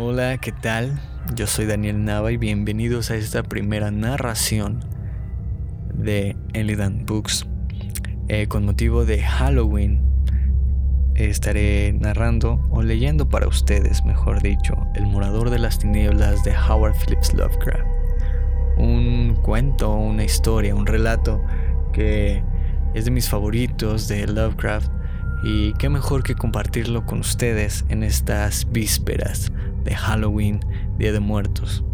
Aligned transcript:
Hola, 0.00 0.38
¿qué 0.38 0.52
tal? 0.52 0.96
Yo 1.34 1.48
soy 1.48 1.66
Daniel 1.66 2.04
Nava 2.04 2.30
y 2.30 2.36
bienvenidos 2.36 3.10
a 3.10 3.16
esta 3.16 3.42
primera 3.42 3.90
narración 3.90 4.78
de 5.92 6.36
Elidan 6.52 7.04
Books. 7.04 7.48
Eh, 8.28 8.46
con 8.46 8.64
motivo 8.64 9.04
de 9.04 9.20
Halloween 9.20 10.00
estaré 11.16 11.92
narrando 11.98 12.64
o 12.70 12.80
leyendo 12.84 13.28
para 13.28 13.48
ustedes, 13.48 14.04
mejor 14.04 14.40
dicho, 14.40 14.76
El 14.94 15.08
Morador 15.08 15.50
de 15.50 15.58
las 15.58 15.80
Tinieblas 15.80 16.44
de 16.44 16.54
Howard 16.56 16.94
Phillips 16.94 17.34
Lovecraft. 17.34 17.84
Un 18.76 19.36
cuento, 19.42 19.96
una 19.96 20.22
historia, 20.22 20.76
un 20.76 20.86
relato 20.86 21.42
que 21.92 22.44
es 22.94 23.04
de 23.04 23.10
mis 23.10 23.28
favoritos 23.28 24.06
de 24.06 24.28
Lovecraft 24.28 24.92
y 25.42 25.72
qué 25.72 25.88
mejor 25.88 26.22
que 26.22 26.36
compartirlo 26.36 27.04
con 27.04 27.18
ustedes 27.18 27.84
en 27.88 28.04
estas 28.04 28.70
vísperas 28.70 29.50
de 29.84 29.94
Halloween, 29.94 30.60
Día 30.98 31.12
de 31.12 31.20
Muertos. 31.20 31.84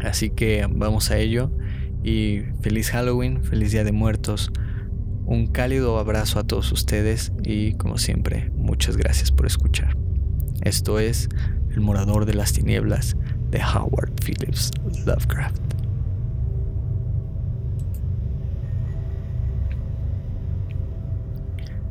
Así 0.00 0.30
que 0.30 0.66
vamos 0.70 1.10
a 1.10 1.18
ello 1.18 1.50
y 2.02 2.42
feliz 2.60 2.90
Halloween, 2.90 3.42
feliz 3.42 3.72
Día 3.72 3.84
de 3.84 3.92
Muertos. 3.92 4.52
Un 5.26 5.46
cálido 5.46 5.98
abrazo 5.98 6.38
a 6.38 6.44
todos 6.44 6.72
ustedes 6.72 7.32
y 7.42 7.74
como 7.74 7.98
siempre, 7.98 8.50
muchas 8.54 8.96
gracias 8.96 9.30
por 9.30 9.46
escuchar. 9.46 9.96
Esto 10.62 10.98
es 10.98 11.28
El 11.70 11.80
Morador 11.80 12.24
de 12.24 12.34
las 12.34 12.52
Tinieblas 12.52 13.16
de 13.50 13.60
Howard 13.60 14.12
Phillips 14.24 14.70
Lovecraft. 15.04 15.60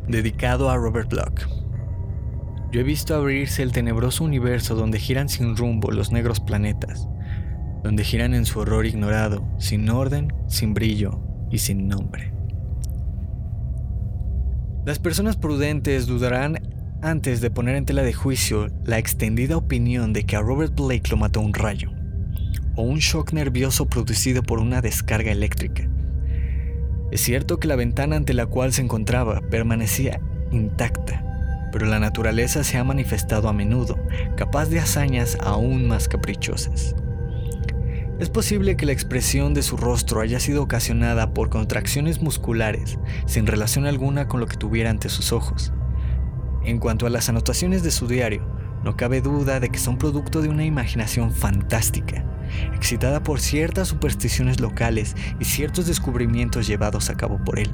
Dedicado 0.08 0.70
a 0.70 0.78
Robert 0.78 1.10
Bloch. 1.10 1.67
He 2.78 2.84
visto 2.84 3.16
abrirse 3.16 3.64
el 3.64 3.72
tenebroso 3.72 4.24
universo 4.24 4.76
donde 4.76 5.00
giran 5.00 5.30
sin 5.30 5.58
rumbo 5.58 5.90
los 5.90 6.12
negros 6.12 6.40
planetas, 6.40 7.08
donde 7.84 8.04
giran 8.04 8.36
en 8.36 8.46
su 8.46 8.60
horror 8.60 8.86
ignorado, 8.86 9.48
sin 9.58 9.90
orden, 9.90 10.32
sin 10.46 10.76
brillo 10.76 11.20
y 11.50 11.58
sin 11.58 11.88
nombre. 11.88 12.32
Las 14.86 15.00
personas 15.00 15.38
prudentes 15.38 16.06
dudarán 16.06 16.60
antes 17.02 17.42
de 17.42 17.50
poner 17.50 17.78
en 17.78 17.86
tela 17.86 18.04
de 18.04 18.14
juicio 18.14 18.68
la 18.86 19.00
extendida 19.00 19.58
opinión 19.58 20.14
de 20.14 20.26
que 20.26 20.36
a 20.36 20.42
Robert 20.42 20.76
Blake 20.76 21.10
lo 21.10 21.18
mató 21.18 21.42
un 21.42 21.56
rayo, 21.56 21.90
o 22.76 22.84
un 22.84 23.00
shock 23.00 23.34
nervioso 23.34 23.88
producido 23.88 24.44
por 24.44 24.60
una 24.60 24.82
descarga 24.82 25.32
eléctrica, 25.32 25.90
es 27.10 27.22
cierto 27.22 27.60
que 27.60 27.68
la 27.68 27.76
ventana 27.76 28.18
ante 28.18 28.36
la 28.36 28.46
cual 28.46 28.72
se 28.72 28.84
encontraba 28.84 29.42
permanecía 29.50 30.22
intacta, 30.52 31.27
pero 31.72 31.86
la 31.86 32.00
naturaleza 32.00 32.64
se 32.64 32.78
ha 32.78 32.84
manifestado 32.84 33.50
a 33.50 33.54
menudo, 33.54 33.98
capaz 34.36 34.68
de 34.68 34.80
hazañas 34.80 35.38
aún 35.42 35.88
más 35.88 36.08
caprichosas. 36.08 36.96
Es 38.20 38.30
posible 38.30 38.76
que 38.78 38.88
la 38.88 38.94
expresión 38.94 39.54
de 39.54 39.62
su 39.62 39.78
rostro 39.78 40.22
haya 40.22 40.40
sido 40.40 40.64
ocasionada 40.64 41.36
por 41.36 41.50
contracciones 41.50 42.20
musculares 42.20 42.98
sin 43.28 43.46
relación 43.46 43.86
alguna 43.86 44.28
con 44.28 44.40
lo 44.40 44.48
que 44.48 44.58
tuviera 44.58 44.90
ante 44.90 45.10
sus 45.10 45.32
ojos. 45.32 45.72
En 46.64 46.80
cuanto 46.80 47.06
a 47.06 47.12
las 47.12 47.30
anotaciones 47.30 47.84
de 47.84 47.92
su 47.92 48.08
diario, 48.08 48.44
no 48.84 48.98
cabe 48.98 49.22
duda 49.22 49.60
de 49.60 49.70
que 49.70 49.78
son 49.78 50.00
producto 50.00 50.42
de 50.42 50.50
una 50.50 50.66
imaginación 50.66 51.32
fantástica, 51.32 52.26
excitada 52.74 53.22
por 53.22 53.40
ciertas 53.40 53.90
supersticiones 53.90 54.60
locales 54.60 55.16
y 55.40 55.46
ciertos 55.46 55.86
descubrimientos 55.86 56.66
llevados 56.66 57.12
a 57.12 57.16
cabo 57.16 57.38
por 57.44 57.60
él. 57.60 57.70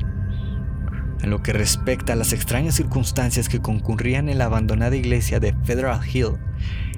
En 1.24 1.30
lo 1.30 1.42
que 1.42 1.54
respecta 1.54 2.14
a 2.14 2.16
las 2.18 2.34
extrañas 2.34 2.76
circunstancias 2.76 3.48
que 3.48 3.62
concurrían 3.62 4.28
en 4.28 4.38
la 4.38 4.46
abandonada 4.46 4.98
iglesia 4.98 5.40
de 5.40 5.56
Federal 5.64 6.02
Hill, 6.06 6.34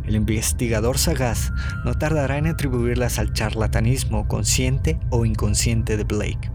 el 0.04 0.16
investigador 0.16 0.98
sagaz 0.98 1.52
no 1.86 1.94
tardará 1.94 2.40
en 2.40 2.48
atribuirlas 2.48 3.20
al 3.20 3.34
charlatanismo 3.34 4.28
consciente 4.28 5.00
o 5.12 5.26
inconsciente 5.26 5.96
de 5.96 6.06
Blake, 6.06 6.52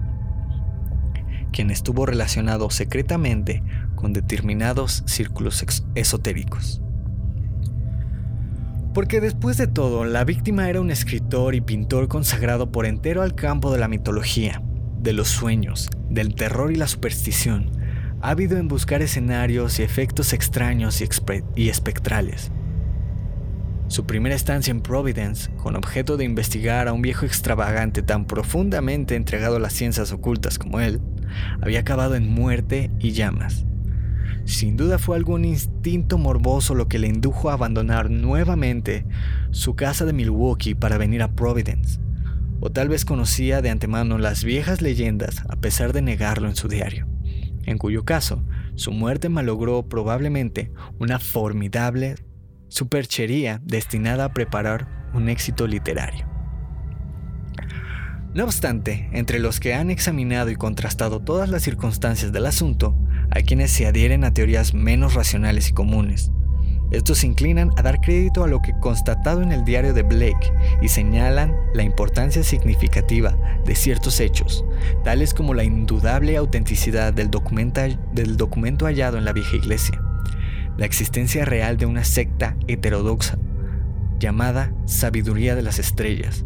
quien 1.53 1.71
estuvo 1.71 2.06
relacionado 2.06 2.71
secretamente 2.71 3.62
con 3.94 4.12
determinados 4.12 5.05
círculos 5.06 5.65
esotéricos. 5.94 6.83
Porque 8.93 9.21
después 9.21 9.56
de 9.59 9.69
todo, 9.69 10.05
la 10.05 10.25
víctima 10.25 10.69
era 10.69 10.81
un 10.81 10.91
escritor 10.91 11.55
y 11.55 11.61
pintor 11.61 12.09
consagrado 12.09 12.73
por 12.73 12.84
entero 12.84 13.23
al 13.23 13.37
campo 13.37 13.73
de 13.73 13.78
la 13.78 13.87
mitología, 13.87 14.61
de 14.99 15.12
los 15.12 15.28
sueños, 15.28 15.89
del 16.10 16.34
terror 16.34 16.72
y 16.72 16.76
la 16.76 16.88
superstición, 16.88 17.71
ávido 18.21 18.59
en 18.59 18.69
buscar 18.69 19.00
escenarios 19.00 19.78
y 19.78 19.82
efectos 19.82 20.32
extraños 20.32 21.00
y, 21.00 21.09
y 21.56 21.69
espectrales. 21.69 22.50
Su 23.88 24.06
primera 24.06 24.34
estancia 24.34 24.70
en 24.70 24.82
Providence, 24.82 25.50
con 25.56 25.75
objeto 25.75 26.16
de 26.16 26.25
investigar 26.25 26.87
a 26.87 26.93
un 26.93 27.03
viejo 27.03 27.26
extravagante 27.26 28.03
tan 28.03 28.25
profundamente 28.25 29.16
entregado 29.16 29.56
a 29.56 29.60
las 29.60 29.72
ciencias 29.72 30.12
ocultas 30.12 30.59
como 30.59 30.81
él, 30.81 31.00
había 31.60 31.81
acabado 31.81 32.15
en 32.15 32.28
muerte 32.28 32.91
y 33.00 33.12
llamas. 33.12 33.65
Sin 34.44 34.76
duda 34.76 34.99
fue 34.99 35.16
algún 35.16 35.44
instinto 35.44 36.19
morboso 36.19 36.75
lo 36.75 36.88
que 36.88 36.99
le 36.99 37.09
indujo 37.09 37.50
a 37.50 37.54
abandonar 37.54 38.10
nuevamente 38.10 39.06
su 39.50 39.76
casa 39.76 40.04
de 40.04 40.12
Milwaukee 40.12 40.75
para 40.75 40.99
venir 40.99 41.22
a 41.22 41.32
Providence. 41.32 42.00
O 42.60 42.71
tal 42.71 42.88
vez 42.88 43.04
conocía 43.04 43.62
de 43.62 43.71
antemano 43.71 44.19
las 44.19 44.44
viejas 44.44 44.82
leyendas 44.82 45.43
a 45.48 45.56
pesar 45.56 45.93
de 45.93 46.03
negarlo 46.03 46.48
en 46.48 46.56
su 46.56 46.69
diario, 46.69 47.09
en 47.65 47.78
cuyo 47.78 48.04
caso 48.04 48.44
su 48.75 48.93
muerte 48.93 49.28
malogró 49.28 49.88
probablemente 49.88 50.70
una 50.99 51.19
formidable 51.19 52.16
superchería 52.69 53.60
destinada 53.65 54.26
a 54.26 54.32
preparar 54.32 55.10
un 55.15 55.28
éxito 55.28 55.66
literario. 55.66 56.28
No 58.32 58.44
obstante, 58.44 59.09
entre 59.12 59.41
los 59.41 59.59
que 59.59 59.75
han 59.75 59.91
examinado 59.91 60.50
y 60.50 60.56
contrastado 60.56 61.20
todas 61.20 61.49
las 61.49 61.62
circunstancias 61.62 62.31
del 62.31 62.47
asunto, 62.47 62.97
hay 63.31 63.43
quienes 63.43 63.72
se 63.72 63.87
adhieren 63.87 64.22
a 64.22 64.32
teorías 64.32 64.72
menos 64.72 65.15
racionales 65.15 65.69
y 65.70 65.72
comunes. 65.72 66.31
Estos 66.91 67.19
se 67.19 67.27
inclinan 67.27 67.71
a 67.77 67.83
dar 67.83 68.01
crédito 68.01 68.43
a 68.43 68.49
lo 68.49 68.61
que 68.61 68.73
constatado 68.73 69.43
en 69.43 69.53
el 69.53 69.65
diario 69.65 69.95
de 69.95 70.03
Blake 70.03 70.53
y 70.83 70.89
señalan 70.89 71.55
la 71.73 71.83
importancia 71.83 72.43
significativa 72.43 73.37
de 73.65 73.75
ciertos 73.75 74.19
hechos, 74.19 74.65
tales 75.05 75.33
como 75.33 75.55
la 75.55 75.65
indudable 75.65 76.37
autenticidad 76.37 77.12
del, 77.12 77.31
del 78.12 78.37
documento 78.37 78.87
hallado 78.87 79.19
en 79.19 79.25
la 79.25 79.33
vieja 79.33 79.56
iglesia, 79.56 80.03
la 80.77 80.87
existencia 80.87 81.45
real 81.45 81.77
de 81.77 81.87
una 81.87 82.05
secta 82.05 82.56
heterodoxa 82.67 83.39
llamada 84.20 84.72
Sabiduría 84.84 85.56
de 85.56 85.62
las 85.62 85.81
Estrellas. 85.81 86.44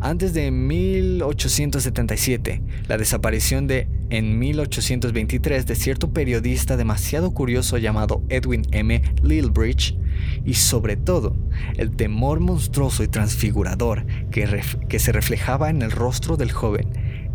Antes 0.00 0.34
de 0.34 0.52
1877, 0.52 2.62
la 2.86 2.96
desaparición 2.96 3.66
de 3.66 3.88
en 4.10 4.38
1823 4.38 5.66
de 5.66 5.74
cierto 5.74 6.12
periodista 6.12 6.76
demasiado 6.76 7.32
curioso 7.32 7.78
llamado 7.78 8.22
Edwin 8.28 8.62
M. 8.70 9.02
Lilbridge 9.22 9.96
y 10.44 10.54
sobre 10.54 10.96
todo 10.96 11.36
el 11.76 11.96
temor 11.96 12.38
monstruoso 12.38 13.02
y 13.02 13.08
transfigurador 13.08 14.06
que, 14.30 14.62
que 14.88 15.00
se 15.00 15.10
reflejaba 15.10 15.70
en 15.70 15.82
el 15.82 15.90
rostro 15.90 16.36
del 16.36 16.52
joven 16.52 16.86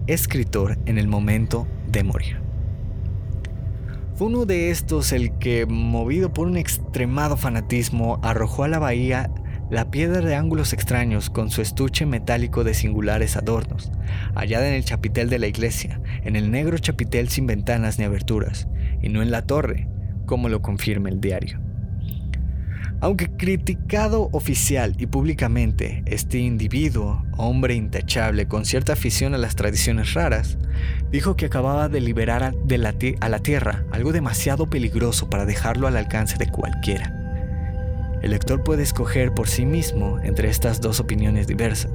escritor 0.08 0.80
en 0.86 0.98
el 0.98 1.08
momento 1.08 1.68
de 1.88 2.04
morir. 2.04 2.38
Fue 4.16 4.28
uno 4.28 4.46
de 4.46 4.70
estos 4.70 5.14
el 5.14 5.38
que, 5.38 5.66
movido 5.66 6.34
por 6.34 6.48
un 6.48 6.58
extremado 6.58 7.38
fanatismo, 7.38 8.20
arrojó 8.22 8.64
a 8.64 8.68
la 8.68 8.80
bahía 8.80 9.32
la 9.70 9.92
piedra 9.92 10.22
de 10.22 10.36
ángulos 10.36 10.74
extraños 10.74 11.30
con 11.30 11.52
su 11.52 11.62
estuche 11.62 12.06
metálico 12.06 12.64
de 12.64 12.74
singulares 12.74 13.38
adornos, 13.38 13.92
hallada 14.36 14.68
en 14.68 14.74
el 14.74 14.84
chapitel 14.84 15.30
de 15.30 15.40
la 15.40 15.48
iglesia, 15.48 16.02
en 16.24 16.36
el 16.36 16.50
negro 16.50 16.78
chapitel 16.78 17.30
sin 17.30 17.46
ventanas 17.46 18.00
ni 18.00 18.06
aberturas, 18.06 18.68
y 19.02 19.10
no 19.10 19.22
en 19.22 19.32
la 19.32 19.44
torre, 19.44 19.88
como 20.26 20.50
lo 20.50 20.62
confirma 20.62 21.10
el 21.10 21.22
diario. 21.22 21.60
Aunque 23.02 23.30
criticado 23.30 24.28
oficial 24.34 24.96
y 24.98 25.06
públicamente, 25.06 26.04
este 26.06 26.40
individuo, 26.40 27.24
hombre 27.38 27.76
intachable 27.76 28.48
con 28.48 28.66
cierta 28.66 28.94
afición 28.94 29.34
a 29.34 29.38
las 29.38 29.56
tradiciones 29.56 30.16
raras, 30.16 30.58
dijo 31.10 31.38
que 31.38 31.46
acababa 31.46 31.88
de 31.88 32.02
liberar 32.02 32.44
a, 32.44 32.54
la, 33.30 33.40
Tierra 33.40 33.86
algo 33.92 34.12
demasiado 34.12 34.70
peligroso 34.70 35.30
para 35.30 35.46
dejarlo 35.46 35.88
al 35.88 35.96
alcance 35.96 36.38
de 36.38 36.48
cualquiera. 36.48 37.19
El 38.22 38.32
lector 38.32 38.64
puede 38.64 38.84
escoger 38.84 39.34
por 39.34 39.48
sí 39.48 39.66
mismo 39.66 40.20
entre 40.22 40.50
estas 40.50 40.82
dos 40.82 41.00
opiniones 41.00 41.48
diversas. 41.48 41.92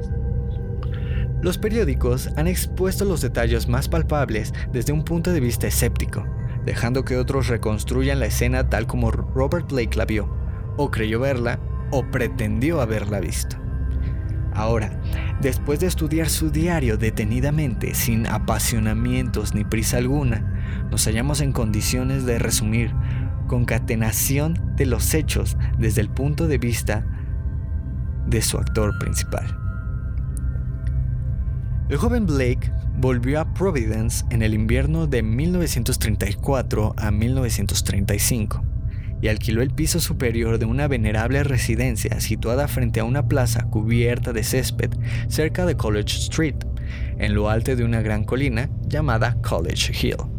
Los 1.43 1.59
periódicos 1.59 2.31
han 2.37 2.47
expuesto 2.47 3.05
los 3.05 3.21
detalles 3.21 3.69
más 3.69 3.89
palpables 3.89 4.55
desde 4.73 4.95
un 4.95 5.05
punto 5.05 5.31
de 5.33 5.41
vista 5.41 5.67
escéptico, 5.67 6.27
dejando 6.65 7.05
que 7.05 7.19
otros 7.19 7.49
reconstruyan 7.49 8.19
la 8.19 8.27
escena 8.27 8.71
tal 8.71 8.87
como 8.87 9.11
Robert 9.11 9.71
Blake 9.71 9.99
la 9.99 10.07
vio, 10.07 10.35
o 10.79 10.91
creyó 10.91 11.21
verla, 11.21 11.61
o 11.91 12.11
pretendió 12.11 12.81
haberla 12.81 13.21
visto. 13.21 13.57
Ahora, 14.55 14.99
después 15.41 15.81
de 15.81 15.87
estudiar 15.87 16.31
su 16.31 16.51
diario 16.51 16.97
detenidamente, 16.97 17.95
sin 17.95 18.27
apasionamientos 18.27 19.55
ni 19.55 19.65
prisa 19.65 19.99
alguna, 19.99 20.87
nos 20.91 21.05
hallamos 21.07 21.41
en 21.41 21.53
condiciones 21.53 22.25
de 22.25 22.39
resumir 22.39 22.95
concatenación 23.55 24.75
de 24.75 24.85
los 24.85 25.15
hechos 25.15 25.57
desde 25.79 26.01
el 26.01 26.09
punto 26.09 26.49
de 26.49 26.59
vista 26.59 27.07
de 28.27 28.43
su 28.43 28.59
actor 28.59 28.99
principal. 28.99 29.47
El 31.89 31.97
joven 31.97 32.27
Blake 32.27 32.73
volvió 32.97 33.41
a 33.41 33.55
Providence 33.55 34.25
en 34.31 34.43
el 34.43 34.55
invierno 34.55 35.07
de 35.07 35.23
1934 35.23 36.95
a 36.97 37.13
1935 37.13 38.65
y 39.23 39.29
alquiló 39.29 39.63
el 39.63 39.71
piso 39.71 40.01
superior 40.01 40.59
de 40.59 40.65
una 40.67 40.89
venerable 40.89 41.45
residencia 41.45 42.19
situada 42.19 42.67
frente 42.67 42.99
a 42.99 43.05
una 43.05 43.29
plaza 43.29 43.71
cubierta 43.71 44.33
de 44.33 44.43
césped 44.43 44.91
cerca 45.29 45.65
de 45.65 45.77
College 45.77 46.19
Street, 46.19 46.57
en 47.19 47.37
lo 47.37 47.49
alto 47.49 47.77
de 47.77 47.85
una 47.85 48.03
gran 48.03 48.25
colina 48.25 48.69
llamada 48.89 49.37
College 49.43 49.93
Hill. 49.93 50.34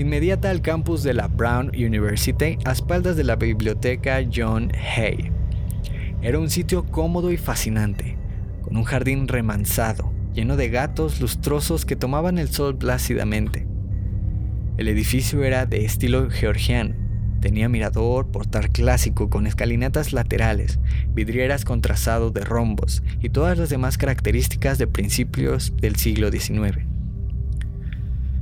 Inmediata 0.00 0.48
al 0.48 0.62
campus 0.62 1.02
de 1.02 1.12
la 1.12 1.28
Brown 1.28 1.72
University 1.76 2.56
a 2.64 2.72
espaldas 2.72 3.16
de 3.16 3.24
la 3.24 3.36
biblioteca 3.36 4.26
John 4.34 4.72
Hay. 4.96 5.30
Era 6.22 6.38
un 6.38 6.48
sitio 6.48 6.86
cómodo 6.86 7.30
y 7.30 7.36
fascinante, 7.36 8.16
con 8.62 8.78
un 8.78 8.84
jardín 8.84 9.28
remansado, 9.28 10.10
lleno 10.32 10.56
de 10.56 10.70
gatos 10.70 11.20
lustrosos 11.20 11.84
que 11.84 11.96
tomaban 11.96 12.38
el 12.38 12.48
sol 12.48 12.78
plácidamente. 12.78 13.66
El 14.78 14.88
edificio 14.88 15.44
era 15.44 15.66
de 15.66 15.84
estilo 15.84 16.30
georgiano. 16.30 16.94
Tenía 17.42 17.68
mirador, 17.68 18.28
portal 18.28 18.70
clásico 18.70 19.28
con 19.28 19.46
escalinatas 19.46 20.14
laterales, 20.14 20.78
vidrieras 21.12 21.66
con 21.66 21.82
trazado 21.82 22.30
de 22.30 22.40
rombos 22.40 23.02
y 23.20 23.28
todas 23.28 23.58
las 23.58 23.68
demás 23.68 23.98
características 23.98 24.78
de 24.78 24.86
principios 24.86 25.74
del 25.76 25.96
siglo 25.96 26.30
XIX. 26.30 26.89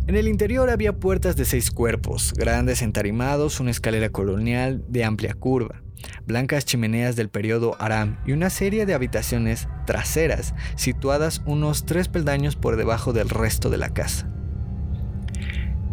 En 0.08 0.16
el 0.16 0.26
interior 0.26 0.70
había 0.70 0.94
puertas 0.94 1.37
de 1.37 1.44
seis 1.44 1.70
cuerpos, 1.70 2.32
grandes 2.34 2.81
entarimados, 2.81 3.60
una 3.60 3.70
escalera 3.70 4.08
colonial 4.08 4.82
de 4.88 5.05
amplia 5.05 5.34
curva, 5.34 5.82
blancas 6.26 6.64
chimeneas 6.64 7.14
del 7.14 7.28
periodo 7.28 7.76
Aram 7.78 8.16
y 8.25 8.32
una 8.32 8.49
serie 8.49 8.87
de 8.87 8.94
habitaciones 8.94 9.69
traseras 9.84 10.55
situadas 10.76 11.43
unos 11.44 11.84
tres 11.84 12.08
peldaños 12.08 12.56
por 12.56 12.76
debajo 12.76 13.12
del 13.12 13.28
resto 13.28 13.69
de 13.69 13.76
la 13.76 13.90
casa. 13.90 14.31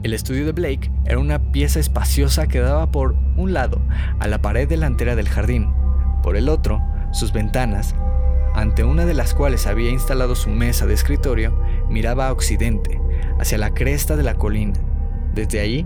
El 0.01 0.13
estudio 0.13 0.45
de 0.45 0.53
Blake 0.53 0.89
era 1.05 1.19
una 1.19 1.51
pieza 1.51 1.81
espaciosa 1.81 2.47
que 2.47 2.61
daba 2.61 2.91
por 2.91 3.17
un 3.35 3.51
lado 3.51 3.81
a 4.21 4.29
la 4.29 4.41
pared 4.41 4.65
delantera 4.65 5.17
del 5.17 5.27
jardín, 5.27 5.73
por 6.23 6.37
el 6.37 6.47
otro, 6.47 6.81
sus 7.11 7.33
ventanas, 7.33 7.95
ante 8.53 8.85
una 8.85 9.05
de 9.05 9.13
las 9.13 9.33
cuales 9.33 9.67
había 9.67 9.89
instalado 9.89 10.35
su 10.35 10.49
mesa 10.49 10.85
de 10.85 10.93
escritorio, 10.93 11.61
miraba 11.89 12.29
a 12.29 12.31
occidente, 12.31 13.01
hacia 13.39 13.57
la 13.57 13.73
cresta 13.73 14.15
de 14.15 14.23
la 14.23 14.35
colina. 14.35 14.73
Desde 15.33 15.59
allí 15.59 15.85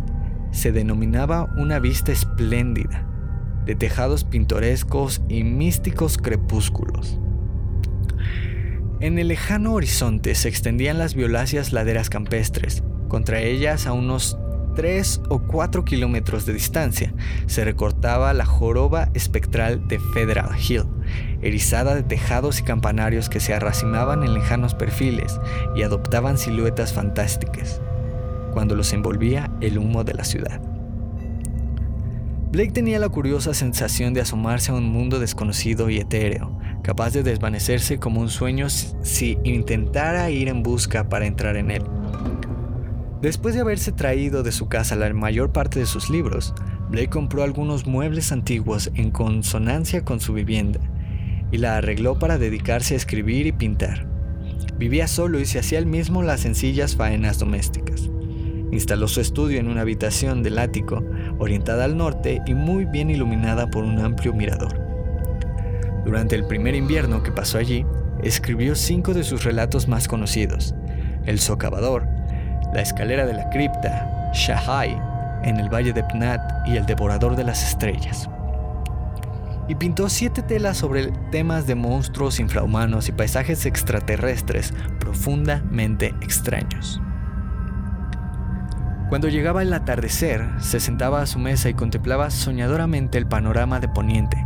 se 0.51 0.71
denominaba 0.71 1.53
una 1.57 1.79
vista 1.79 2.11
espléndida, 2.11 3.07
de 3.65 3.75
tejados 3.75 4.23
pintorescos 4.23 5.21
y 5.27 5.43
místicos 5.43 6.17
crepúsculos. 6.17 7.19
En 8.99 9.17
el 9.17 9.29
lejano 9.29 9.73
horizonte 9.73 10.35
se 10.35 10.49
extendían 10.49 10.97
las 10.97 11.15
violáceas 11.15 11.71
laderas 11.71 12.09
campestres. 12.09 12.83
Contra 13.07 13.39
ellas, 13.39 13.87
a 13.87 13.93
unos 13.93 14.37
3 14.75 15.21
o 15.29 15.39
4 15.39 15.85
kilómetros 15.85 16.45
de 16.45 16.53
distancia, 16.53 17.13
se 17.45 17.63
recortaba 17.63 18.33
la 18.33 18.45
joroba 18.45 19.09
espectral 19.13 19.87
de 19.87 19.99
Federal 20.13 20.49
Hill, 20.59 20.83
erizada 21.41 21.95
de 21.95 22.03
tejados 22.03 22.59
y 22.59 22.63
campanarios 22.63 23.29
que 23.29 23.39
se 23.39 23.53
arracimaban 23.53 24.23
en 24.23 24.33
lejanos 24.33 24.75
perfiles 24.75 25.39
y 25.75 25.83
adoptaban 25.83 26.37
siluetas 26.37 26.93
fantásticas, 26.93 27.81
cuando 28.53 28.75
los 28.75 28.93
envolvía 28.93 29.51
el 29.61 29.77
humo 29.77 30.03
de 30.03 30.13
la 30.13 30.23
ciudad. 30.23 30.61
Blake 32.51 32.71
tenía 32.71 32.97
la 32.97 33.09
curiosa 33.09 33.53
sensación 33.53 34.13
de 34.15 34.21
asomarse 34.21 34.71
a 34.71 34.75
un 34.75 34.85
mundo 34.85 35.19
desconocido 35.19 35.89
y 35.89 35.97
etéreo, 35.97 36.57
capaz 36.81 37.11
de 37.11 37.21
desvanecerse 37.21 37.99
como 37.99 38.21
un 38.21 38.29
sueño 38.29 38.69
si 38.69 39.37
intentara 39.43 40.31
ir 40.31 40.47
en 40.47 40.63
busca 40.63 41.09
para 41.09 41.27
entrar 41.27 41.57
en 41.57 41.69
él. 41.69 41.83
Después 43.21 43.53
de 43.53 43.61
haberse 43.61 43.91
traído 43.91 44.41
de 44.41 44.51
su 44.51 44.67
casa 44.67 44.95
la 44.95 45.13
mayor 45.13 45.51
parte 45.51 45.79
de 45.79 45.85
sus 45.85 46.09
libros, 46.09 46.55
Blake 46.89 47.09
compró 47.09 47.43
algunos 47.43 47.85
muebles 47.85 48.31
antiguos 48.31 48.89
en 48.95 49.11
consonancia 49.11 50.03
con 50.03 50.19
su 50.19 50.33
vivienda 50.33 50.79
y 51.51 51.57
la 51.57 51.77
arregló 51.77 52.19
para 52.19 52.37
dedicarse 52.37 52.93
a 52.93 52.97
escribir 52.97 53.47
y 53.47 53.51
pintar. 53.51 54.05
Vivía 54.77 55.07
solo 55.07 55.39
y 55.39 55.45
se 55.45 55.59
hacía 55.59 55.79
él 55.79 55.85
mismo 55.85 56.23
las 56.23 56.41
sencillas 56.41 56.95
faenas 56.95 57.39
domésticas. 57.39 58.09
Instaló 58.71 59.07
su 59.07 59.19
estudio 59.19 59.59
en 59.59 59.67
una 59.67 59.81
habitación 59.81 60.43
del 60.43 60.59
ático, 60.59 61.03
orientada 61.39 61.85
al 61.85 61.97
norte 61.97 62.41
y 62.45 62.53
muy 62.53 62.85
bien 62.85 63.09
iluminada 63.09 63.69
por 63.69 63.83
un 63.83 63.99
amplio 63.99 64.33
mirador. 64.33 64.79
Durante 66.05 66.35
el 66.35 66.45
primer 66.45 66.75
invierno 66.75 67.23
que 67.23 67.31
pasó 67.31 67.57
allí, 67.57 67.85
escribió 68.23 68.75
cinco 68.75 69.13
de 69.13 69.23
sus 69.23 69.43
relatos 69.43 69.87
más 69.87 70.07
conocidos: 70.07 70.75
El 71.25 71.39
socavador, 71.39 72.07
La 72.73 72.81
escalera 72.81 73.25
de 73.25 73.33
la 73.33 73.49
cripta, 73.49 74.31
Shahai, 74.33 74.95
en 75.43 75.57
el 75.57 75.73
valle 75.73 75.91
de 75.91 76.03
Pnat 76.03 76.67
y 76.67 76.77
El 76.77 76.85
devorador 76.85 77.35
de 77.35 77.43
las 77.43 77.67
estrellas. 77.67 78.29
Y 79.69 79.75
pintó 79.75 80.09
siete 80.09 80.41
telas 80.41 80.77
sobre 80.77 81.11
temas 81.31 81.67
de 81.67 81.75
monstruos 81.75 82.39
infrahumanos 82.39 83.07
y 83.07 83.11
paisajes 83.11 83.67
extraterrestres 83.67 84.73
profundamente 84.99 86.07
extraños. 86.21 86.99
Cuando 89.09 89.27
llegaba 89.27 89.61
el 89.61 89.71
atardecer, 89.73 90.47
se 90.59 90.79
sentaba 90.79 91.21
a 91.21 91.27
su 91.27 91.37
mesa 91.37 91.69
y 91.69 91.75
contemplaba 91.75 92.31
soñadoramente 92.31 93.19
el 93.19 93.27
panorama 93.27 93.79
de 93.79 93.89
Poniente, 93.89 94.43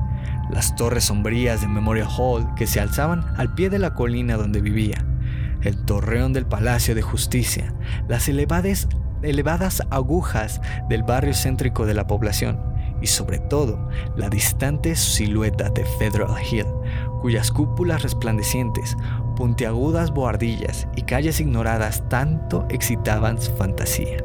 las 0.49 0.75
torres 0.75 1.05
sombrías 1.05 1.61
de 1.61 1.67
Memorial 1.67 2.07
Hall 2.17 2.53
que 2.55 2.67
se 2.67 2.81
alzaban 2.81 3.25
al 3.37 3.53
pie 3.55 3.69
de 3.69 3.79
la 3.79 3.93
colina 3.93 4.35
donde 4.35 4.59
vivía, 4.59 5.05
el 5.61 5.77
torreón 5.85 6.33
del 6.33 6.45
Palacio 6.45 6.95
de 6.95 7.01
Justicia, 7.01 7.73
las 8.09 8.27
elevadas, 8.27 8.87
agujas 9.89 10.61
del 10.89 11.03
barrio 11.03 11.33
céntrico 11.33 11.85
de 11.85 11.93
la 11.93 12.07
población 12.07 12.72
y 13.03 13.07
sobre 13.07 13.37
todo 13.37 13.77
la 14.15 14.29
distante 14.29 14.95
silueta 14.95 15.69
de 15.69 15.85
Federal 15.85 16.35
Hill, 16.49 16.65
cuyas 17.21 17.51
cúpulas 17.51 18.01
resplandecientes, 18.01 18.95
puntiagudas 19.35 20.11
boardillas 20.11 20.87
y 20.95 21.03
calles 21.03 21.39
ignoradas 21.39 22.07
tanto 22.09 22.65
excitaban 22.69 23.39
su 23.39 23.51
fantasía. 23.55 24.17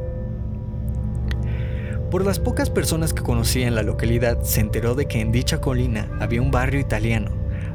Por 2.09 2.25
las 2.25 2.39
pocas 2.39 2.71
personas 2.71 3.13
que 3.13 3.21
conocía 3.21 3.67
en 3.67 3.75
la 3.75 3.83
localidad, 3.83 4.41
se 4.41 4.61
enteró 4.61 4.95
de 4.95 5.05
que 5.05 5.21
en 5.21 5.31
dicha 5.31 5.61
colina 5.61 6.09
había 6.19 6.41
un 6.41 6.49
barrio 6.49 6.79
italiano, 6.79 7.31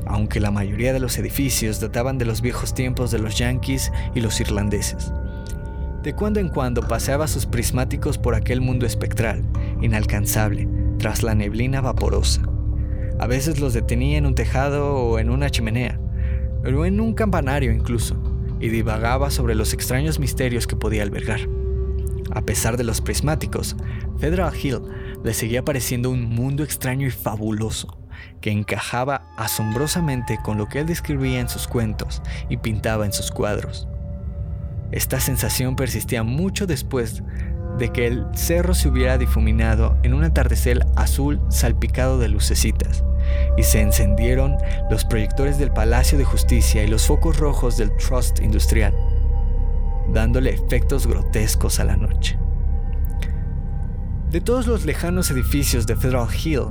aunque 0.07 0.41
la 0.41 0.51
mayoría 0.51 0.93
de 0.93 1.01
los 1.01 1.19
edificios 1.19 1.81
databan 1.81 2.19
de 2.19 2.25
los 2.25 2.41
viejos 2.41 2.75
tiempos 2.75 3.11
de 3.11 3.19
los 3.19 3.39
yanquis 3.39 3.93
y 4.15 4.21
los 4.21 4.41
irlandeses. 4.41 5.13
De 6.03 6.15
cuando 6.15 6.41
en 6.41 6.49
cuando 6.49 6.83
paseaba 6.83 7.29
sus 7.29 7.47
prismáticos 7.47 8.19
por 8.19 8.35
aquel 8.35 8.61
mundo 8.61 8.87
espectral, 8.87 9.45
inalcanzable, 9.81 10.69
tras 11.05 11.23
la 11.23 11.35
neblina 11.35 11.83
vaporosa. 11.83 12.41
A 13.19 13.27
veces 13.27 13.61
los 13.61 13.75
detenía 13.75 14.17
en 14.17 14.25
un 14.25 14.35
tejado 14.35 14.95
o 14.95 15.19
en 15.19 15.29
una 15.29 15.51
chimenea, 15.51 16.01
o 16.65 16.87
en 16.87 16.99
un 16.99 17.13
campanario 17.13 17.73
incluso, 17.73 18.17
y 18.59 18.69
divagaba 18.69 19.31
sobre 19.31 19.55
los 19.55 19.75
extraños 19.75 20.19
misterios 20.19 20.67
que 20.67 20.77
podía 20.77 21.03
albergar. 21.03 21.41
A 22.31 22.41
pesar 22.41 22.79
de 22.79 22.85
los 22.85 23.03
prismáticos, 23.03 23.77
Federal 24.17 24.55
Hill 24.57 24.81
le 25.23 25.35
seguía 25.35 25.63
pareciendo 25.63 26.09
un 26.09 26.25
mundo 26.25 26.65
extraño 26.65 27.07
y 27.07 27.11
fabuloso, 27.11 27.99
que 28.41 28.51
encajaba 28.51 29.31
asombrosamente 29.37 30.39
con 30.43 30.57
lo 30.57 30.71
que 30.71 30.79
él 30.79 30.87
describía 30.87 31.39
en 31.39 31.51
sus 31.51 31.69
cuentos 31.69 32.23
y 32.49 32.57
pintaba 32.57 33.05
en 33.05 33.13
sus 33.13 33.31
cuadros. 33.31 33.87
Esta 34.91 35.21
sensación 35.21 35.77
persistía 35.77 36.23
mucho 36.23 36.67
después 36.67 37.23
de 37.79 37.91
que 37.91 38.07
el 38.07 38.25
cerro 38.35 38.75
se 38.75 38.89
hubiera 38.89 39.19
difuminado 39.19 39.97
en 40.03 40.15
un 40.15 40.25
atardecer 40.25 40.85
azul 40.97 41.41
salpicado 41.49 42.19
de 42.19 42.29
lucecitas, 42.29 43.05
y 43.57 43.63
se 43.63 43.81
encendieron 43.81 44.57
los 44.91 45.05
proyectores 45.05 45.59
del 45.59 45.73
Palacio 45.73 46.19
de 46.19 46.25
Justicia 46.25 46.85
y 46.85 46.89
los 46.89 47.07
focos 47.07 47.39
rojos 47.39 47.77
del 47.77 47.95
Trust 47.97 48.41
Industrial, 48.41 48.95
dándole 50.13 50.51
efectos 50.51 51.07
grotescos 51.07 51.81
a 51.81 51.85
la 51.85 51.97
noche. 51.97 52.39
De 54.31 54.41
todos 54.41 54.67
los 54.67 54.85
lejanos 54.85 55.31
edificios 55.31 55.87
de 55.87 55.97
Federal 55.97 56.29
Hill, 56.35 56.67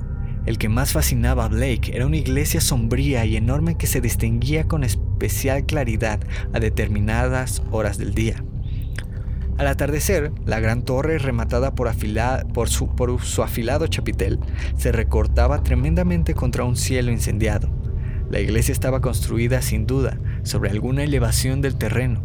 el 0.46 0.58
que 0.58 0.68
más 0.68 0.92
fascinaba 0.92 1.46
a 1.46 1.48
Blake 1.48 1.92
era 1.94 2.06
una 2.06 2.18
iglesia 2.18 2.60
sombría 2.60 3.26
y 3.26 3.38
enorme 3.38 3.78
que 3.78 3.88
se 3.88 4.02
distinguía 4.02 4.68
con 4.68 4.84
especial 4.84 5.66
claridad 5.66 6.20
a 6.54 6.60
determinadas 6.60 7.64
horas 7.72 7.98
del 7.98 8.14
día. 8.14 8.44
Al 9.58 9.68
atardecer, 9.68 10.32
la 10.46 10.60
gran 10.60 10.82
torre, 10.82 11.20
rematada 11.20 11.76
por, 11.76 12.70
su, 12.70 12.96
por 12.96 13.22
su 13.22 13.44
afilado 13.44 13.86
chapitel, 13.88 14.40
se 14.78 14.92
recortaba 14.92 15.62
tremendamente 15.62 16.34
contra 16.34 16.64
un 16.64 16.76
cielo 16.76 17.12
incendiado. 17.12 17.70
La 18.32 18.40
iglesia 18.40 18.72
estaba 18.72 19.00
construida 19.00 19.62
sin 19.62 19.86
duda 19.86 20.18
sobre 20.42 20.72
alguna 20.72 21.04
elevación 21.04 21.62
del 21.62 21.76
terreno, 21.76 22.24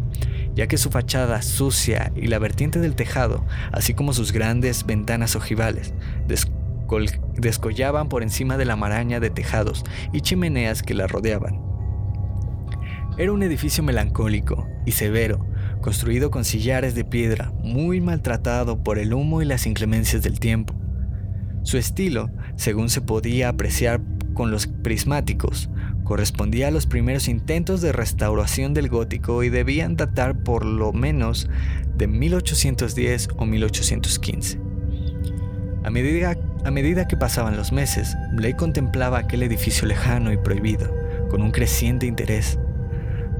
ya 0.54 0.68
que 0.68 0.78
su 0.78 0.90
fachada 0.90 1.42
sucia 1.42 2.12
y 2.16 2.28
la 2.28 2.38
vertiente 2.38 2.80
del 2.80 2.94
tejado, 2.94 3.44
así 3.72 3.92
como 3.92 4.14
sus 4.14 4.32
grandes 4.32 4.86
ventanas 4.86 5.36
ojivales, 5.36 5.92
descollaban 7.36 8.08
por 8.08 8.22
encima 8.22 8.56
de 8.56 8.64
la 8.64 8.76
maraña 8.76 9.20
de 9.20 9.28
tejados 9.28 9.84
y 10.14 10.22
chimeneas 10.22 10.82
que 10.82 10.94
la 10.94 11.06
rodeaban. 11.06 11.60
Era 13.18 13.32
un 13.32 13.42
edificio 13.42 13.82
melancólico 13.82 14.66
y 14.86 14.92
severo, 14.92 15.44
construido 15.80 16.30
con 16.30 16.44
sillares 16.44 16.94
de 16.94 17.04
piedra, 17.04 17.52
muy 17.62 18.00
maltratado 18.00 18.82
por 18.82 18.98
el 18.98 19.14
humo 19.14 19.42
y 19.42 19.44
las 19.44 19.66
inclemencias 19.66 20.22
del 20.22 20.40
tiempo. 20.40 20.74
Su 21.62 21.76
estilo, 21.76 22.30
según 22.56 22.88
se 22.88 23.00
podía 23.00 23.48
apreciar 23.48 24.00
con 24.34 24.50
los 24.50 24.66
prismáticos, 24.66 25.68
correspondía 26.04 26.68
a 26.68 26.70
los 26.70 26.86
primeros 26.86 27.28
intentos 27.28 27.80
de 27.80 27.92
restauración 27.92 28.72
del 28.72 28.88
gótico 28.88 29.42
y 29.42 29.50
debían 29.50 29.96
datar 29.96 30.42
por 30.42 30.64
lo 30.64 30.92
menos 30.92 31.48
de 31.96 32.06
1810 32.06 33.28
o 33.36 33.44
1815. 33.44 34.58
A 35.84 35.90
medida, 35.90 36.36
a 36.64 36.70
medida 36.70 37.08
que 37.08 37.16
pasaban 37.16 37.56
los 37.56 37.72
meses, 37.72 38.16
Blake 38.32 38.56
contemplaba 38.56 39.18
aquel 39.18 39.42
edificio 39.42 39.86
lejano 39.86 40.32
y 40.32 40.36
prohibido, 40.36 40.94
con 41.28 41.42
un 41.42 41.50
creciente 41.50 42.06
interés. 42.06 42.58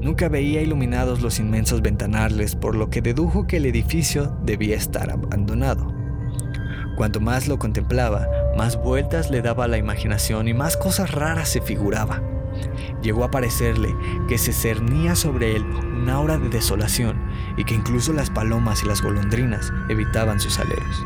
Nunca 0.01 0.29
veía 0.29 0.61
iluminados 0.61 1.21
los 1.21 1.39
inmensos 1.39 1.81
ventanales, 1.81 2.55
por 2.55 2.75
lo 2.75 2.89
que 2.89 3.01
dedujo 3.01 3.47
que 3.47 3.57
el 3.57 3.65
edificio 3.65 4.37
debía 4.43 4.77
estar 4.77 5.11
abandonado. 5.11 5.93
Cuanto 6.95 7.19
más 7.19 7.47
lo 7.47 7.59
contemplaba, 7.59 8.27
más 8.57 8.81
vueltas 8.81 9.29
le 9.29 9.41
daba 9.41 9.67
la 9.67 9.77
imaginación 9.77 10.47
y 10.47 10.53
más 10.53 10.77
cosas 10.77 11.11
raras 11.11 11.49
se 11.49 11.61
figuraba. 11.61 12.21
Llegó 13.01 13.23
a 13.23 13.31
parecerle 13.31 13.93
que 14.27 14.37
se 14.37 14.53
cernía 14.53 15.15
sobre 15.15 15.55
él 15.55 15.63
una 15.63 16.13
aura 16.13 16.37
de 16.37 16.49
desolación 16.49 17.17
y 17.57 17.63
que 17.65 17.75
incluso 17.75 18.13
las 18.13 18.29
palomas 18.29 18.83
y 18.83 18.87
las 18.87 19.01
golondrinas 19.01 19.71
evitaban 19.89 20.39
sus 20.39 20.59
aleros. 20.59 21.05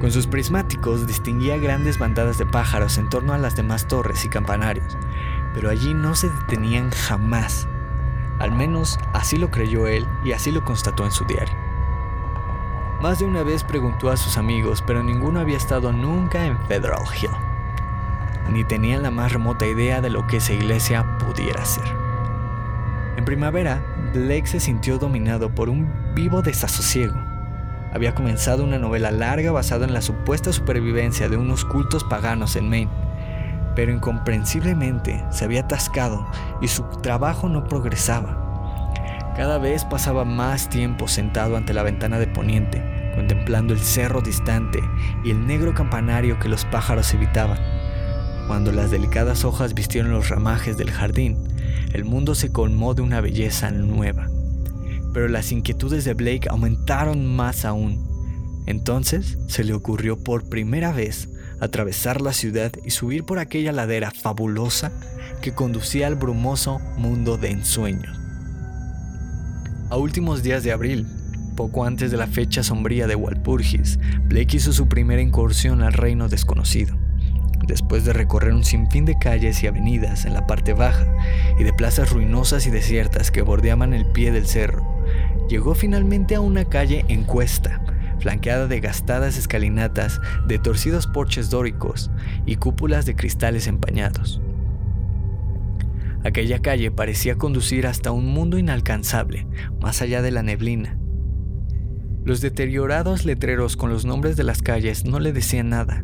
Con 0.00 0.10
sus 0.10 0.26
prismáticos 0.26 1.06
distinguía 1.06 1.56
grandes 1.56 1.98
bandadas 1.98 2.36
de 2.36 2.44
pájaros 2.44 2.98
en 2.98 3.08
torno 3.08 3.32
a 3.32 3.38
las 3.38 3.56
demás 3.56 3.88
torres 3.88 4.24
y 4.24 4.28
campanarios, 4.28 4.98
pero 5.54 5.70
allí 5.70 5.94
no 5.94 6.14
se 6.14 6.28
detenían 6.28 6.90
jamás. 6.90 7.66
Al 8.40 8.50
menos 8.50 8.98
así 9.12 9.36
lo 9.36 9.50
creyó 9.50 9.86
él 9.86 10.06
y 10.24 10.32
así 10.32 10.50
lo 10.50 10.64
constató 10.64 11.04
en 11.04 11.12
su 11.12 11.24
diario. 11.24 11.54
Más 13.00 13.18
de 13.20 13.24
una 13.24 13.42
vez 13.42 13.62
preguntó 13.62 14.10
a 14.10 14.16
sus 14.16 14.36
amigos, 14.36 14.82
pero 14.86 15.02
ninguno 15.02 15.40
había 15.40 15.56
estado 15.56 15.92
nunca 15.92 16.44
en 16.44 16.58
Federal 16.66 17.02
Hill, 17.20 17.30
ni 18.50 18.64
tenían 18.64 19.02
la 19.02 19.10
más 19.10 19.32
remota 19.32 19.66
idea 19.66 20.00
de 20.00 20.10
lo 20.10 20.26
que 20.26 20.38
esa 20.38 20.52
iglesia 20.52 21.18
pudiera 21.18 21.64
ser. 21.64 21.84
En 23.16 23.24
primavera, 23.24 23.82
Blake 24.12 24.46
se 24.46 24.58
sintió 24.58 24.98
dominado 24.98 25.54
por 25.54 25.68
un 25.68 25.92
vivo 26.14 26.42
desasosiego. 26.42 27.14
Había 27.92 28.14
comenzado 28.14 28.64
una 28.64 28.78
novela 28.78 29.12
larga 29.12 29.52
basada 29.52 29.84
en 29.84 29.92
la 29.92 30.02
supuesta 30.02 30.52
supervivencia 30.52 31.28
de 31.28 31.36
unos 31.36 31.64
cultos 31.64 32.02
paganos 32.02 32.56
en 32.56 32.68
Maine 32.68 33.03
pero 33.74 33.92
incomprensiblemente 33.92 35.24
se 35.30 35.44
había 35.44 35.60
atascado 35.60 36.26
y 36.60 36.68
su 36.68 36.82
trabajo 37.02 37.48
no 37.48 37.64
progresaba. 37.64 38.40
Cada 39.36 39.58
vez 39.58 39.84
pasaba 39.84 40.24
más 40.24 40.68
tiempo 40.68 41.08
sentado 41.08 41.56
ante 41.56 41.74
la 41.74 41.82
ventana 41.82 42.18
de 42.18 42.28
poniente, 42.28 43.12
contemplando 43.16 43.74
el 43.74 43.80
cerro 43.80 44.20
distante 44.20 44.78
y 45.24 45.30
el 45.30 45.46
negro 45.46 45.74
campanario 45.74 46.38
que 46.38 46.48
los 46.48 46.64
pájaros 46.64 47.12
evitaban. 47.14 47.58
Cuando 48.46 48.70
las 48.70 48.90
delicadas 48.90 49.44
hojas 49.44 49.74
vistieron 49.74 50.12
los 50.12 50.28
ramajes 50.28 50.76
del 50.76 50.90
jardín, 50.90 51.36
el 51.92 52.04
mundo 52.04 52.34
se 52.34 52.52
colmó 52.52 52.94
de 52.94 53.02
una 53.02 53.20
belleza 53.20 53.70
nueva. 53.70 54.28
Pero 55.12 55.28
las 55.28 55.50
inquietudes 55.50 56.04
de 56.04 56.14
Blake 56.14 56.48
aumentaron 56.48 57.26
más 57.26 57.64
aún. 57.64 58.06
Entonces 58.66 59.38
se 59.48 59.64
le 59.64 59.74
ocurrió 59.74 60.22
por 60.22 60.48
primera 60.48 60.92
vez 60.92 61.28
atravesar 61.60 62.20
la 62.20 62.32
ciudad 62.32 62.72
y 62.84 62.90
subir 62.90 63.24
por 63.24 63.38
aquella 63.38 63.72
ladera 63.72 64.10
fabulosa 64.10 64.92
que 65.40 65.52
conducía 65.52 66.06
al 66.06 66.14
brumoso 66.14 66.80
mundo 66.96 67.36
de 67.36 67.50
ensueño. 67.50 68.12
A 69.90 69.96
últimos 69.96 70.42
días 70.42 70.64
de 70.64 70.72
abril, 70.72 71.06
poco 71.54 71.84
antes 71.84 72.10
de 72.10 72.16
la 72.16 72.26
fecha 72.26 72.62
sombría 72.62 73.06
de 73.06 73.14
Walpurgis, 73.14 73.98
Blake 74.24 74.56
hizo 74.56 74.72
su 74.72 74.88
primera 74.88 75.22
incursión 75.22 75.82
al 75.82 75.92
reino 75.92 76.28
desconocido. 76.28 76.96
Después 77.66 78.04
de 78.04 78.12
recorrer 78.12 78.52
un 78.52 78.64
sinfín 78.64 79.04
de 79.04 79.18
calles 79.18 79.62
y 79.62 79.66
avenidas 79.66 80.26
en 80.26 80.34
la 80.34 80.46
parte 80.46 80.72
baja 80.72 81.06
y 81.58 81.64
de 81.64 81.72
plazas 81.72 82.10
ruinosas 82.10 82.66
y 82.66 82.70
desiertas 82.70 83.30
que 83.30 83.42
bordeaban 83.42 83.94
el 83.94 84.06
pie 84.06 84.32
del 84.32 84.46
cerro, 84.46 84.84
llegó 85.48 85.74
finalmente 85.74 86.34
a 86.34 86.40
una 86.40 86.64
calle 86.64 87.04
en 87.08 87.24
cuesta, 87.24 87.80
flanqueada 88.20 88.66
de 88.66 88.80
gastadas 88.80 89.36
escalinatas, 89.36 90.20
de 90.46 90.58
torcidos 90.58 91.06
porches 91.06 91.50
dóricos 91.50 92.10
y 92.46 92.56
cúpulas 92.56 93.06
de 93.06 93.16
cristales 93.16 93.66
empañados. 93.66 94.40
Aquella 96.24 96.60
calle 96.60 96.90
parecía 96.90 97.36
conducir 97.36 97.86
hasta 97.86 98.10
un 98.10 98.26
mundo 98.26 98.58
inalcanzable, 98.58 99.46
más 99.80 100.00
allá 100.00 100.22
de 100.22 100.30
la 100.30 100.42
neblina. 100.42 100.98
Los 102.24 102.40
deteriorados 102.40 103.26
letreros 103.26 103.76
con 103.76 103.90
los 103.90 104.06
nombres 104.06 104.36
de 104.36 104.44
las 104.44 104.62
calles 104.62 105.04
no 105.04 105.20
le 105.20 105.34
decían 105.34 105.68
nada. 105.68 106.02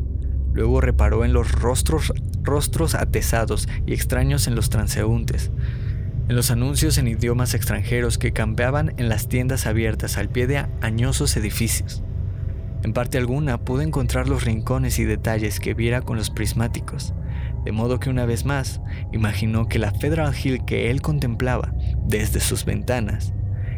Luego 0.53 0.79
reparó 0.79 1.25
en 1.25 1.33
los 1.33 1.51
rostros, 1.51 2.13
rostros 2.43 2.93
atesados 2.93 3.67
y 3.87 3.93
extraños 3.93 4.47
en 4.47 4.53
los 4.53 4.69
transeúntes, 4.69 5.51
en 6.31 6.37
los 6.37 6.49
anuncios 6.49 6.97
en 6.97 7.09
idiomas 7.09 7.53
extranjeros 7.53 8.17
que 8.17 8.31
campeaban 8.31 8.93
en 8.95 9.09
las 9.09 9.27
tiendas 9.27 9.65
abiertas 9.65 10.17
al 10.17 10.29
pie 10.29 10.47
de 10.47 10.65
añosos 10.79 11.35
edificios. 11.35 12.03
En 12.83 12.93
parte 12.93 13.17
alguna 13.17 13.57
pude 13.57 13.83
encontrar 13.83 14.29
los 14.29 14.45
rincones 14.45 14.97
y 14.97 15.03
detalles 15.03 15.59
que 15.59 15.73
viera 15.73 16.01
con 16.01 16.15
los 16.15 16.29
prismáticos, 16.29 17.13
de 17.65 17.73
modo 17.73 17.99
que 17.99 18.09
una 18.09 18.25
vez 18.25 18.45
más 18.45 18.79
imaginó 19.11 19.67
que 19.67 19.77
la 19.77 19.91
Federal 19.91 20.33
Hill 20.33 20.63
que 20.63 20.89
él 20.89 21.01
contemplaba 21.01 21.73
desde 22.07 22.39
sus 22.39 22.63
ventanas 22.63 23.33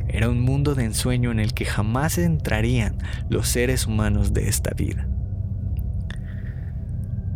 era 0.07 0.29
un 0.29 0.39
mundo 0.39 0.75
de 0.75 0.83
ensueño 0.83 1.31
en 1.31 1.39
el 1.39 1.55
que 1.55 1.65
jamás 1.65 2.19
entrarían 2.19 3.00
los 3.29 3.48
seres 3.48 3.88
humanos 3.88 4.31
de 4.31 4.48
esta 4.48 4.75
vida. 4.75 5.07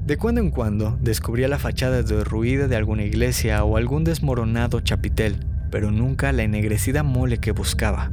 De 0.07 0.15
cuando 0.15 0.39
en 0.39 0.51
cuando 0.51 0.97
descubría 1.01 1.49
la 1.49 1.59
fachada 1.59 2.01
derruida 2.01 2.69
de 2.69 2.77
alguna 2.77 3.03
iglesia 3.03 3.65
o 3.65 3.75
algún 3.75 4.05
desmoronado 4.05 4.79
chapitel, 4.79 5.45
pero 5.69 5.91
nunca 5.91 6.31
la 6.31 6.43
ennegrecida 6.43 7.03
mole 7.03 7.39
que 7.39 7.51
buscaba. 7.51 8.09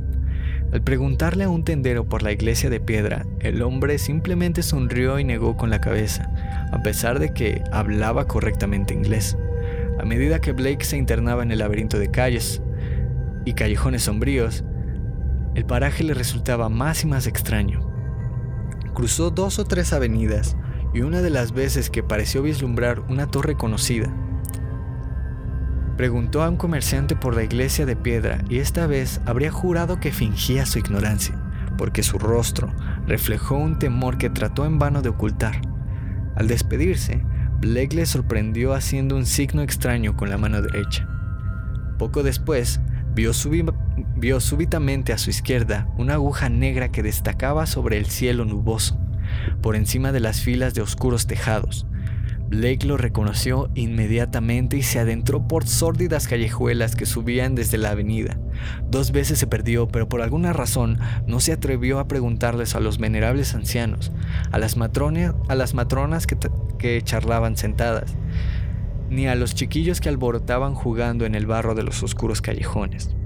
Al 0.72 0.82
preguntarle 0.82 1.44
a 1.44 1.48
un 1.48 1.62
tendero 1.62 2.08
por 2.08 2.24
la 2.24 2.32
iglesia 2.32 2.68
de 2.68 2.80
piedra, 2.80 3.24
el 3.38 3.62
hombre 3.62 3.98
simplemente 3.98 4.64
sonrió 4.64 5.20
y 5.20 5.24
negó 5.24 5.56
con 5.56 5.70
la 5.70 5.80
cabeza, 5.80 6.28
a 6.72 6.82
pesar 6.82 7.20
de 7.20 7.32
que 7.32 7.62
hablaba 7.70 8.26
correctamente 8.26 8.92
inglés. 8.92 9.38
A 10.00 10.04
medida 10.04 10.40
que 10.40 10.50
Blake 10.50 10.84
se 10.84 10.96
internaba 10.96 11.44
en 11.44 11.52
el 11.52 11.60
laberinto 11.60 12.00
de 12.00 12.10
calles 12.10 12.60
y 13.44 13.52
callejones 13.52 14.02
sombríos, 14.02 14.64
el 15.54 15.64
paraje 15.64 16.02
le 16.02 16.14
resultaba 16.14 16.68
más 16.68 17.04
y 17.04 17.06
más 17.06 17.28
extraño. 17.28 17.88
Cruzó 18.94 19.30
dos 19.30 19.60
o 19.60 19.64
tres 19.64 19.92
avenidas 19.92 20.56
y 20.94 21.02
una 21.02 21.20
de 21.20 21.30
las 21.30 21.52
veces 21.52 21.90
que 21.90 22.02
pareció 22.02 22.42
vislumbrar 22.42 23.00
una 23.08 23.26
torre 23.26 23.56
conocida, 23.56 24.14
Preguntó 25.96 26.42
a 26.42 26.48
un 26.48 26.56
comerciante 26.56 27.14
por 27.14 27.36
la 27.36 27.44
iglesia 27.44 27.86
de 27.86 27.94
piedra 27.94 28.42
y 28.48 28.58
esta 28.58 28.88
vez 28.88 29.20
habría 29.26 29.52
jurado 29.52 30.00
que 30.00 30.10
fingía 30.10 30.66
su 30.66 30.80
ignorancia, 30.80 31.36
porque 31.78 32.02
su 32.02 32.18
rostro 32.18 32.72
reflejó 33.06 33.56
un 33.56 33.78
temor 33.78 34.18
que 34.18 34.28
trató 34.28 34.66
en 34.66 34.80
vano 34.80 35.02
de 35.02 35.10
ocultar. 35.10 35.60
Al 36.34 36.48
despedirse, 36.48 37.24
Blake 37.60 37.94
le 37.94 38.06
sorprendió 38.06 38.74
haciendo 38.74 39.14
un 39.14 39.24
signo 39.24 39.62
extraño 39.62 40.16
con 40.16 40.30
la 40.30 40.36
mano 40.36 40.62
derecha. 40.62 41.08
Poco 41.96 42.24
después, 42.24 42.80
vio, 43.14 43.30
vio 44.16 44.40
súbitamente 44.40 45.12
a 45.12 45.18
su 45.18 45.30
izquierda 45.30 45.86
una 45.96 46.14
aguja 46.14 46.48
negra 46.48 46.90
que 46.90 47.04
destacaba 47.04 47.66
sobre 47.66 47.98
el 47.98 48.06
cielo 48.06 48.44
nuboso, 48.44 48.98
por 49.60 49.76
encima 49.76 50.12
de 50.12 50.20
las 50.20 50.40
filas 50.40 50.74
de 50.74 50.82
oscuros 50.82 51.26
tejados, 51.26 51.86
Blake 52.48 52.86
lo 52.86 52.96
reconoció 52.96 53.70
inmediatamente 53.74 54.76
y 54.76 54.82
se 54.82 54.98
adentró 54.98 55.48
por 55.48 55.66
sórdidas 55.66 56.28
callejuelas 56.28 56.94
que 56.94 57.06
subían 57.06 57.54
desde 57.54 57.78
la 57.78 57.90
avenida. 57.90 58.38
Dos 58.90 59.12
veces 59.12 59.38
se 59.38 59.46
perdió, 59.46 59.88
pero 59.88 60.08
por 60.08 60.20
alguna 60.20 60.52
razón 60.52 60.98
no 61.26 61.40
se 61.40 61.52
atrevió 61.52 61.98
a 61.98 62.06
preguntarles 62.06 62.74
a 62.74 62.80
los 62.80 62.98
venerables 62.98 63.54
ancianos, 63.54 64.12
a 64.52 64.58
las, 64.58 64.76
a 64.76 65.54
las 65.54 65.74
matronas 65.74 66.26
que 66.26 67.02
charlaban 67.02 67.56
sentadas, 67.56 68.14
ni 69.08 69.26
a 69.26 69.34
los 69.34 69.54
chiquillos 69.54 70.00
que 70.00 70.10
alborotaban 70.10 70.74
jugando 70.74 71.24
en 71.24 71.34
el 71.34 71.46
barro 71.46 71.74
de 71.74 71.82
los 71.82 72.02
oscuros 72.02 72.42
callejones. 72.42 73.16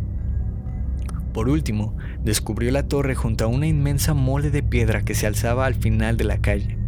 Por 1.34 1.48
último, 1.48 1.96
descubrió 2.24 2.70
la 2.70 2.86
torre 2.88 3.14
junto 3.14 3.44
a 3.44 3.48
una 3.48 3.66
inmensa 3.66 4.14
mole 4.14 4.50
de 4.50 4.62
piedra 4.62 5.02
que 5.02 5.14
se 5.14 5.26
alzaba 5.26 5.66
al 5.66 5.74
final 5.74 6.16
de 6.16 6.24
la 6.24 6.38
calle. 6.38 6.78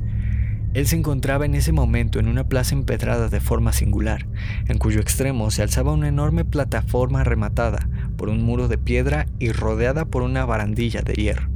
Él 0.72 0.86
se 0.86 0.96
encontraba 0.96 1.46
en 1.46 1.54
ese 1.54 1.72
momento 1.72 2.20
en 2.20 2.28
una 2.28 2.48
plaza 2.48 2.76
empedrada 2.76 3.28
de 3.28 3.40
forma 3.40 3.72
singular, 3.72 4.26
en 4.68 4.78
cuyo 4.78 5.00
extremo 5.00 5.50
se 5.50 5.62
alzaba 5.62 5.92
una 5.92 6.06
enorme 6.06 6.44
plataforma 6.44 7.24
rematada 7.24 7.88
por 8.16 8.28
un 8.28 8.42
muro 8.42 8.68
de 8.68 8.78
piedra 8.78 9.26
y 9.40 9.50
rodeada 9.50 10.04
por 10.04 10.22
una 10.22 10.44
barandilla 10.44 11.02
de 11.02 11.14
hierro. 11.14 11.48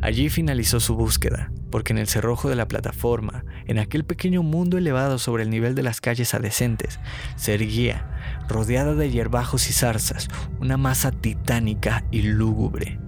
Allí 0.00 0.30
finalizó 0.30 0.80
su 0.80 0.96
búsqueda, 0.96 1.52
porque 1.72 1.92
en 1.92 1.98
el 1.98 2.06
cerrojo 2.06 2.48
de 2.48 2.54
la 2.54 2.68
plataforma, 2.68 3.44
en 3.66 3.80
aquel 3.80 4.04
pequeño 4.04 4.44
mundo 4.44 4.78
elevado 4.78 5.18
sobre 5.18 5.42
el 5.42 5.50
nivel 5.50 5.74
de 5.74 5.82
las 5.82 6.00
calles 6.00 6.34
adecentes, 6.34 7.00
se 7.34 7.54
erguía, 7.54 8.06
rodeada 8.48 8.94
de 8.94 9.10
hierbajos 9.10 9.68
y 9.68 9.72
zarzas, 9.72 10.28
una 10.60 10.76
masa 10.76 11.10
titánica 11.10 12.04
y 12.12 12.22
lúgubre, 12.22 13.00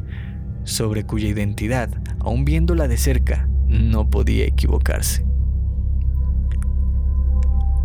sobre 0.64 1.04
cuya 1.04 1.28
identidad, 1.28 1.90
aun 2.18 2.44
viéndola 2.44 2.88
de 2.88 2.96
cerca, 2.96 3.48
no 3.68 4.10
podía 4.10 4.46
equivocarse. 4.46 5.24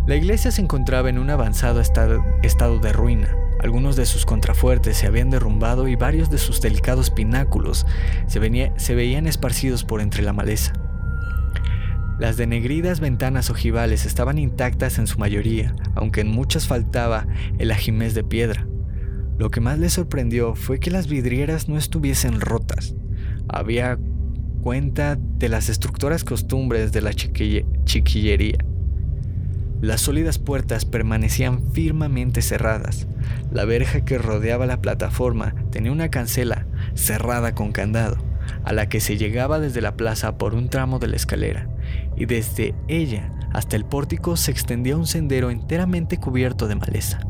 La 0.06 0.16
iglesia 0.16 0.50
se 0.50 0.62
encontraba 0.62 1.08
en 1.08 1.18
un 1.18 1.30
avanzado 1.30 1.80
estado 1.80 2.78
de 2.80 2.92
ruina. 2.92 3.28
Algunos 3.62 3.94
de 3.94 4.06
sus 4.06 4.24
contrafuertes 4.24 4.96
se 4.96 5.06
habían 5.06 5.28
derrumbado 5.28 5.86
y 5.86 5.94
varios 5.94 6.30
de 6.30 6.38
sus 6.38 6.62
delicados 6.62 7.10
pináculos 7.10 7.86
se, 8.26 8.94
veían 8.94 9.26
esparcidos 9.26 9.84
por 9.84 10.00
entre 10.00 10.22
la 10.22 10.32
maleza. 10.32 10.72
Las 12.18 12.38
denegridas 12.38 13.00
ventanas 13.00 13.50
ojivales 13.50 14.06
estaban 14.06 14.38
intactas 14.38 14.98
en 14.98 15.06
su 15.06 15.18
mayoría, 15.18 15.74
aunque 15.94 16.22
en 16.22 16.28
muchas 16.28 16.66
faltaba 16.66 17.26
el 17.58 17.70
ajimez 17.70 18.14
de 18.14 18.24
piedra. 18.24 18.66
Lo 19.38 19.50
que 19.50 19.60
más 19.60 19.78
le 19.78 19.90
sorprendió 19.90 20.54
fue 20.54 20.80
que 20.80 20.90
las 20.90 21.06
vidrieras 21.06 21.68
no 21.68 21.76
estuviesen 21.76 22.40
rotas. 22.40 22.94
Había 23.46 23.98
cuenta 24.62 25.18
de 25.18 25.50
las 25.50 25.68
estructuras 25.68 26.24
costumbres 26.24 26.92
de 26.92 27.02
la 27.02 27.12
chiquillería. 27.12 28.69
Las 29.80 30.02
sólidas 30.02 30.38
puertas 30.38 30.84
permanecían 30.84 31.72
firmemente 31.72 32.42
cerradas. 32.42 33.06
La 33.50 33.64
verja 33.64 34.02
que 34.04 34.18
rodeaba 34.18 34.66
la 34.66 34.82
plataforma 34.82 35.54
tenía 35.70 35.90
una 35.90 36.10
cancela 36.10 36.66
cerrada 36.94 37.54
con 37.54 37.72
candado, 37.72 38.18
a 38.64 38.74
la 38.74 38.90
que 38.90 39.00
se 39.00 39.16
llegaba 39.16 39.58
desde 39.58 39.80
la 39.80 39.96
plaza 39.96 40.36
por 40.36 40.54
un 40.54 40.68
tramo 40.68 40.98
de 40.98 41.08
la 41.08 41.16
escalera, 41.16 41.68
y 42.14 42.26
desde 42.26 42.74
ella 42.88 43.32
hasta 43.54 43.76
el 43.76 43.86
pórtico 43.86 44.36
se 44.36 44.50
extendía 44.50 44.98
un 44.98 45.06
sendero 45.06 45.50
enteramente 45.50 46.18
cubierto 46.18 46.68
de 46.68 46.74
maleza. 46.74 47.20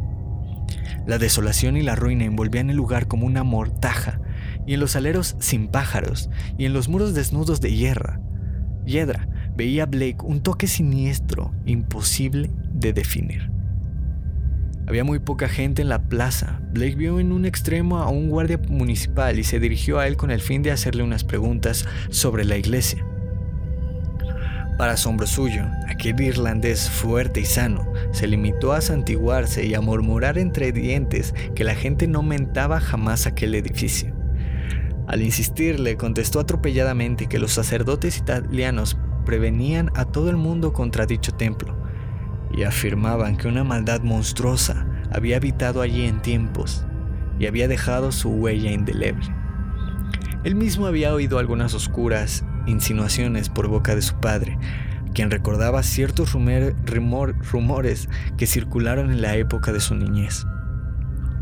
La 1.07 1.19
desolación 1.19 1.77
y 1.77 1.83
la 1.83 1.95
ruina 1.95 2.25
envolvían 2.25 2.69
el 2.69 2.77
lugar 2.77 3.07
como 3.07 3.27
una 3.27 3.45
mortaja, 3.45 4.21
y 4.67 4.75
en 4.75 4.81
los 4.81 4.97
aleros 4.97 5.37
sin 5.39 5.69
pájaros, 5.69 6.31
y 6.59 6.65
en 6.65 6.73
los 6.73 6.89
muros 6.89 7.15
desnudos 7.15 7.61
de 7.61 7.75
hierra, 7.75 8.21
hiedra, 8.85 9.29
veía 9.57 9.87
Blake 9.87 10.19
un 10.23 10.43
toque 10.43 10.67
siniestro, 10.67 11.53
imposible 11.65 12.51
de 12.73 12.93
definir. 12.93 13.51
Había 14.87 15.05
muy 15.05 15.21
poca 15.21 15.49
gente 15.49 15.83
en 15.83 15.89
la 15.89 16.09
plaza. 16.09 16.61
Blake 16.73 16.97
vio 16.97 17.21
en 17.21 17.31
un 17.31 17.45
extremo 17.45 17.99
a 17.99 18.09
un 18.09 18.29
guardia 18.29 18.61
municipal 18.69 19.39
y 19.39 19.45
se 19.45 19.61
dirigió 19.61 20.01
a 20.01 20.09
él 20.09 20.17
con 20.17 20.31
el 20.33 20.41
fin 20.41 20.63
de 20.63 20.73
hacerle 20.73 21.05
unas 21.05 21.23
preguntas 21.23 21.87
sobre 22.09 22.45
la 22.45 22.57
iglesia. 22.57 23.07
Para 24.79 24.95
asombro 24.95 25.27
suyo, 25.27 25.67
aquel 25.89 26.21
irlandés 26.21 26.89
fuerte 26.89 27.41
y 27.41 27.45
sano 27.45 27.87
se 28.13 28.27
limitó 28.27 28.73
a 28.73 28.81
santiguarse 28.81 29.67
y 29.67 29.75
a 29.75 29.81
murmurar 29.81 30.39
entre 30.39 30.73
dientes 30.73 31.35
que 31.55 31.65
la 31.65 31.75
gente 31.75 32.09
no 32.09 32.23
mentaba 32.23 32.81
jamás 32.81 33.27
aquel 33.27 33.55
edificio. 33.55 34.13
Al 35.07 35.23
insistirle, 35.23 35.97
contestó 35.97 36.41
atropelladamente 36.41 37.27
que 37.27 37.39
los 37.39 37.53
sacerdotes 37.53 38.17
italianos 38.17 38.97
prevenían 39.25 39.91
a 39.95 40.05
todo 40.05 40.31
el 40.31 40.37
mundo 40.37 40.73
contra 40.73 41.07
dicho 41.07 41.33
templo 41.33 41.77
y 42.53 42.65
afirmaban 42.65 43.37
que 43.37 43.49
una 43.49 43.65
maldad 43.65 44.03
monstruosa 44.03 44.87
había 45.13 45.37
habitado 45.37 45.83
allí 45.83 46.07
en 46.07 46.21
tiempos 46.23 46.85
y 47.39 47.47
había 47.47 47.69
dejado 47.69 48.13
su 48.13 48.31
huella 48.31 48.71
indeleble. 48.71 49.27
Él 50.45 50.55
mismo 50.55 50.87
había 50.87 51.13
oído 51.13 51.39
algunas 51.39 51.75
oscuras 51.75 52.45
insinuaciones 52.67 53.49
por 53.49 53.69
boca 53.69 53.95
de 53.95 54.03
su 54.03 54.15
padre, 54.21 54.59
quien 55.15 55.31
recordaba 55.31 55.83
ciertos 55.83 56.33
rumores 56.33 58.09
que 58.37 58.47
circularon 58.47 59.11
en 59.11 59.23
la 59.23 59.37
época 59.37 59.73
de 59.73 59.81
su 59.81 59.95
niñez. 59.95 60.47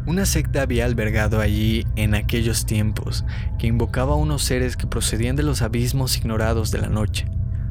Una 0.07 0.25
secta 0.25 0.63
había 0.63 0.87
albergado 0.87 1.41
allí 1.41 1.87
en 1.95 2.15
aquellos 2.15 2.65
tiempos, 2.65 3.27
que 3.59 3.67
invocaba 3.67 4.15
a 4.15 4.17
unos 4.17 4.43
seres 4.43 4.77
que 4.77 4.87
procedían 4.87 5.37
de 5.37 5.43
los 5.43 5.61
abismos 5.61 6.17
ignorados 6.17 6.71
de 6.71 6.79
la 6.79 6.89
noche. 6.89 7.27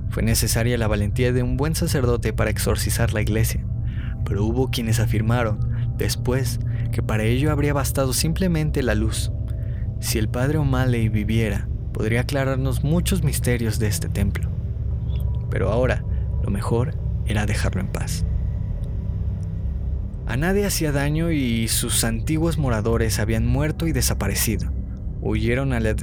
Fue 0.09 0.23
necesaria 0.23 0.77
la 0.77 0.87
valentía 0.87 1.31
de 1.31 1.43
un 1.43 1.57
buen 1.57 1.75
sacerdote 1.75 2.33
para 2.33 2.49
exorcizar 2.49 3.13
la 3.13 3.21
iglesia, 3.21 3.65
pero 4.25 4.45
hubo 4.45 4.69
quienes 4.69 4.99
afirmaron, 4.99 5.59
después, 5.97 6.59
que 6.91 7.03
para 7.03 7.23
ello 7.23 7.51
habría 7.51 7.73
bastado 7.73 8.13
simplemente 8.13 8.83
la 8.83 8.95
luz. 8.95 9.31
Si 9.99 10.17
el 10.17 10.29
padre 10.29 10.57
O'Malley 10.57 11.09
viviera, 11.09 11.67
podría 11.93 12.21
aclararnos 12.21 12.83
muchos 12.83 13.23
misterios 13.23 13.79
de 13.79 13.87
este 13.87 14.09
templo. 14.09 14.49
Pero 15.49 15.71
ahora, 15.71 16.03
lo 16.43 16.51
mejor 16.51 16.95
era 17.25 17.45
dejarlo 17.45 17.81
en 17.81 17.87
paz. 17.87 18.25
A 20.27 20.35
nadie 20.35 20.65
hacía 20.65 20.91
daño 20.91 21.31
y 21.31 21.67
sus 21.69 22.03
antiguos 22.03 22.57
moradores 22.57 23.19
habían 23.19 23.47
muerto 23.47 23.87
y 23.87 23.93
desaparecido. 23.93 24.71
Huyeron 25.21 25.71
a 25.71 25.79
la, 25.79 25.95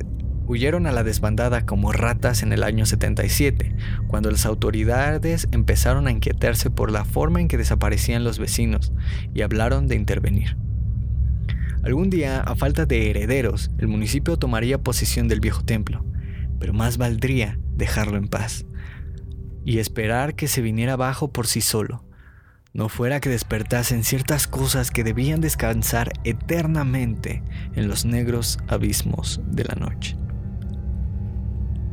huyeron 0.46 0.86
a 0.86 0.92
la 0.92 1.02
desbandada 1.02 1.64
como 1.66 1.92
ratas 1.92 2.42
en 2.42 2.52
el 2.52 2.62
año 2.62 2.86
77, 2.86 3.74
cuando 4.06 4.30
las 4.30 4.46
autoridades 4.46 5.48
empezaron 5.52 6.06
a 6.06 6.10
inquietarse 6.10 6.70
por 6.70 6.90
la 6.90 7.04
forma 7.04 7.40
en 7.40 7.48
que 7.48 7.56
desaparecían 7.56 8.24
los 8.24 8.38
vecinos 8.38 8.92
y 9.34 9.42
hablaron 9.42 9.88
de 9.88 9.96
intervenir. 9.96 10.56
Algún 11.82 12.08
día, 12.08 12.40
a 12.40 12.54
falta 12.54 12.86
de 12.86 13.10
herederos, 13.10 13.70
el 13.78 13.88
municipio 13.88 14.38
tomaría 14.38 14.78
posesión 14.78 15.28
del 15.28 15.40
viejo 15.40 15.64
templo, 15.64 16.04
pero 16.58 16.72
más 16.72 16.96
valdría 16.96 17.58
dejarlo 17.76 18.16
en 18.16 18.28
paz 18.28 18.64
y 19.64 19.78
esperar 19.78 20.34
que 20.34 20.48
se 20.48 20.62
viniera 20.62 20.94
abajo 20.94 21.32
por 21.32 21.46
sí 21.46 21.60
solo, 21.60 22.04
no 22.72 22.88
fuera 22.88 23.20
que 23.20 23.28
despertasen 23.28 24.02
ciertas 24.02 24.46
cosas 24.48 24.90
que 24.90 25.04
debían 25.04 25.40
descansar 25.40 26.12
eternamente 26.24 27.42
en 27.74 27.86
los 27.86 28.04
negros 28.04 28.58
abismos 28.66 29.40
de 29.46 29.64
la 29.64 29.74
noche. 29.76 30.16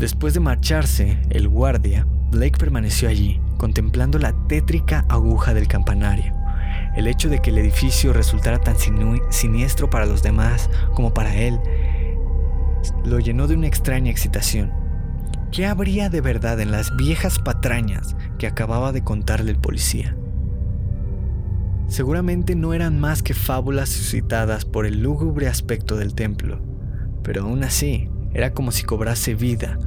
Después 0.01 0.33
de 0.33 0.39
marcharse, 0.39 1.19
el 1.29 1.47
guardia, 1.47 2.07
Blake 2.31 2.57
permaneció 2.57 3.07
allí, 3.07 3.39
contemplando 3.57 4.17
la 4.17 4.33
tétrica 4.47 5.05
aguja 5.07 5.53
del 5.53 5.67
campanario. 5.67 6.33
El 6.95 7.05
hecho 7.05 7.29
de 7.29 7.39
que 7.39 7.51
el 7.51 7.59
edificio 7.59 8.11
resultara 8.11 8.57
tan 8.57 8.77
siniestro 9.29 9.91
para 9.91 10.07
los 10.07 10.23
demás 10.23 10.71
como 10.95 11.13
para 11.13 11.35
él 11.35 11.59
lo 13.05 13.19
llenó 13.19 13.45
de 13.45 13.53
una 13.53 13.67
extraña 13.67 14.09
excitación. 14.09 14.71
¿Qué 15.51 15.67
habría 15.67 16.09
de 16.09 16.21
verdad 16.21 16.59
en 16.61 16.71
las 16.71 16.97
viejas 16.97 17.37
patrañas 17.37 18.15
que 18.39 18.47
acababa 18.47 18.91
de 18.93 19.03
contarle 19.03 19.51
el 19.51 19.57
policía? 19.57 20.17
Seguramente 21.89 22.55
no 22.55 22.73
eran 22.73 22.99
más 22.99 23.21
que 23.21 23.35
fábulas 23.35 23.89
suscitadas 23.89 24.65
por 24.65 24.87
el 24.87 25.03
lúgubre 25.03 25.47
aspecto 25.47 25.95
del 25.95 26.15
templo, 26.15 26.59
pero 27.21 27.43
aún 27.43 27.63
así 27.63 28.09
era 28.33 28.53
como 28.53 28.71
si 28.71 28.83
cobrase 28.83 29.35
vida 29.35 29.77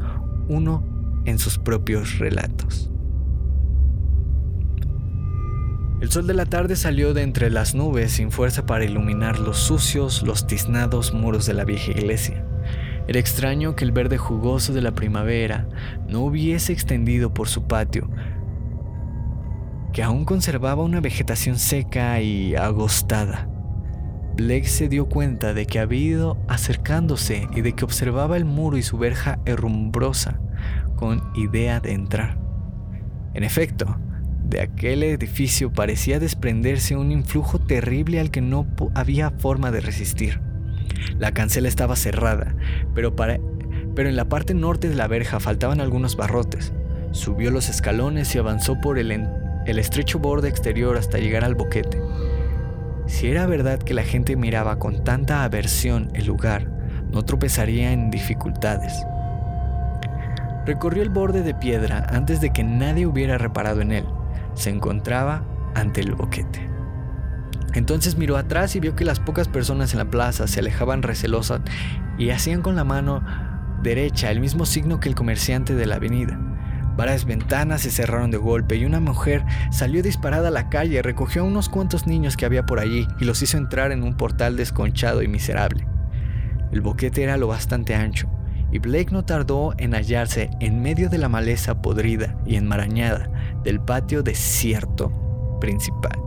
uno 0.49 0.85
en 1.25 1.39
sus 1.39 1.59
propios 1.59 2.19
relatos. 2.19 2.91
El 6.01 6.11
sol 6.11 6.27
de 6.27 6.35
la 6.35 6.45
tarde 6.45 6.77
salió 6.77 7.15
de 7.15 7.23
entre 7.23 7.49
las 7.51 7.75
nubes 7.75 8.13
sin 8.13 8.31
fuerza 8.31 8.67
para 8.67 8.85
iluminar 8.85 9.39
los 9.39 9.57
sucios, 9.57 10.23
los 10.23 10.47
tiznados 10.47 11.15
muros 11.15 11.47
de 11.47 11.55
la 11.55 11.65
vieja 11.65 11.93
iglesia. 11.93 12.45
Era 13.07 13.21
extraño 13.21 13.75
que 13.75 13.85
el 13.85 13.93
verde 13.93 14.19
jugoso 14.19 14.75
de 14.75 14.83
la 14.83 14.93
primavera 14.93 15.67
no 16.09 16.21
hubiese 16.21 16.73
extendido 16.73 17.33
por 17.33 17.49
su 17.49 17.67
patio, 17.67 18.11
que 19.95 20.03
aún 20.03 20.25
conservaba 20.25 20.83
una 20.83 21.01
vegetación 21.01 21.59
seca 21.59 22.21
y 22.21 22.55
agostada. 22.55 23.49
Blake 24.37 24.67
se 24.67 24.89
dio 24.89 25.07
cuenta 25.07 25.55
de 25.55 25.65
que 25.67 25.79
había 25.79 26.01
ido 26.01 26.39
acercándose 26.49 27.47
y 27.55 27.61
de 27.61 27.73
que 27.75 27.85
observaba 27.85 28.37
el 28.37 28.45
muro 28.45 28.77
y 28.77 28.83
su 28.83 28.99
verja 28.99 29.39
herrumbrosa 29.45 30.41
con 30.97 31.23
idea 31.37 31.79
de 31.79 31.93
entrar. 31.93 32.37
En 33.35 33.45
efecto, 33.45 33.97
de 34.45 34.61
aquel 34.61 35.05
edificio 35.05 35.73
parecía 35.73 36.19
desprenderse 36.19 36.97
un 36.97 37.13
influjo 37.13 37.61
terrible 37.61 38.19
al 38.19 38.33
que 38.33 38.41
no 38.41 38.67
había 38.95 39.31
forma 39.31 39.71
de 39.71 39.81
resistir. 39.81 40.41
La 41.19 41.33
cancela 41.33 41.69
estaba 41.69 41.95
cerrada, 41.95 42.57
pero, 42.93 43.15
pero 43.15 44.09
en 44.09 44.17
la 44.17 44.29
parte 44.29 44.53
norte 44.53 44.89
de 44.89 44.97
la 44.97 45.07
verja 45.07 45.39
faltaban 45.39 45.81
algunos 45.81 46.17
barrotes. 46.17 46.73
Subió 47.13 47.53
los 47.53 47.69
escalones 47.69 48.35
y 48.35 48.39
avanzó 48.39 48.81
por 48.81 48.99
el 48.99 49.31
estrecho 49.67 50.19
borde 50.19 50.49
exterior 50.49 50.97
hasta 50.97 51.19
llegar 51.19 51.45
al 51.45 51.55
boquete. 51.55 52.01
Si 53.15 53.29
era 53.29 53.47
verdad 53.47 53.79
que 53.79 53.95
la 53.95 54.03
gente 54.03 54.35
miraba 54.35 54.81
con 54.81 55.05
tanta 55.05 55.45
aversión 55.45 56.11
el 56.15 56.27
lugar, 56.27 56.67
no 57.13 57.23
tropezaría 57.23 57.93
en 57.93 58.11
dificultades. 58.11 58.93
Recorrió 60.67 61.01
el 61.05 61.11
borde 61.11 61.45
de 61.45 61.55
piedra 61.55 62.05
antes 62.11 62.41
de 62.41 62.53
que 62.53 62.65
nadie 62.65 63.07
hubiera 63.07 63.39
reparado 63.39 63.83
en 63.83 63.93
él. 63.93 64.05
Se 64.55 64.71
encontraba 64.71 65.45
ante 65.77 66.01
el 66.01 66.17
boquete. 66.17 66.69
Entonces 67.75 68.17
miró 68.17 68.37
atrás 68.37 68.75
y 68.75 68.81
vio 68.81 68.97
que 68.97 69.05
las 69.05 69.21
pocas 69.21 69.47
personas 69.47 69.93
en 69.93 70.01
la 70.01 70.11
plaza 70.11 70.49
se 70.49 70.59
alejaban 70.59 71.05
recelosas 71.05 71.61
y 72.19 72.31
hacían 72.31 72.63
con 72.63 72.75
la 72.75 72.83
mano 72.83 73.25
derecha 73.85 74.33
el 74.33 74.41
mismo 74.41 74.67
signo 74.67 74.99
que 74.99 75.09
el 75.09 75.15
comerciante 75.15 75.77
de 75.77 75.87
la 75.87 75.97
avenida. 75.97 76.37
Varias 76.97 77.25
ventanas 77.25 77.83
se 77.83 77.91
cerraron 77.91 78.31
de 78.31 78.37
golpe 78.37 78.77
y 78.77 78.85
una 78.85 79.01
mujer 79.01 79.45
salió 79.73 80.03
disparada 80.03 80.49
a 80.49 80.53
la 80.53 80.69
calle, 80.69 81.03
recogió 81.03 81.43
a 81.43 81.45
unos 81.45 81.69
cuantos 81.69 82.07
niños 82.07 82.37
que 82.37 82.47
había 82.47 82.67
por 82.67 82.79
allí 82.79 83.07
y 83.21 83.25
los 83.25 83.43
hizo 83.43 83.57
entrar 83.57 83.91
en 83.91 84.05
un 84.05 84.17
portal 84.17 84.57
desconchado 84.57 85.23
y 85.23 85.29
miserable. 85.29 85.87
El 86.71 86.81
boquete 86.81 87.23
era 87.23 87.37
lo 87.37 87.49
bastante 87.49 87.95
ancho, 87.95 88.29
y 88.71 88.79
Blake 88.79 89.13
no 89.13 89.25
tardó 89.25 89.75
en 89.79 89.95
hallarse 89.95 90.51
en 90.61 90.83
medio 90.83 91.09
de 91.09 91.19
la 91.19 91.29
maleza 91.29 91.81
podrida 91.83 92.37
y 92.47 92.57
enmarañada 92.57 93.29
del 93.63 93.81
patio 93.81 94.23
desierto 94.23 95.59
principal. 95.61 96.19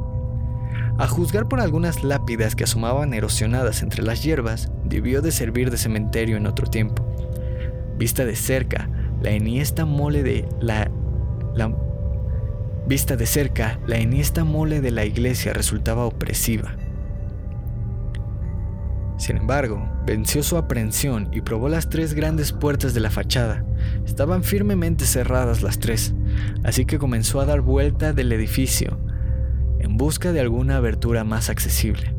A 0.97 1.07
juzgar 1.07 1.47
por 1.47 1.59
algunas 1.59 2.03
lápidas 2.03 2.55
que 2.55 2.63
asomaban 2.63 3.13
erosionadas 3.13 3.83
entre 3.83 4.03
las 4.03 4.23
hierbas, 4.23 4.71
debió 4.83 5.21
de 5.21 5.31
servir 5.31 5.69
de 5.69 5.77
cementerio 5.77 6.37
en 6.37 6.47
otro 6.47 6.67
tiempo. 6.67 7.05
Vista 7.97 8.25
de 8.25 8.35
cerca, 8.35 8.89
la 9.21 9.31
enhiesta 9.31 9.85
mole 9.85 10.23
de 10.23 10.47
la, 10.61 10.89
vista 12.87 13.15
de 13.15 13.25
cerca, 13.25 13.79
la 13.87 13.97
enhiesta 13.97 14.43
mole 14.43 14.79
de 14.81 14.91
la 14.91 15.05
iglesia 15.05 15.53
resultaba 15.53 16.05
opresiva. 16.05 16.75
Sin 19.17 19.37
embargo, 19.37 19.89
venció 20.05 20.43
su 20.43 20.57
aprensión 20.57 21.29
y 21.31 21.41
probó 21.41 21.69
las 21.69 21.89
tres 21.89 22.13
grandes 22.13 22.53
puertas 22.53 22.93
de 22.93 22.99
la 22.99 23.09
fachada. 23.09 23.65
Estaban 24.05 24.43
firmemente 24.43 25.05
cerradas 25.05 25.63
las 25.63 25.79
tres, 25.79 26.13
así 26.63 26.85
que 26.85 26.99
comenzó 26.99 27.41
a 27.41 27.45
dar 27.45 27.61
vuelta 27.61 28.13
del 28.13 28.31
edificio 28.31 28.99
en 29.79 29.97
busca 29.97 30.31
de 30.31 30.41
alguna 30.41 30.77
abertura 30.77 31.23
más 31.23 31.49
accesible. 31.49 32.13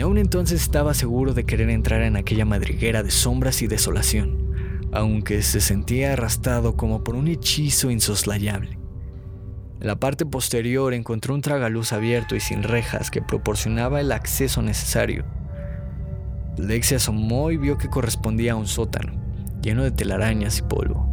Aún 0.00 0.18
entonces 0.18 0.62
estaba 0.62 0.94
seguro 0.94 1.34
de 1.34 1.44
querer 1.44 1.70
entrar 1.70 2.02
en 2.02 2.16
aquella 2.16 2.44
madriguera 2.44 3.02
de 3.02 3.10
sombras 3.10 3.62
y 3.62 3.66
desolación 3.66 4.43
aunque 4.94 5.42
se 5.42 5.60
sentía 5.60 6.12
arrastrado 6.12 6.76
como 6.76 7.02
por 7.02 7.16
un 7.16 7.26
hechizo 7.26 7.90
insoslayable. 7.90 8.78
En 9.80 9.88
la 9.88 9.96
parte 9.96 10.24
posterior 10.24 10.94
encontró 10.94 11.34
un 11.34 11.42
tragaluz 11.42 11.92
abierto 11.92 12.36
y 12.36 12.40
sin 12.40 12.62
rejas 12.62 13.10
que 13.10 13.20
proporcionaba 13.20 14.00
el 14.00 14.12
acceso 14.12 14.62
necesario. 14.62 15.24
Blake 16.56 16.84
se 16.84 16.94
asomó 16.94 17.50
y 17.50 17.56
vio 17.56 17.76
que 17.76 17.88
correspondía 17.88 18.52
a 18.52 18.56
un 18.56 18.68
sótano, 18.68 19.12
lleno 19.60 19.82
de 19.82 19.90
telarañas 19.90 20.60
y 20.60 20.62
polvo. 20.62 21.10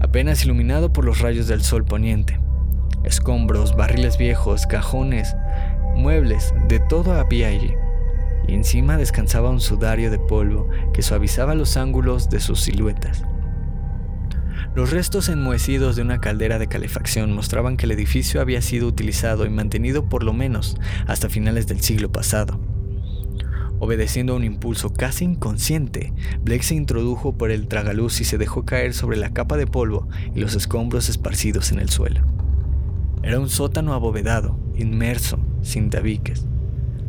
Apenas 0.00 0.44
iluminado 0.44 0.92
por 0.92 1.06
los 1.06 1.20
rayos 1.20 1.48
del 1.48 1.62
sol 1.62 1.86
poniente. 1.86 2.38
Escombros, 3.04 3.74
barriles 3.74 4.18
viejos, 4.18 4.66
cajones, 4.66 5.34
muebles, 5.96 6.52
de 6.68 6.78
todo 6.78 7.14
había 7.14 7.48
allí 7.48 7.74
y 8.50 8.54
encima 8.54 8.96
descansaba 8.96 9.48
un 9.48 9.60
sudario 9.60 10.10
de 10.10 10.18
polvo 10.18 10.68
que 10.92 11.02
suavizaba 11.02 11.54
los 11.54 11.76
ángulos 11.76 12.30
de 12.30 12.40
sus 12.40 12.60
siluetas. 12.60 13.22
Los 14.74 14.90
restos 14.90 15.28
enmohecidos 15.28 15.94
de 15.94 16.02
una 16.02 16.20
caldera 16.20 16.58
de 16.58 16.66
calefacción 16.66 17.32
mostraban 17.32 17.76
que 17.76 17.86
el 17.86 17.92
edificio 17.92 18.40
había 18.40 18.60
sido 18.60 18.88
utilizado 18.88 19.46
y 19.46 19.50
mantenido 19.50 20.08
por 20.08 20.24
lo 20.24 20.32
menos 20.32 20.76
hasta 21.06 21.28
finales 21.28 21.68
del 21.68 21.80
siglo 21.80 22.10
pasado. 22.10 22.58
Obedeciendo 23.78 24.32
a 24.32 24.36
un 24.36 24.44
impulso 24.44 24.92
casi 24.92 25.24
inconsciente, 25.24 26.12
Blake 26.42 26.64
se 26.64 26.74
introdujo 26.74 27.38
por 27.38 27.52
el 27.52 27.68
tragaluz 27.68 28.20
y 28.20 28.24
se 28.24 28.36
dejó 28.36 28.64
caer 28.64 28.94
sobre 28.94 29.16
la 29.16 29.32
capa 29.32 29.56
de 29.56 29.68
polvo 29.68 30.08
y 30.34 30.40
los 30.40 30.56
escombros 30.56 31.08
esparcidos 31.08 31.70
en 31.70 31.78
el 31.78 31.88
suelo. 31.88 32.20
Era 33.22 33.38
un 33.38 33.48
sótano 33.48 33.94
abovedado, 33.94 34.58
inmerso, 34.74 35.38
sin 35.62 35.88
tabiques. 35.88 36.49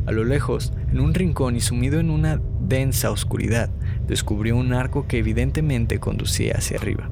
A 0.05 0.11
lo 0.11 0.23
lejos, 0.23 0.73
en 0.91 0.99
un 0.99 1.13
rincón 1.13 1.55
y 1.55 1.61
sumido 1.61 1.99
en 1.99 2.09
una 2.09 2.41
densa 2.59 3.11
oscuridad, 3.11 3.69
descubrió 4.07 4.57
un 4.57 4.73
arco 4.73 5.07
que 5.07 5.19
evidentemente 5.19 5.99
conducía 5.99 6.55
hacia 6.57 6.77
arriba. 6.77 7.09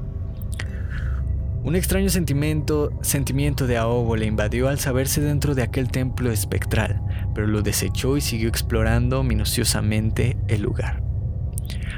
Un 1.62 1.76
extraño 1.76 2.08
sentimiento, 2.08 2.90
sentimiento 3.02 3.66
de 3.66 3.76
ahogo 3.76 4.16
le 4.16 4.24
invadió 4.24 4.68
al 4.68 4.78
saberse 4.78 5.20
dentro 5.20 5.54
de 5.54 5.62
aquel 5.62 5.90
templo 5.90 6.32
espectral, 6.32 7.02
pero 7.34 7.46
lo 7.46 7.60
desechó 7.60 8.16
y 8.16 8.22
siguió 8.22 8.48
explorando 8.48 9.22
minuciosamente 9.22 10.38
el 10.48 10.62
lugar. 10.62 11.02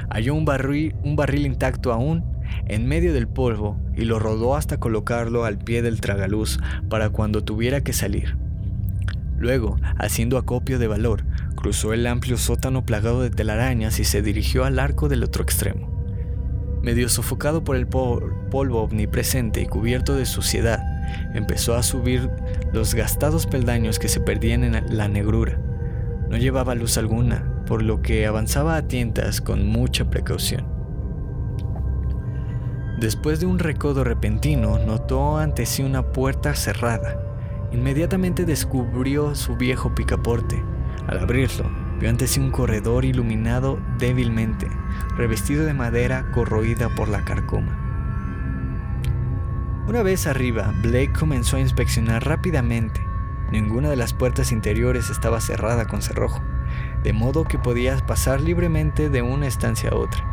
Halló 0.09 0.35
un 0.35 0.43
barril, 0.43 0.95
un 1.03 1.15
barril 1.15 1.45
intacto 1.45 1.93
aún 1.93 2.25
en 2.67 2.85
medio 2.87 3.13
del 3.13 3.27
polvo 3.27 3.79
y 3.95 4.03
lo 4.03 4.19
rodó 4.19 4.55
hasta 4.55 4.79
colocarlo 4.79 5.45
al 5.45 5.57
pie 5.57 5.81
del 5.81 6.01
tragaluz 6.01 6.59
para 6.89 7.09
cuando 7.09 7.43
tuviera 7.43 7.81
que 7.81 7.93
salir. 7.93 8.42
Luego, 9.43 9.75
haciendo 9.97 10.37
acopio 10.37 10.79
de 10.79 10.87
valor, 10.87 11.25
cruzó 11.57 11.91
el 11.91 12.07
amplio 12.07 12.37
sótano 12.37 12.85
plagado 12.85 13.21
de 13.21 13.29
telarañas 13.29 13.99
y 13.99 14.05
se 14.05 14.21
dirigió 14.21 14.63
al 14.63 14.79
arco 14.79 15.09
del 15.09 15.21
otro 15.21 15.43
extremo. 15.43 15.91
Medio 16.81 17.09
sofocado 17.09 17.65
por 17.65 17.75
el 17.75 17.85
polvo 17.85 18.83
omnipresente 18.83 19.61
y 19.61 19.65
cubierto 19.65 20.15
de 20.15 20.25
suciedad, 20.25 20.79
empezó 21.33 21.75
a 21.75 21.83
subir 21.83 22.29
los 22.71 22.95
gastados 22.95 23.45
peldaños 23.45 23.99
que 23.99 24.07
se 24.07 24.21
perdían 24.21 24.63
en 24.63 24.97
la 24.97 25.09
negrura. 25.09 25.59
No 26.29 26.37
llevaba 26.37 26.73
luz 26.73 26.97
alguna, 26.97 27.65
por 27.65 27.83
lo 27.83 28.01
que 28.01 28.25
avanzaba 28.25 28.77
a 28.77 28.87
tientas 28.87 29.41
con 29.41 29.67
mucha 29.67 30.09
precaución. 30.09 30.65
Después 32.97 33.41
de 33.41 33.45
un 33.45 33.59
recodo 33.59 34.05
repentino, 34.05 34.79
notó 34.79 35.37
ante 35.37 35.65
sí 35.65 35.83
una 35.83 36.13
puerta 36.13 36.55
cerrada 36.55 37.32
Inmediatamente 37.73 38.45
descubrió 38.45 39.33
su 39.33 39.57
viejo 39.57 39.95
picaporte. 39.95 40.63
Al 41.07 41.17
abrirlo, 41.17 41.69
vio 41.99 42.09
ante 42.09 42.27
sí 42.27 42.39
un 42.39 42.51
corredor 42.51 43.03
iluminado 43.03 43.79
débilmente, 43.97 44.69
revestido 45.17 45.65
de 45.65 45.73
madera 45.73 46.31
corroída 46.31 46.89
por 46.89 47.09
la 47.09 47.25
carcoma. 47.25 47.79
Una 49.87 50.03
vez 50.03 50.27
arriba, 50.27 50.71
Blake 50.83 51.13
comenzó 51.13 51.57
a 51.57 51.61
inspeccionar 51.61 52.25
rápidamente. 52.25 53.01
Ninguna 53.51 53.89
de 53.89 53.95
las 53.95 54.13
puertas 54.13 54.51
interiores 54.51 55.09
estaba 55.09 55.41
cerrada 55.41 55.87
con 55.87 56.03
cerrojo, 56.03 56.41
de 57.03 57.11
modo 57.11 57.43
que 57.43 57.57
podías 57.57 58.03
pasar 58.03 58.39
libremente 58.39 59.09
de 59.09 59.23
una 59.23 59.47
estancia 59.47 59.89
a 59.89 59.95
otra. 59.95 60.32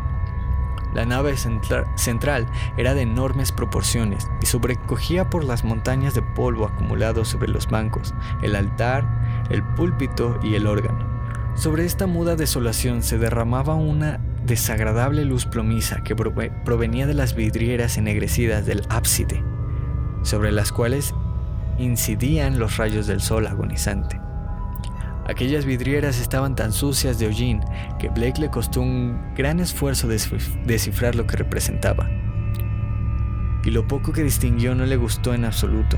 La 0.95 1.05
nave 1.07 1.37
central 1.37 2.47
era 2.77 2.95
de 2.95 3.03
enormes 3.03 3.53
proporciones 3.53 4.29
y 4.43 4.47
sobrecogía 4.47 5.31
por 5.31 5.45
las 5.45 5.65
montañas 5.65 6.15
de 6.15 6.23
polvo 6.23 6.67
acumulados 6.67 7.29
sobre 7.29 7.49
los 7.49 7.69
bancos, 7.69 8.15
el 8.43 8.57
altar, 8.57 9.47
el 9.51 9.63
púlpito 9.63 10.39
y 10.43 10.55
el 10.55 10.67
órgano. 10.67 11.09
Sobre 11.55 11.85
esta 11.85 12.07
muda 12.07 12.37
desolación 12.37 13.03
se 13.03 13.19
derramaba 13.19 13.75
una 13.75 14.21
desagradable 14.45 15.25
luz 15.25 15.47
plomiza 15.47 16.03
que 16.03 16.17
provenía 16.17 17.07
de 17.07 17.15
las 17.15 17.35
vidrieras 17.35 17.99
ennegrecidas 17.99 18.67
del 18.67 18.83
ábside, 18.89 19.43
sobre 20.23 20.53
las 20.53 20.73
cuales 20.73 21.15
incidían 21.79 22.59
los 22.59 22.77
rayos 22.77 23.07
del 23.07 23.21
sol 23.21 23.47
agonizante. 23.47 24.21
Aquellas 25.31 25.65
vidrieras 25.65 26.19
estaban 26.21 26.57
tan 26.57 26.73
sucias 26.73 27.21
de 27.21 27.29
hollín 27.29 27.61
que 28.01 28.09
Blake 28.09 28.41
le 28.41 28.51
costó 28.51 28.81
un 28.81 29.17
gran 29.37 29.61
esfuerzo 29.61 30.09
descifrar 30.09 31.15
lo 31.15 31.29
que 31.29 31.37
representaba. 31.37 32.11
Y 33.63 33.71
lo 33.71 33.87
poco 33.87 34.13
que 34.13 34.25
distinguió 34.25 34.75
no 34.75 34.87
le 34.87 34.97
gustó 34.97 35.33
en 35.33 35.45
absoluto. 35.45 35.97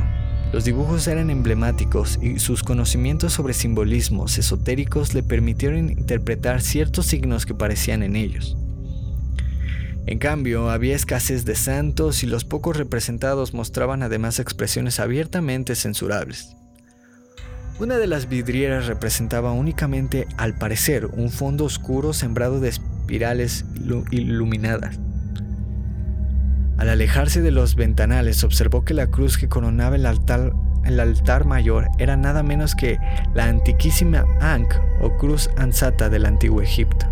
Los 0.53 0.66
dibujos 0.66 1.07
eran 1.07 1.31
emblemáticos 1.31 2.18
y 2.21 2.40
sus 2.40 2.62
conocimientos 2.62 3.33
sobre 3.33 3.55
simbolismos 3.55 4.37
esotéricos 4.37 5.14
le 5.14 5.23
permitieron 5.23 5.88
interpretar 5.88 6.61
ciertos 6.61 7.07
signos 7.07 7.47
que 7.47 7.55
parecían 7.55 8.03
en 8.03 8.16
ellos. 8.16 8.55
En 10.05 10.18
cambio, 10.18 10.68
había 10.68 10.95
escasez 10.95 11.47
de 11.47 11.55
santos 11.55 12.23
y 12.23 12.27
los 12.27 12.45
pocos 12.45 12.77
representados 12.77 13.55
mostraban 13.55 14.03
además 14.03 14.40
expresiones 14.40 15.01
abiertamente 15.01 15.75
censurables. 15.75 16.55
Una 17.83 17.99
de 17.99 18.07
las 18.07 18.29
vidrieras 18.29 18.87
representaba 18.87 19.51
únicamente, 19.51 20.29
al 20.37 20.55
parecer, 20.55 21.07
un 21.07 21.31
fondo 21.31 21.64
oscuro 21.64 22.12
sembrado 22.12 22.61
de 22.61 22.68
espirales 22.68 23.64
iluminadas. 24.12 25.01
Al 26.79 26.88
alejarse 26.88 27.42
de 27.42 27.51
los 27.51 27.75
ventanales, 27.75 28.45
observó 28.45 28.85
que 28.85 28.95
la 28.95 29.09
cruz 29.09 29.37
que 29.37 29.49
coronaba 29.49 29.97
el 29.97 30.07
altar, 30.07 30.53
el 30.85 31.01
altar 31.01 31.45
mayor 31.45 31.88
era 31.99 32.16
nada 32.16 32.45
menos 32.45 32.77
que 32.77 33.01
la 33.35 33.47
antiquísima 33.47 34.27
Ankh 34.40 34.77
o 35.01 35.16
cruz 35.16 35.51
ansata 35.57 36.09
del 36.09 36.27
antiguo 36.27 36.62
Egipto. 36.62 37.07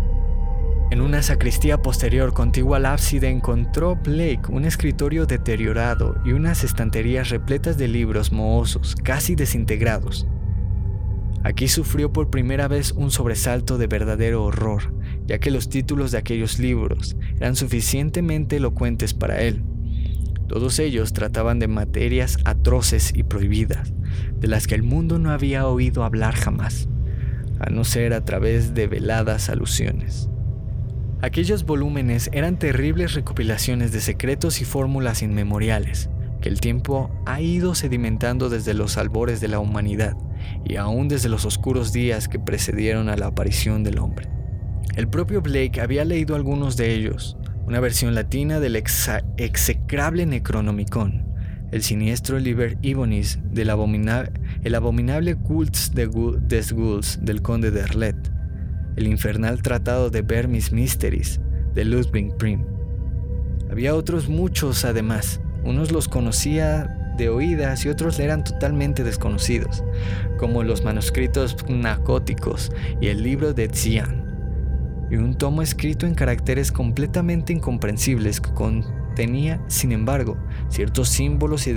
En 0.89 1.01
una 1.01 1.21
sacristía 1.21 1.81
posterior 1.81 2.31
contigua 2.31 2.77
al 2.77 2.85
ábside 2.85 3.27
encontró 3.27 3.97
Blake 3.97 4.43
un 4.47 4.63
escritorio 4.63 5.25
deteriorado 5.25 6.15
y 6.23 6.31
unas 6.31 6.63
estanterías 6.63 7.29
repletas 7.29 7.77
de 7.77 7.89
libros 7.89 8.31
mohosos, 8.31 8.95
casi 8.95 9.35
desintegrados. 9.35 10.25
Aquí 11.43 11.67
sufrió 11.67 12.13
por 12.13 12.29
primera 12.29 12.67
vez 12.67 12.91
un 12.91 13.09
sobresalto 13.09 13.77
de 13.77 13.87
verdadero 13.87 14.43
horror, 14.43 14.93
ya 15.25 15.39
que 15.39 15.49
los 15.49 15.69
títulos 15.69 16.11
de 16.11 16.19
aquellos 16.19 16.59
libros 16.59 17.17
eran 17.37 17.55
suficientemente 17.55 18.57
elocuentes 18.57 19.13
para 19.13 19.41
él. 19.41 19.63
Todos 20.47 20.77
ellos 20.77 21.13
trataban 21.13 21.57
de 21.57 21.67
materias 21.67 22.37
atroces 22.45 23.13
y 23.15 23.23
prohibidas, 23.23 23.93
de 24.37 24.47
las 24.47 24.67
que 24.67 24.75
el 24.75 24.83
mundo 24.83 25.17
no 25.17 25.31
había 25.31 25.67
oído 25.67 26.03
hablar 26.03 26.35
jamás, 26.35 26.87
a 27.59 27.69
no 27.69 27.85
ser 27.85 28.13
a 28.13 28.23
través 28.23 28.75
de 28.75 28.87
veladas 28.87 29.49
alusiones. 29.49 30.29
Aquellos 31.23 31.65
volúmenes 31.65 32.29
eran 32.33 32.59
terribles 32.59 33.13
recopilaciones 33.13 33.91
de 33.91 34.01
secretos 34.01 34.61
y 34.61 34.65
fórmulas 34.65 35.21
inmemoriales 35.23 36.09
que 36.41 36.49
el 36.49 36.59
tiempo 36.59 37.11
ha 37.25 37.39
ido 37.39 37.75
sedimentando 37.75 38.49
desde 38.49 38.73
los 38.73 38.97
albores 38.97 39.39
de 39.41 39.47
la 39.47 39.59
humanidad 39.59 40.17
y 40.65 40.75
aún 40.75 41.07
desde 41.07 41.29
los 41.29 41.45
oscuros 41.45 41.93
días 41.93 42.27
que 42.27 42.39
precedieron 42.39 43.09
a 43.09 43.17
la 43.17 43.27
aparición 43.27 43.83
del 43.83 43.99
hombre. 43.99 44.27
El 44.95 45.07
propio 45.07 45.41
Blake 45.41 45.79
había 45.79 46.05
leído 46.05 46.35
algunos 46.35 46.75
de 46.77 46.93
ellos, 46.93 47.37
una 47.65 47.79
versión 47.79 48.13
latina 48.13 48.59
del 48.59 48.75
execrable 48.75 50.25
Necronomicon, 50.25 51.25
el 51.71 51.83
siniestro 51.83 52.37
Liber 52.39 52.77
Ibonis 52.81 53.39
del 53.51 53.69
el 53.69 54.75
abominable 54.75 55.35
Cults 55.35 55.93
de 55.93 56.09
des 56.41 56.73
Ghouls 56.73 57.19
del 57.21 57.41
conde 57.41 57.71
de 57.71 57.81
Erlet, 57.81 58.31
el 58.97 59.07
infernal 59.07 59.61
tratado 59.61 60.09
de 60.09 60.21
Vermis 60.21 60.73
Mysteries 60.73 61.39
de 61.73 61.85
Ludwig 61.85 62.35
Prim. 62.37 62.65
Había 63.69 63.95
otros 63.95 64.27
muchos 64.27 64.83
además, 64.83 65.39
unos 65.63 65.93
los 65.93 66.09
conocía 66.09 67.00
de 67.21 67.29
oídas 67.29 67.85
y 67.85 67.89
otros 67.89 68.19
eran 68.19 68.43
totalmente 68.43 69.03
desconocidos, 69.03 69.83
como 70.39 70.63
los 70.63 70.83
manuscritos 70.83 71.55
narcóticos 71.69 72.71
y 72.99 73.09
el 73.09 73.21
libro 73.21 73.53
de 73.53 73.69
Xian, 73.69 75.05
y 75.11 75.17
un 75.17 75.37
tomo 75.37 75.61
escrito 75.61 76.07
en 76.07 76.15
caracteres 76.15 76.71
completamente 76.71 77.53
incomprensibles 77.53 78.41
que 78.41 78.51
contenía, 78.55 79.63
sin 79.67 79.91
embargo, 79.91 80.35
ciertos 80.69 81.09
símbolos 81.09 81.67
y 81.67 81.75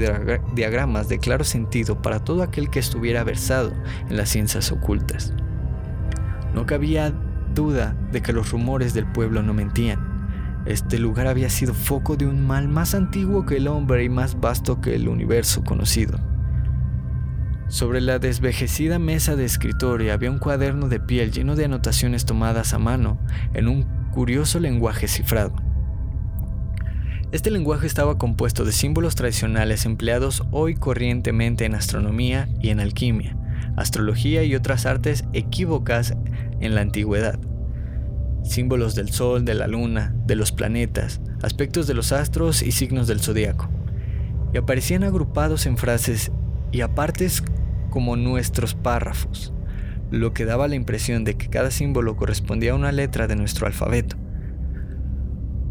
diagramas 0.55 1.11
de 1.11 1.19
claro 1.19 1.45
sentido 1.45 2.01
para 2.01 2.25
todo 2.25 2.43
aquel 2.43 2.71
que 2.71 2.79
estuviera 2.79 3.23
versado 3.23 3.71
en 4.09 4.17
las 4.17 4.31
ciencias 4.31 4.73
ocultas. 4.73 5.35
No 6.55 6.65
cabía 6.65 7.13
duda 7.55 7.95
de 8.13 8.23
que 8.23 8.33
los 8.33 8.51
rumores 8.51 8.95
del 8.95 9.05
pueblo 9.13 9.43
no 9.43 9.53
mentían 9.53 10.14
este 10.67 10.99
lugar 10.99 11.27
había 11.27 11.51
sido 11.51 11.75
foco 11.75 12.17
de 12.17 12.27
un 12.27 12.47
mal 12.47 12.69
más 12.69 12.95
antiguo 12.95 13.45
que 13.45 13.57
el 13.57 13.69
hombre 13.69 14.05
y 14.05 14.09
más 14.09 14.41
vasto 14.41 14.81
que 14.81 14.95
el 14.95 15.09
universo 15.09 15.63
conocido. 15.63 16.19
Sobre 17.69 18.01
la 18.01 18.19
desvejecida 18.19 18.99
mesa 18.99 19.37
de 19.37 19.45
escritorio 19.45 20.13
había 20.13 20.31
un 20.31 20.39
cuaderno 20.39 20.89
de 20.89 21.01
piel 21.01 21.33
lleno 21.33 21.55
de 21.57 21.67
anotaciones 21.67 22.25
tomadas 22.25 22.73
a 22.73 22.79
mano 22.79 23.19
en 23.53 23.69
un 23.69 23.83
curioso 24.11 24.59
lenguaje 24.59 25.09
cifrado. 25.09 25.55
Este 27.33 27.51
lenguaje 27.51 27.87
estaba 27.87 28.17
compuesto 28.17 28.65
de 28.65 28.73
símbolos 28.73 29.17
tradicionales 29.17 29.87
empleados 29.87 30.45
hoy 30.51 30.77
corrientemente 30.77 31.65
en 31.65 31.75
astronomía 31.75 32.49
y 32.61 32.71
en 32.71 32.81
alquimia, 32.81 33.37
astrología 33.77 34.45
y 34.45 34.55
otras 34.55 34.87
artes 34.87 35.25
equívocas 35.33 36.15
en 36.61 36.75
la 36.75 36.83
antigüedad 36.83 37.39
símbolos 38.45 38.95
del 38.95 39.11
Sol, 39.11 39.45
de 39.45 39.55
la 39.55 39.67
Luna, 39.67 40.15
de 40.27 40.37
los 40.37 40.53
planetas, 40.53 41.21
aspectos 41.43 41.87
de 41.87 41.95
los 41.95 42.13
astros 42.13 42.63
y 42.63 42.73
signos 42.73 43.07
del 43.07 43.21
zodiaco. 43.21 43.69
Y 44.53 44.59
aparecían 44.59 45.03
agrupados 45.03 45.67
en 45.67 45.77
frases 45.77 46.31
y 46.71 46.83
apartes 46.83 47.43
como 47.91 48.17
nuestros 48.17 48.75
párrafos, 48.75 49.53
lo 50.11 50.33
que 50.33 50.45
daba 50.45 50.69
la 50.69 50.77
impresión 50.77 51.25
de 51.25 51.37
que 51.37 51.49
cada 51.49 51.71
símbolo 51.71 52.17
correspondía 52.17 52.73
a 52.73 52.77
una 52.77 52.93
letra 52.93 53.27
de 53.27 53.37
nuestro 53.37 53.67
alfabeto. 53.67 54.17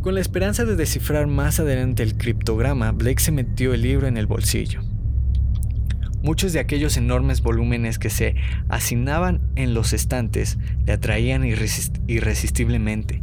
Con 0.01 0.15
la 0.15 0.21
esperanza 0.21 0.65
de 0.65 0.75
descifrar 0.75 1.27
más 1.27 1.61
adelante 1.61 2.03
el 2.03 2.17
criptograma, 2.17 2.91
Blake 2.91 3.21
se 3.21 3.31
metió 3.31 3.73
el 3.73 3.83
libro 3.83 4.07
en 4.07 4.17
el 4.17 4.27
bolsillo. 4.27 4.81
Muchos 6.23 6.53
de 6.53 6.61
aquellos 6.61 6.95
enormes 6.95 7.41
volúmenes 7.41 7.99
que 7.99 8.09
se 8.09 8.35
hacinaban 8.69 9.41
en 9.57 9.73
los 9.73 9.91
estantes 9.91 10.57
le 10.85 10.93
atraían 10.93 11.43
irresistiblemente. 11.43 13.19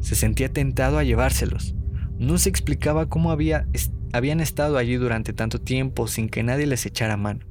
Se 0.00 0.16
sentía 0.16 0.52
tentado 0.52 0.98
a 0.98 1.04
llevárselos. 1.04 1.76
No 2.18 2.38
se 2.38 2.48
explicaba 2.48 3.08
cómo 3.08 3.30
había 3.30 3.68
habían 4.12 4.40
estado 4.40 4.78
allí 4.78 4.96
durante 4.96 5.32
tanto 5.32 5.60
tiempo 5.60 6.08
sin 6.08 6.28
que 6.28 6.42
nadie 6.42 6.66
les 6.66 6.84
echara 6.86 7.16
mano. 7.16 7.46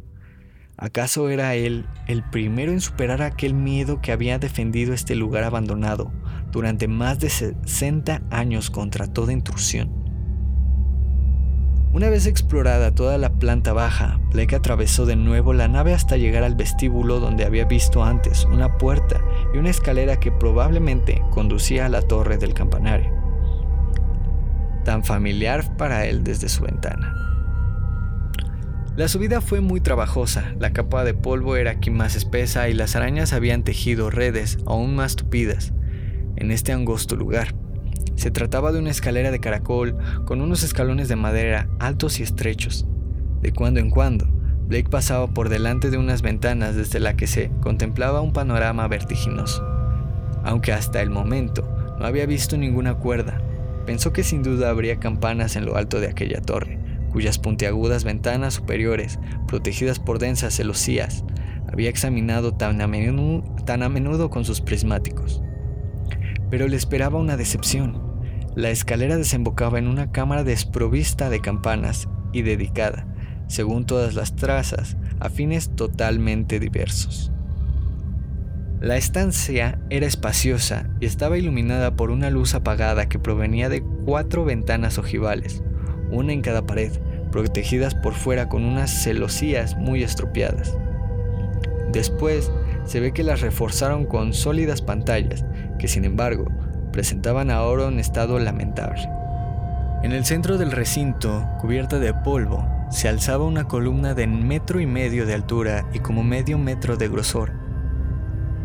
¿Acaso 0.76 1.30
era 1.30 1.56
él 1.56 1.86
el 2.08 2.22
primero 2.24 2.74
en 2.74 2.82
superar 2.82 3.22
aquel 3.22 3.54
miedo 3.54 4.02
que 4.02 4.12
había 4.12 4.38
defendido 4.38 4.94
este 4.94 5.16
lugar 5.16 5.46
abandonado 5.46 6.12
durante 6.52 6.90
más 6.90 7.20
de 7.20 7.30
60 7.30 8.24
años 8.32 8.70
contra 8.70 9.08
toda 9.08 9.32
intrusión? 9.32 10.09
Una 11.92 12.10
vez 12.10 12.28
explorada 12.28 12.94
toda 12.94 13.18
la 13.18 13.34
planta 13.34 13.74
baja, 13.74 14.20
Blake 14.32 14.56
atravesó 14.56 15.08
de 15.08 15.16
nuevo 15.16 15.54
la 15.54 15.68
nave 15.68 15.96
hasta 15.96 16.18
llegar 16.18 16.44
al 16.44 16.54
vestíbulo 16.54 17.20
donde 17.20 17.46
había 17.46 17.66
visto 17.66 18.04
antes 18.04 18.46
una 18.46 18.78
puerta 18.78 19.20
y 19.56 19.58
una 19.58 19.72
escalera 19.72 20.20
que 20.20 20.32
probablemente 20.32 21.24
conducía 21.32 21.88
a 21.88 21.90
la 21.90 22.04
torre 22.04 22.38
del 22.38 22.54
campanario. 22.54 23.12
Tan 24.86 25.04
familiar 25.04 25.76
para 25.78 26.06
él 26.06 26.24
desde 26.24 26.48
su 26.48 26.62
ventana. 26.62 27.16
La 28.96 29.08
subida 29.08 29.42
fue 29.42 29.60
muy 29.60 29.82
trabajosa, 29.82 30.54
la 30.60 30.74
capa 30.74 31.04
de 31.04 31.16
polvo 31.16 31.56
era 31.56 31.72
aquí 31.72 31.90
más 31.90 32.16
espesa 32.16 32.70
y 32.70 32.76
las 32.76 32.96
arañas 32.96 33.34
habían 33.34 33.64
tejido 33.64 34.12
redes 34.12 34.60
aún 34.68 34.96
más 34.96 35.16
tupidas 35.16 35.74
en 36.36 36.52
este 36.52 36.72
angosto 36.72 37.16
lugar. 37.16 37.56
Se 38.20 38.32
trataba 38.32 38.74
de 38.74 38.80
una 38.80 38.90
escalera 38.90 39.32
de 39.32 39.40
caracol 39.40 39.96
con 40.26 40.42
unos 40.42 40.64
escalones 40.64 41.08
de 41.08 41.16
madera 41.16 41.70
altos 41.80 42.20
y 42.20 42.24
estrechos. 42.24 42.86
De 43.42 43.54
cuando 43.54 43.80
en 43.80 43.90
cuando, 43.90 44.28
Blake 44.68 44.90
pasaba 44.90 45.28
por 45.28 45.48
delante 45.48 45.90
de 45.90 45.98
unas 45.98 46.22
ventanas 46.22 46.76
desde 46.76 47.00
la 47.00 47.16
que 47.16 47.28
se 47.28 47.50
contemplaba 47.62 48.20
un 48.20 48.34
panorama 48.34 48.86
vertiginoso. 48.90 49.66
Aunque 50.44 50.74
hasta 50.74 51.02
el 51.02 51.10
momento 51.10 51.66
no 51.98 52.06
había 52.06 52.26
visto 52.26 52.58
ninguna 52.58 52.96
cuerda, 52.96 53.42
pensó 53.86 54.12
que 54.12 54.26
sin 54.26 54.44
duda 54.44 54.70
habría 54.70 55.00
campanas 55.00 55.56
en 55.56 55.66
lo 55.66 55.78
alto 55.78 56.02
de 56.02 56.10
aquella 56.10 56.42
torre, 56.42 56.78
cuyas 57.14 57.40
puntiagudas 57.40 58.04
ventanas 58.04 58.56
superiores, 58.56 59.18
protegidas 59.48 59.98
por 59.98 60.20
densas 60.20 60.58
celosías, 60.58 61.24
había 61.72 61.90
examinado 61.90 62.54
tan 62.54 62.82
a, 62.82 62.88
menudo, 62.88 63.46
tan 63.66 63.82
a 63.82 63.88
menudo 63.88 64.30
con 64.30 64.44
sus 64.44 64.60
prismáticos. 64.60 65.42
Pero 66.50 66.68
le 66.68 66.76
esperaba 66.76 67.18
una 67.18 67.38
decepción. 67.38 68.09
La 68.60 68.72
escalera 68.72 69.16
desembocaba 69.16 69.80
en 69.80 69.88
una 69.88 70.12
cámara 70.12 70.44
desprovista 70.44 71.30
de 71.30 71.40
campanas 71.40 72.10
y 72.34 72.42
dedicada, 72.42 73.08
según 73.48 73.86
todas 73.86 74.16
las 74.16 74.36
trazas, 74.36 74.98
a 75.22 75.30
fines 75.30 75.74
totalmente 75.78 76.60
diversos. 76.60 77.32
La 78.82 78.98
estancia 78.98 79.80
era 79.90 80.08
espaciosa 80.08 80.90
y 81.00 81.06
estaba 81.06 81.38
iluminada 81.38 81.96
por 81.96 82.12
una 82.12 82.30
luz 82.30 82.54
apagada 82.54 83.08
que 83.08 83.18
provenía 83.18 83.70
de 83.70 83.82
cuatro 83.82 84.44
ventanas 84.44 84.98
ojivales, 84.98 85.64
una 86.12 86.34
en 86.34 86.42
cada 86.42 86.66
pared, 86.66 86.92
protegidas 87.32 87.96
por 87.96 88.14
fuera 88.14 88.50
con 88.50 88.66
unas 88.66 88.92
celosías 88.92 89.78
muy 89.78 90.04
estropeadas. 90.04 90.76
Después 91.94 92.52
se 92.84 93.00
ve 93.00 93.14
que 93.14 93.24
las 93.24 93.40
reforzaron 93.40 94.06
con 94.06 94.34
sólidas 94.34 94.82
pantallas, 94.82 95.46
que 95.80 95.88
sin 95.88 96.04
embargo 96.04 96.52
presentaban 96.92 97.52
ahora 97.52 97.88
un 97.88 98.00
estado 98.00 98.40
lamentable. 98.40 99.10
En 100.04 100.12
el 100.12 100.26
centro 100.26 100.58
del 100.58 100.72
recinto, 100.72 101.46
cubierta 101.60 102.00
de 102.00 102.14
polvo, 102.14 102.68
se 102.90 103.10
alzaba 103.10 103.46
una 103.46 103.66
columna 103.66 104.14
de 104.14 104.28
metro 104.28 104.80
y 104.80 104.88
medio 104.88 105.26
de 105.26 105.34
altura 105.34 105.86
y 105.94 106.00
como 106.00 106.24
medio 106.24 106.58
metro 106.58 106.98
de 106.98 107.10
grosor. 107.10 107.52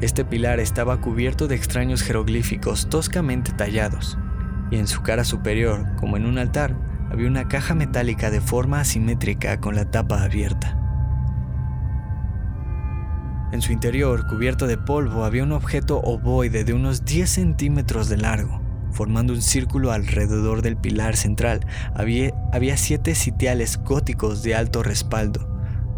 Este 0.00 0.24
pilar 0.24 0.60
estaba 0.60 1.00
cubierto 1.00 1.48
de 1.48 1.56
extraños 1.56 2.02
jeroglíficos 2.02 2.88
toscamente 2.88 3.52
tallados, 3.52 4.18
y 4.70 4.76
en 4.76 4.86
su 4.86 5.02
cara 5.02 5.24
superior, 5.24 5.86
como 5.96 6.16
en 6.16 6.26
un 6.26 6.38
altar, 6.38 6.76
había 7.10 7.28
una 7.28 7.48
caja 7.48 7.74
metálica 7.74 8.30
de 8.30 8.40
forma 8.40 8.80
asimétrica 8.80 9.60
con 9.60 9.74
la 9.74 9.90
tapa 9.90 10.22
abierta. 10.22 10.83
En 13.54 13.62
su 13.62 13.70
interior, 13.70 14.26
cubierto 14.26 14.66
de 14.66 14.76
polvo, 14.76 15.22
había 15.22 15.44
un 15.44 15.52
objeto 15.52 16.00
ovoide 16.00 16.64
de 16.64 16.72
unos 16.72 17.04
10 17.04 17.30
centímetros 17.30 18.08
de 18.08 18.16
largo. 18.16 18.60
Formando 18.90 19.32
un 19.32 19.42
círculo 19.42 19.92
alrededor 19.92 20.60
del 20.60 20.76
pilar 20.76 21.14
central, 21.14 21.64
había, 21.94 22.34
había 22.52 22.76
siete 22.76 23.14
sitiales 23.14 23.76
góticos 23.76 24.42
de 24.42 24.56
alto 24.56 24.82
respaldo, 24.82 25.48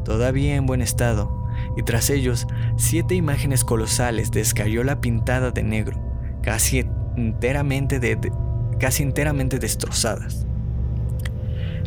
todavía 0.04 0.54
en 0.54 0.66
buen 0.66 0.82
estado, 0.82 1.48
y 1.78 1.82
tras 1.82 2.10
ellos 2.10 2.46
siete 2.76 3.14
imágenes 3.14 3.64
colosales 3.64 4.30
de 4.32 4.42
escayola 4.42 5.00
pintada 5.00 5.50
de 5.50 5.62
negro, 5.62 5.98
casi 6.42 6.84
enteramente, 7.16 8.20
casi 8.78 9.02
enteramente 9.02 9.58
destrozadas. 9.58 10.45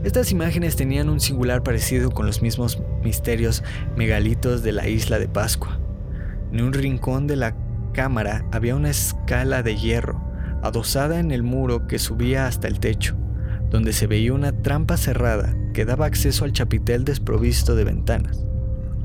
Estas 0.04 0.32
imágenes 0.32 0.78
tenían 0.78 1.10
un 1.10 1.20
singular 1.20 1.62
parecido 1.62 2.12
con 2.12 2.26
los 2.26 2.42
mismos 2.42 2.82
misterios 3.04 3.64
megalitos 3.98 4.64
de 4.64 4.72
la 4.72 4.88
isla 4.88 5.20
de 5.20 5.28
Pascua. 5.28 5.78
En 6.54 6.62
un 6.62 6.72
rincón 6.72 7.28
de 7.28 7.36
la 7.36 7.58
cámara 7.92 8.46
había 8.54 8.78
una 8.78 8.92
escala 8.92 9.62
de 9.62 9.76
hierro, 9.76 10.24
adosada 10.64 11.20
en 11.20 11.32
el 11.32 11.44
muro 11.44 11.86
que 11.86 12.00
subía 12.00 12.48
hasta 12.48 12.70
el 12.70 12.80
techo, 12.80 13.18
donde 13.70 13.92
se 13.92 14.08
veía 14.08 14.32
una 14.32 14.54
trampa 14.54 14.96
cerrada 14.96 15.54
que 15.74 15.84
daba 15.84 16.06
acceso 16.06 16.46
al 16.46 16.54
chapitel 16.54 17.04
desprovisto 17.04 17.76
de 17.76 17.84
ventanas. 17.84 18.46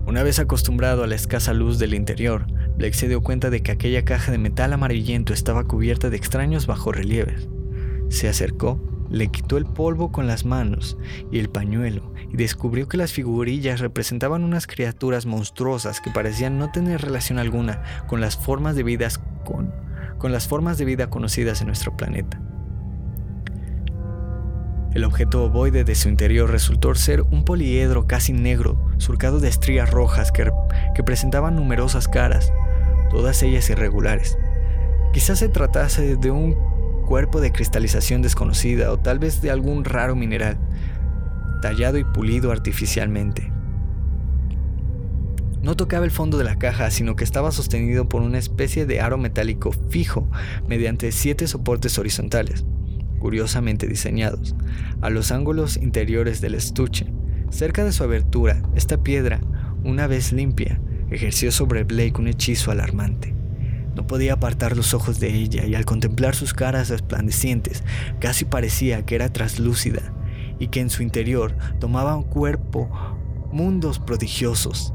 Una 0.07 0.22
vez 0.22 0.38
acostumbrado 0.38 1.02
a 1.02 1.09
la 1.09 1.16
escasa 1.16 1.54
luz 1.54 1.80
del 1.80 1.94
interior, 1.94 2.46
Blake 2.76 2.94
se 2.94 3.09
dio 3.09 3.20
cuenta 3.20 3.50
de 3.50 3.64
que 3.64 3.72
aquella 3.72 4.04
caja 4.04 4.30
de 4.30 4.38
metal 4.38 4.72
amarillento 4.72 5.33
estaba 5.33 5.64
cubierta 5.64 6.09
de 6.09 6.16
extraños 6.16 6.68
bajorrelieves. 6.68 7.48
Se 8.11 8.28
acercó, 8.28 8.80
le 9.10 9.28
quitó 9.28 9.56
el 9.56 9.66
polvo 9.66 10.12
con 10.12 10.26
las 10.26 10.44
manos 10.44 10.96
y 11.30 11.38
el 11.38 11.48
pañuelo 11.48 12.12
y 12.32 12.36
descubrió 12.36 12.88
que 12.88 12.96
las 12.96 13.12
figurillas 13.12 13.80
representaban 13.80 14.44
unas 14.44 14.66
criaturas 14.66 15.26
monstruosas 15.26 16.00
que 16.00 16.10
parecían 16.10 16.58
no 16.58 16.70
tener 16.70 17.02
relación 17.02 17.38
alguna 17.38 17.82
con 18.06 18.20
las 18.20 18.36
formas 18.36 18.76
de 18.76 18.82
vida 18.82 19.08
con, 19.44 19.72
con 20.18 20.32
las 20.32 20.48
formas 20.48 20.78
de 20.78 20.84
vida 20.84 21.10
conocidas 21.10 21.60
en 21.60 21.68
nuestro 21.68 21.96
planeta. 21.96 22.40
El 24.94 25.02
objeto 25.02 25.42
ovoide 25.44 25.82
de 25.82 25.96
su 25.96 26.08
interior 26.08 26.48
resultó 26.48 26.94
ser 26.94 27.22
un 27.22 27.44
poliedro 27.44 28.06
casi 28.06 28.32
negro, 28.32 28.78
surcado 28.98 29.40
de 29.40 29.48
estrías 29.48 29.90
rojas 29.90 30.30
que, 30.30 30.48
que 30.94 31.02
presentaban 31.02 31.56
numerosas 31.56 32.06
caras, 32.06 32.52
todas 33.10 33.42
ellas 33.42 33.68
irregulares. 33.70 34.38
Quizás 35.12 35.40
se 35.40 35.48
tratase 35.48 36.14
de 36.14 36.30
un 36.30 36.73
cuerpo 37.04 37.40
de 37.40 37.52
cristalización 37.52 38.22
desconocida 38.22 38.90
o 38.92 38.98
tal 38.98 39.18
vez 39.18 39.40
de 39.40 39.50
algún 39.50 39.84
raro 39.84 40.16
mineral, 40.16 40.58
tallado 41.62 41.98
y 41.98 42.04
pulido 42.04 42.52
artificialmente. 42.52 43.52
No 45.62 45.76
tocaba 45.76 46.04
el 46.04 46.10
fondo 46.10 46.36
de 46.36 46.44
la 46.44 46.58
caja, 46.58 46.90
sino 46.90 47.16
que 47.16 47.24
estaba 47.24 47.50
sostenido 47.50 48.08
por 48.08 48.22
una 48.22 48.38
especie 48.38 48.84
de 48.84 49.00
aro 49.00 49.16
metálico 49.16 49.72
fijo 49.88 50.28
mediante 50.68 51.10
siete 51.10 51.46
soportes 51.46 51.98
horizontales 51.98 52.64
curiosamente 53.24 53.86
diseñados, 53.86 54.54
a 55.00 55.08
los 55.08 55.32
ángulos 55.32 55.78
interiores 55.78 56.42
del 56.42 56.54
estuche. 56.54 57.06
Cerca 57.48 57.82
de 57.82 57.90
su 57.90 58.04
abertura, 58.04 58.62
esta 58.74 59.02
piedra, 59.02 59.40
una 59.82 60.06
vez 60.06 60.30
limpia, 60.30 60.78
ejerció 61.08 61.50
sobre 61.50 61.84
Blake 61.84 62.18
un 62.18 62.28
hechizo 62.28 62.70
alarmante. 62.70 63.34
No 63.94 64.07
podía 64.07 64.35
apartar 64.35 64.76
los 64.76 64.94
ojos 64.94 65.20
de 65.20 65.35
ella 65.35 65.66
y 65.66 65.74
al 65.74 65.85
contemplar 65.85 66.35
sus 66.35 66.54
caras 66.54 66.88
resplandecientes, 66.88 67.83
casi 68.20 68.44
parecía 68.44 69.04
que 69.04 69.14
era 69.14 69.33
traslúcida 69.33 70.12
y 70.59 70.68
que 70.68 70.80
en 70.80 70.90
su 70.90 71.02
interior 71.02 71.57
tomaba 71.80 72.16
un 72.16 72.24
cuerpo 72.24 72.88
mundos 73.52 73.98
prodigiosos. 73.98 74.92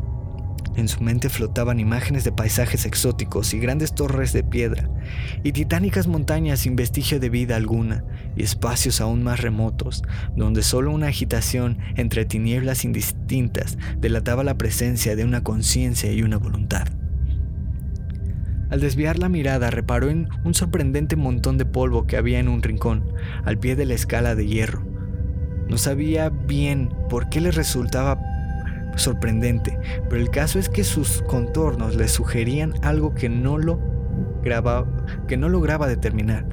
En 0.75 0.88
su 0.88 1.01
mente 1.01 1.29
flotaban 1.29 1.79
imágenes 1.79 2.23
de 2.23 2.31
paisajes 2.31 2.85
exóticos 2.85 3.53
y 3.53 3.59
grandes 3.59 3.93
torres 3.95 4.33
de 4.33 4.43
piedra, 4.43 4.89
y 5.43 5.51
titánicas 5.51 6.07
montañas 6.07 6.59
sin 6.59 6.75
vestigio 6.75 7.19
de 7.19 7.29
vida 7.29 7.55
alguna, 7.55 8.03
y 8.35 8.43
espacios 8.43 9.01
aún 9.01 9.23
más 9.23 9.41
remotos, 9.41 10.03
donde 10.35 10.63
solo 10.63 10.91
una 10.91 11.07
agitación 11.07 11.79
entre 11.95 12.25
tinieblas 12.25 12.85
indistintas 12.85 13.77
delataba 13.97 14.43
la 14.43 14.57
presencia 14.57 15.15
de 15.15 15.25
una 15.25 15.43
conciencia 15.43 16.12
y 16.12 16.21
una 16.21 16.38
voluntad. 16.38 16.98
Al 18.69 18.79
desviar 18.82 19.17
la 19.17 19.29
mirada 19.29 19.71
reparó 19.71 20.10
en 20.10 20.29
un 20.43 20.53
sorprendente 20.53 21.15
montón 21.15 21.58
de 21.58 21.65
polvo 21.65 22.05
que 22.05 22.17
había 22.17 22.39
en 22.39 22.47
un 22.47 22.62
rincón, 22.62 23.03
al 23.43 23.58
pie 23.58 23.75
de 23.75 23.88
la 23.88 23.95
escala 23.95 24.36
de 24.36 24.45
hierro. 24.45 24.84
No 25.67 25.77
sabía 25.77 26.29
bien 26.29 26.89
por 27.10 27.29
qué 27.29 27.41
le 27.41 27.51
resultaba 27.51 28.19
sorprendente, 28.95 29.77
pero 30.10 30.21
el 30.21 30.29
caso 30.29 30.60
es 30.60 30.69
que 30.69 30.84
sus 30.84 31.23
contornos 31.23 31.95
le 31.95 32.08
sugerían 32.08 32.73
algo 32.84 33.15
que 33.15 33.29
no 33.29 33.58
lo 33.58 33.79
grababa, 34.43 34.88
que 35.27 35.38
no 35.38 35.49
lograba 35.49 35.88
determinar. 35.88 36.45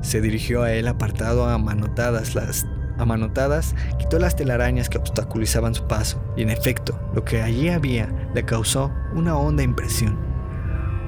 Se 0.00 0.20
dirigió 0.20 0.62
a 0.62 0.72
él 0.72 0.88
apartado 0.88 1.48
a 1.48 1.58
manotadas 1.58 2.34
las 2.34 2.66
amanotadas, 2.98 3.74
quitó 3.98 4.18
las 4.18 4.36
telarañas 4.36 4.88
que 4.88 4.98
obstaculizaban 4.98 5.74
su 5.74 5.86
paso, 5.86 6.22
y 6.36 6.42
en 6.42 6.50
efecto, 6.50 6.98
lo 7.14 7.24
que 7.24 7.42
allí 7.42 7.68
había 7.68 8.08
le 8.34 8.44
causó 8.44 8.92
una 9.14 9.36
honda 9.36 9.62
impresión. 9.62 10.31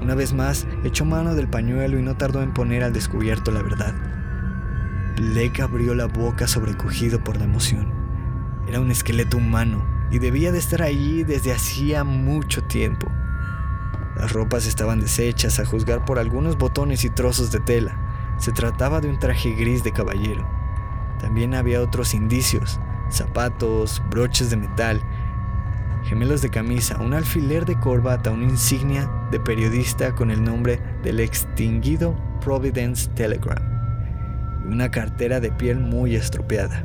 Una 0.05 0.15
vez 0.15 0.35
más, 0.35 0.67
echó 0.85 1.07
mano 1.07 1.35
del 1.35 1.49
pañuelo 1.49 1.99
y 1.99 2.03
no 2.03 2.15
tardó 2.15 2.43
en 2.43 2.53
poner 2.53 2.85
al 2.85 2.93
descubierto 2.93 3.51
la 3.51 3.63
verdad. 3.63 3.95
Blake 5.17 5.63
abrió 5.63 5.95
la 5.95 6.05
boca 6.05 6.47
sobrecogido 6.47 7.25
por 7.25 7.39
la 7.39 7.45
emoción. 7.45 7.91
Era 8.69 8.81
un 8.81 8.91
esqueleto 8.91 9.39
humano 9.39 9.83
y 10.11 10.19
debía 10.19 10.53
de 10.53 10.59
estar 10.59 10.83
allí 10.83 11.25
desde 11.25 11.55
hacía 11.55 12.05
mucho 12.05 12.63
tiempo. 12.65 13.07
Las 14.15 14.31
ropas 14.35 14.67
estaban 14.67 15.01
deshechas 15.01 15.59
a 15.59 15.65
juzgar 15.65 16.05
por 16.05 16.19
algunos 16.19 16.59
botones 16.59 17.03
y 17.07 17.09
trozos 17.09 17.51
de 17.51 17.61
tela. 17.61 17.97
Se 18.37 18.53
trataba 18.53 19.01
de 19.01 19.09
un 19.09 19.19
traje 19.19 19.53
gris 19.53 19.85
de 19.85 19.93
caballero. 19.93 20.47
También 21.19 21.55
había 21.55 21.81
otros 21.81 22.13
indicios, 22.13 22.79
zapatos, 23.09 24.03
broches 24.11 24.51
de 24.51 24.59
metal, 24.59 25.01
gemelos 26.03 26.43
de 26.43 26.51
camisa, 26.51 26.99
un 27.01 27.15
alfiler 27.15 27.65
de 27.65 27.81
corbata, 27.81 28.31
una 28.31 28.45
insignia 28.45 29.11
de 29.35 29.41
periodista 29.41 30.15
con 30.15 30.31
el 30.31 30.45
nombre 30.45 30.79
del 31.03 31.19
extinguido 31.19 32.17
Providence 32.41 33.11
Telegram 33.17 33.59
y 34.65 34.73
una 34.73 34.93
cartera 34.93 35.41
de 35.41 35.51
piel 35.51 35.81
muy 35.81 36.15
estropeada. 36.15 36.85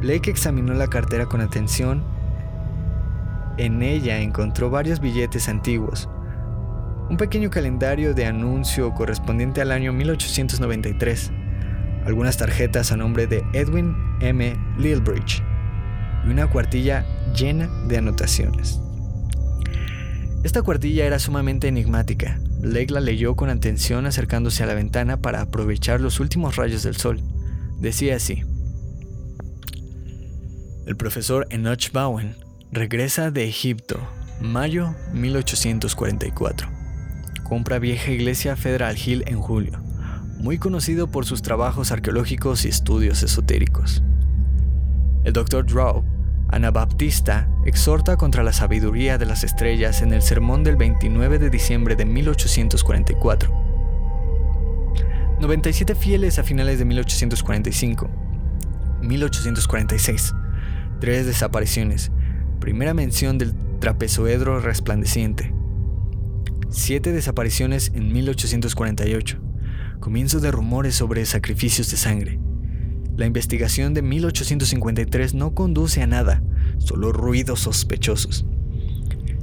Blake 0.00 0.28
examinó 0.28 0.74
la 0.74 0.88
cartera 0.88 1.26
con 1.26 1.40
atención. 1.40 2.02
En 3.58 3.80
ella 3.84 4.18
encontró 4.18 4.70
varios 4.70 4.98
billetes 4.98 5.48
antiguos, 5.48 6.08
un 7.08 7.16
pequeño 7.16 7.48
calendario 7.48 8.12
de 8.12 8.26
anuncio 8.26 8.92
correspondiente 8.92 9.60
al 9.60 9.70
año 9.70 9.92
1893, 9.92 11.30
algunas 12.06 12.36
tarjetas 12.38 12.90
a 12.90 12.96
nombre 12.96 13.28
de 13.28 13.44
Edwin 13.52 13.94
M. 14.20 14.56
Lilbridge 14.78 15.44
y 16.26 16.30
una 16.30 16.48
cuartilla 16.48 17.06
llena 17.36 17.68
de 17.86 17.98
anotaciones. 17.98 18.83
Esta 20.44 20.62
cuartilla 20.62 21.06
era 21.06 21.18
sumamente 21.18 21.66
enigmática. 21.66 22.38
Blake 22.60 22.92
la 22.92 23.00
leyó 23.00 23.34
con 23.34 23.50
atención 23.50 24.06
acercándose 24.06 24.62
a 24.62 24.66
la 24.66 24.74
ventana 24.74 25.16
para 25.16 25.40
aprovechar 25.40 26.00
los 26.00 26.20
últimos 26.20 26.56
rayos 26.56 26.82
del 26.82 26.96
sol. 26.96 27.20
Decía 27.80 28.16
así: 28.16 28.44
el 30.86 30.96
profesor 30.96 31.46
Enoch 31.48 31.90
Bowen 31.92 32.36
regresa 32.70 33.30
de 33.30 33.48
Egipto, 33.48 33.98
mayo 34.42 34.94
1844. 35.14 36.68
Compra 37.42 37.78
vieja 37.78 38.10
iglesia 38.10 38.54
Federal 38.54 38.94
Hill 38.98 39.24
en 39.26 39.40
julio, 39.40 39.80
muy 40.36 40.58
conocido 40.58 41.06
por 41.06 41.24
sus 41.24 41.40
trabajos 41.40 41.90
arqueológicos 41.90 42.66
y 42.66 42.68
estudios 42.68 43.22
esotéricos. 43.22 44.02
El 45.24 45.32
Dr. 45.32 45.64
Draw, 45.64 46.04
anabaptista, 46.48 47.48
exhorta 47.64 48.16
contra 48.16 48.42
la 48.42 48.52
sabiduría 48.52 49.18
de 49.18 49.26
las 49.26 49.44
estrellas 49.44 50.02
en 50.02 50.12
el 50.12 50.22
sermón 50.22 50.64
del 50.64 50.76
29 50.76 51.38
de 51.38 51.50
diciembre 51.50 51.96
de 51.96 52.04
1844. 52.04 53.64
97 55.40 55.94
fieles 55.94 56.38
a 56.38 56.44
finales 56.44 56.78
de 56.78 56.84
1845. 56.84 58.08
1846 59.02 60.34
Tres 61.00 61.26
desapariciones. 61.26 62.12
Primera 62.60 62.94
mención 62.94 63.36
del 63.36 63.54
trapezoedro 63.78 64.60
resplandeciente. 64.60 65.52
Siete 66.70 67.12
desapariciones 67.12 67.92
en 67.94 68.12
1848. 68.12 69.38
Comienzo 70.00 70.40
de 70.40 70.50
rumores 70.50 70.94
sobre 70.94 71.26
sacrificios 71.26 71.90
de 71.90 71.96
sangre. 71.96 72.38
La 73.16 73.26
investigación 73.26 73.94
de 73.94 74.02
1853 74.02 75.34
no 75.34 75.54
conduce 75.54 76.02
a 76.02 76.06
nada, 76.06 76.42
solo 76.78 77.12
ruidos 77.12 77.60
sospechosos. 77.60 78.44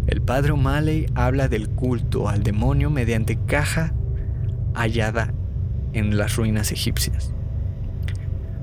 El 0.08 0.22
padre 0.22 0.52
O'Malley 0.52 1.06
habla 1.16 1.48
del 1.48 1.70
culto 1.70 2.28
al 2.28 2.44
demonio 2.44 2.90
mediante 2.90 3.38
caja 3.46 3.94
hallada 4.74 5.34
en 5.94 6.18
las 6.18 6.36
ruinas 6.36 6.72
egipcias. 6.74 7.34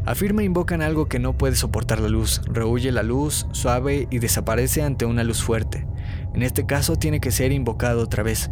Afirma 0.05 0.43
invocan 0.43 0.83
algo 0.83 1.07
que 1.07 1.19
no 1.19 1.39
puede 1.39 1.57
soportar 1.57 2.01
la 2.01 2.09
luz, 2.09 2.43
rehuye 2.47 2.93
la 2.93 3.03
luz 3.03 3.47
suave 3.53 4.09
y 4.11 4.19
desaparece 4.19 4.83
ante 4.83 5.07
una 5.07 5.25
luz 5.25 5.43
fuerte. 5.43 5.87
En 6.35 6.43
este 6.43 6.67
caso 6.67 6.97
tiene 6.97 7.21
que 7.21 7.31
ser 7.31 7.53
invocado 7.53 8.03
otra 8.03 8.23
vez. 8.23 8.51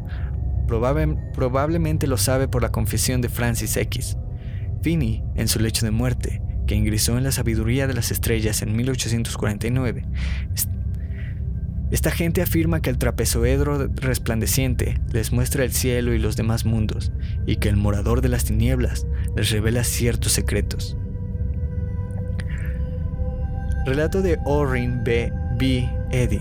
probablemente 0.66 2.07
lo 2.07 2.16
sabe 2.16 2.49
por 2.49 2.62
la 2.62 2.73
confesión 2.73 3.21
de 3.21 3.29
Francis 3.29 3.77
X. 3.77 4.16
Finney, 4.83 5.25
en 5.35 5.48
su 5.48 5.59
lecho 5.59 5.85
de 5.85 5.92
muerte, 5.92 6.42
que 6.67 6.75
ingresó 6.75 7.17
en 7.17 7.25
la 7.25 7.33
sabiduría 7.33 7.87
de 7.87 7.94
las 7.94 8.10
estrellas 8.10 8.62
en 8.62 8.77
1849. 8.77 10.04
Esta 11.90 12.10
gente 12.10 12.42
afirma 12.42 12.83
que 12.83 12.90
el 12.90 12.98
trapezoedro 12.98 13.88
resplandeciente 13.94 15.00
les 15.12 15.33
muestra 15.33 15.62
el 15.62 15.73
cielo 15.73 16.14
y 16.14 16.19
los 16.19 16.37
demás 16.37 16.64
mundos, 16.64 17.12
y 17.46 17.56
que 17.56 17.69
el 17.69 17.77
morador 17.77 18.23
de 18.23 18.29
las 18.29 18.44
tinieblas 18.44 19.06
les 19.37 19.50
revela 19.50 19.85
ciertos 19.85 20.33
secretos. 20.33 20.96
Relato 23.87 24.21
de 24.21 24.40
Orrin 24.44 25.04
B. 25.04 25.33
B. 25.58 25.88
Eddy, 26.10 26.40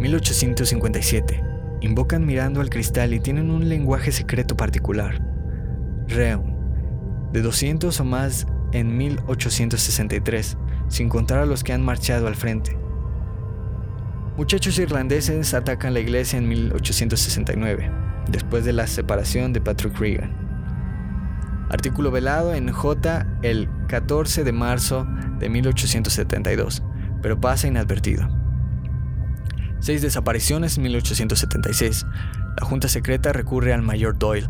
1857. 0.00 1.44
Invocan 1.80 2.26
mirando 2.26 2.60
al 2.60 2.68
cristal 2.68 3.14
y 3.14 3.20
tienen 3.20 3.52
un 3.52 3.68
lenguaje 3.68 4.10
secreto 4.10 4.56
particular. 4.56 5.22
Reun, 6.08 6.56
de 7.32 7.40
200 7.40 8.00
o 8.00 8.04
más 8.04 8.46
en 8.72 8.96
1863, 8.96 10.56
sin 10.88 11.08
contar 11.08 11.38
a 11.38 11.46
los 11.46 11.62
que 11.64 11.72
han 11.72 11.84
marchado 11.84 12.26
al 12.26 12.34
frente. 12.34 12.76
Muchachos 14.36 14.78
irlandeses 14.78 15.54
atacan 15.54 15.94
la 15.94 16.00
iglesia 16.00 16.38
en 16.38 16.48
1869, 16.48 17.90
después 18.30 18.64
de 18.64 18.72
la 18.72 18.86
separación 18.86 19.52
de 19.52 19.60
Patrick 19.60 19.98
Reagan. 19.98 20.34
Artículo 21.68 22.10
velado 22.10 22.54
en 22.54 22.70
J 22.70 23.26
el 23.42 23.68
14 23.88 24.44
de 24.44 24.52
marzo 24.52 25.06
de 25.38 25.48
1872, 25.48 26.82
pero 27.22 27.40
pasa 27.40 27.68
inadvertido. 27.68 28.28
Seis 29.80 30.00
desapariciones 30.00 30.76
en 30.76 30.84
1876. 30.84 32.06
La 32.60 32.66
Junta 32.66 32.88
Secreta 32.88 33.32
recurre 33.32 33.72
al 33.72 33.82
mayor 33.82 34.18
Doyle. 34.18 34.48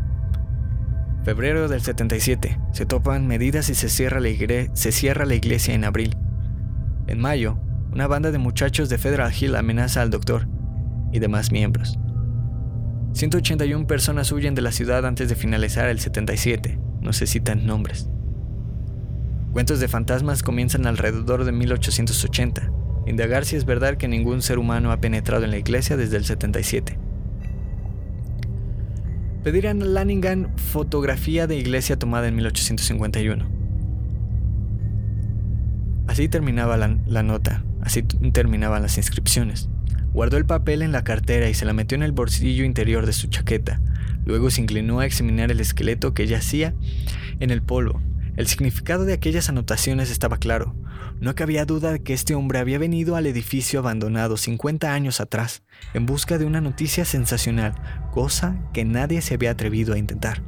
Febrero 1.25 1.69
del 1.69 1.81
77. 1.81 2.59
Se 2.73 2.87
topan 2.87 3.27
medidas 3.27 3.69
y 3.71 3.75
se 3.75 3.89
cierra 3.89 4.21
la, 4.21 4.29
se 4.75 4.93
cierra 4.93 5.25
la 5.25 5.35
iglesia 5.35 5.75
en 5.75 5.85
abril. 5.85 6.17
En 7.07 7.21
mayo, 7.21 7.59
una 7.93 8.07
banda 8.07 8.33
de 8.33 8.39
muchachos 8.39 8.89
de 8.89 8.99
Federal 8.99 9.33
Hill 9.39 9.55
amenaza 9.55 10.03
al 10.03 10.11
doctor 10.11 10.49
y 11.13 11.19
demás 11.19 11.53
miembros. 11.53 11.99
181 13.13 13.87
personas 13.87 14.33
huyen 14.33 14.55
de 14.55 14.63
la 14.63 14.73
ciudad 14.73 15.07
antes 15.07 15.29
de 15.29 15.35
finalizar 15.35 15.89
el 15.89 16.01
77. 16.01 16.79
No 17.01 17.13
se 17.13 17.27
citan 17.27 17.67
nombres. 17.67 18.09
Cuentos 19.53 19.81
de 19.81 19.89
fantasmas 19.89 20.43
comienzan 20.43 20.87
alrededor 20.87 21.45
de 21.45 21.53
1880 21.53 22.73
indagar 23.07 23.45
si 23.45 23.57
es 23.57 23.65
verdad 23.65 23.97
que 23.97 24.09
ningún 24.09 24.43
ser 24.43 24.59
humano 24.59 24.93
ha 24.93 25.01
penetrado 25.01 25.45
en 25.45 25.51
la 25.51 25.59
iglesia 25.59 25.97
desde 25.97 26.17
el 26.17 26.25
77. 26.25 26.99
Pedir 29.43 29.67
a 29.67 29.75
Lanningham 29.75 30.57
fotografía 30.57 31.49
de 31.49 31.57
iglesia 31.57 31.99
tomada 31.99 32.29
en 32.29 32.37
1851. 32.37 33.45
Así 36.07 36.29
terminaba 36.29 36.77
la, 36.77 36.97
la 37.07 37.25
nota, 37.25 37.65
así 37.81 38.03
terminaban 38.05 38.83
las 38.83 38.99
inscripciones. 38.99 39.69
Guardó 40.13 40.37
el 40.37 40.45
papel 40.45 40.83
en 40.83 40.93
la 40.93 41.03
cartera 41.03 41.49
y 41.49 41.55
se 41.55 41.65
la 41.65 41.73
metió 41.73 41.97
en 41.97 42.05
el 42.05 42.13
bolsillo 42.13 42.65
interior 42.65 43.05
de 43.05 43.13
su 43.13 43.27
chaqueta. 43.27 43.81
Luego 44.25 44.49
se 44.51 44.61
inclinó 44.61 45.01
a 45.01 45.07
examinar 45.07 45.51
el 45.51 45.59
esqueleto 45.59 46.15
que 46.15 46.29
yacía 46.29 46.75
en 47.41 47.51
el 47.51 47.63
polvo. 47.63 48.01
El 48.37 48.47
significado 48.47 49.05
de 49.05 49.13
aquellas 49.13 49.51
anotaciones 49.51 50.11
estaba 50.11 50.39
claro. 50.39 50.75
No 51.21 51.35
cabía 51.35 51.67
duda 51.67 51.93
de 51.93 52.03
que 52.03 52.15
este 52.15 52.35
hombre 52.35 52.59
había 52.59 52.79
venido 52.79 53.15
al 53.15 53.27
edificio 53.27 53.81
abandonado 53.81 54.37
50 54.37 54.93
años 54.93 55.21
atrás 55.21 55.63
en 55.93 56.07
busca 56.07 56.39
de 56.39 56.47
una 56.47 56.63
noticia 56.63 57.05
sensacional, 57.05 57.75
cosa 58.11 58.57
que 58.73 58.85
nadie 58.85 59.21
se 59.21 59.35
había 59.35 59.51
atrevido 59.51 59.95
a 59.95 59.99
intentar. 59.99 60.43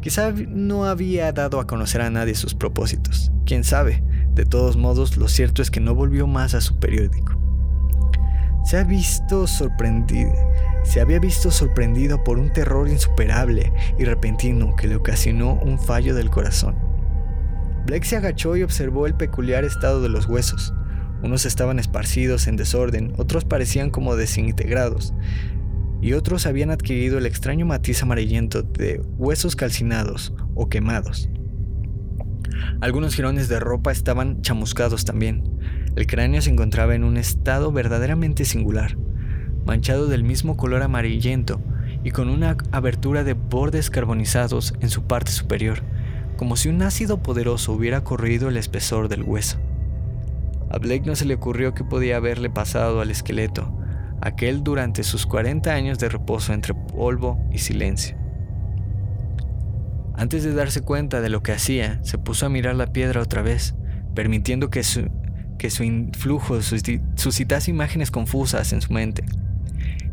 Quizá 0.00 0.32
no 0.32 0.86
había 0.86 1.32
dado 1.32 1.60
a 1.60 1.66
conocer 1.66 2.00
a 2.00 2.10
nadie 2.10 2.34
sus 2.34 2.54
propósitos. 2.54 3.30
Quién 3.44 3.62
sabe. 3.62 4.02
De 4.32 4.44
todos 4.44 4.76
modos, 4.76 5.16
lo 5.16 5.28
cierto 5.28 5.62
es 5.62 5.70
que 5.70 5.80
no 5.80 5.94
volvió 5.94 6.26
más 6.26 6.54
a 6.54 6.60
su 6.60 6.78
periódico. 6.78 7.43
Se 8.64 8.78
había 8.78 8.96
visto 11.18 11.50
sorprendido 11.50 12.24
por 12.24 12.38
un 12.38 12.50
terror 12.50 12.88
insuperable 12.88 13.72
y 13.98 14.04
repentino 14.04 14.74
que 14.74 14.88
le 14.88 14.96
ocasionó 14.96 15.54
un 15.54 15.78
fallo 15.78 16.14
del 16.14 16.30
corazón. 16.30 16.76
Blake 17.86 18.06
se 18.06 18.16
agachó 18.16 18.56
y 18.56 18.62
observó 18.62 19.06
el 19.06 19.14
peculiar 19.14 19.64
estado 19.64 20.00
de 20.00 20.08
los 20.08 20.26
huesos. 20.26 20.72
Unos 21.22 21.44
estaban 21.44 21.78
esparcidos 21.78 22.46
en 22.46 22.56
desorden, 22.56 23.12
otros 23.18 23.44
parecían 23.44 23.90
como 23.90 24.16
desintegrados, 24.16 25.14
y 26.00 26.14
otros 26.14 26.46
habían 26.46 26.70
adquirido 26.70 27.18
el 27.18 27.26
extraño 27.26 27.66
matiz 27.66 28.02
amarillento 28.02 28.62
de 28.62 29.00
huesos 29.18 29.56
calcinados 29.56 30.34
o 30.54 30.68
quemados. 30.68 31.28
Algunos 32.80 33.14
jirones 33.14 33.48
de 33.48 33.60
ropa 33.60 33.92
estaban 33.92 34.42
chamuscados 34.42 35.04
también. 35.04 35.44
El 35.96 36.06
cráneo 36.06 36.42
se 36.42 36.50
encontraba 36.50 36.94
en 36.94 37.04
un 37.04 37.16
estado 37.16 37.72
verdaderamente 37.72 38.44
singular, 38.44 38.96
manchado 39.64 40.06
del 40.06 40.24
mismo 40.24 40.56
color 40.56 40.82
amarillento 40.82 41.60
y 42.02 42.10
con 42.10 42.28
una 42.28 42.56
abertura 42.72 43.24
de 43.24 43.34
bordes 43.34 43.90
carbonizados 43.90 44.74
en 44.80 44.90
su 44.90 45.04
parte 45.04 45.32
superior 45.32 45.82
como 46.36 46.56
si 46.56 46.68
un 46.68 46.82
ácido 46.82 47.22
poderoso 47.22 47.72
hubiera 47.72 48.02
corrido 48.02 48.48
el 48.48 48.56
espesor 48.56 49.08
del 49.08 49.22
hueso. 49.22 49.58
A 50.70 50.78
Blake 50.78 51.04
no 51.06 51.14
se 51.14 51.24
le 51.24 51.34
ocurrió 51.34 51.74
que 51.74 51.84
podía 51.84 52.16
haberle 52.16 52.50
pasado 52.50 53.00
al 53.00 53.10
esqueleto, 53.10 53.72
aquel 54.20 54.64
durante 54.64 55.04
sus 55.04 55.26
40 55.26 55.72
años 55.72 55.98
de 55.98 56.08
reposo 56.08 56.52
entre 56.52 56.74
polvo 56.74 57.38
y 57.52 57.58
silencio. 57.58 58.16
Antes 60.16 60.44
de 60.44 60.54
darse 60.54 60.80
cuenta 60.80 61.20
de 61.20 61.28
lo 61.28 61.42
que 61.42 61.52
hacía, 61.52 62.02
se 62.02 62.18
puso 62.18 62.46
a 62.46 62.48
mirar 62.48 62.74
la 62.76 62.92
piedra 62.92 63.20
otra 63.20 63.42
vez, 63.42 63.74
permitiendo 64.14 64.70
que 64.70 64.82
su, 64.82 65.10
que 65.58 65.70
su 65.70 65.84
influjo 65.84 66.60
suscitase 66.62 67.70
imágenes 67.70 68.10
confusas 68.10 68.72
en 68.72 68.80
su 68.80 68.92
mente. 68.92 69.24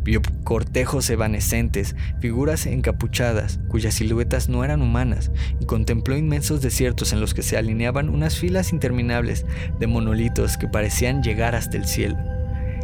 Vio 0.04 0.22
cortejos 0.44 1.08
evanescentes, 1.12 1.96
figuras 2.20 2.66
encapuchadas, 2.66 3.60
cuyas 3.68 3.94
siluetas 3.94 4.50
no 4.50 4.64
eran 4.64 4.82
humanas, 4.82 5.32
y 5.60 5.66
contempló 5.66 6.18
inmensos 6.18 6.62
desiertos 6.62 7.14
en 7.14 7.22
los 7.22 7.36
que 7.36 7.44
se 7.44 7.56
alineaban 7.56 8.10
unas 8.10 8.40
filas 8.40 8.74
interminables 8.74 9.46
de 9.80 9.86
monolitos 9.86 10.58
que 10.58 10.68
parecían 10.68 11.22
llegar 11.22 11.54
hasta 11.54 11.78
el 11.78 11.86
cielo. 11.86 12.18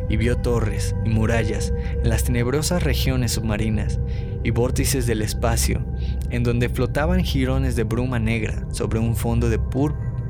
Y 0.09 0.17
vio 0.17 0.37
torres 0.37 0.95
y 1.05 1.09
murallas 1.09 1.73
en 2.03 2.07
las 2.07 2.23
tenebrosas 2.23 2.83
regiones 2.83 3.31
submarinas 3.31 3.99
y 4.43 4.51
vórtices 4.51 5.07
del 5.07 5.23
espacio, 5.23 5.83
en 6.29 6.43
donde 6.43 6.69
flotaban 6.69 7.23
jirones 7.23 7.75
de 7.75 7.83
bruma 7.83 8.19
negra 8.19 8.63
sobre 8.71 8.99
un 8.99 9.15
fondo 9.15 9.49
de, 9.49 9.59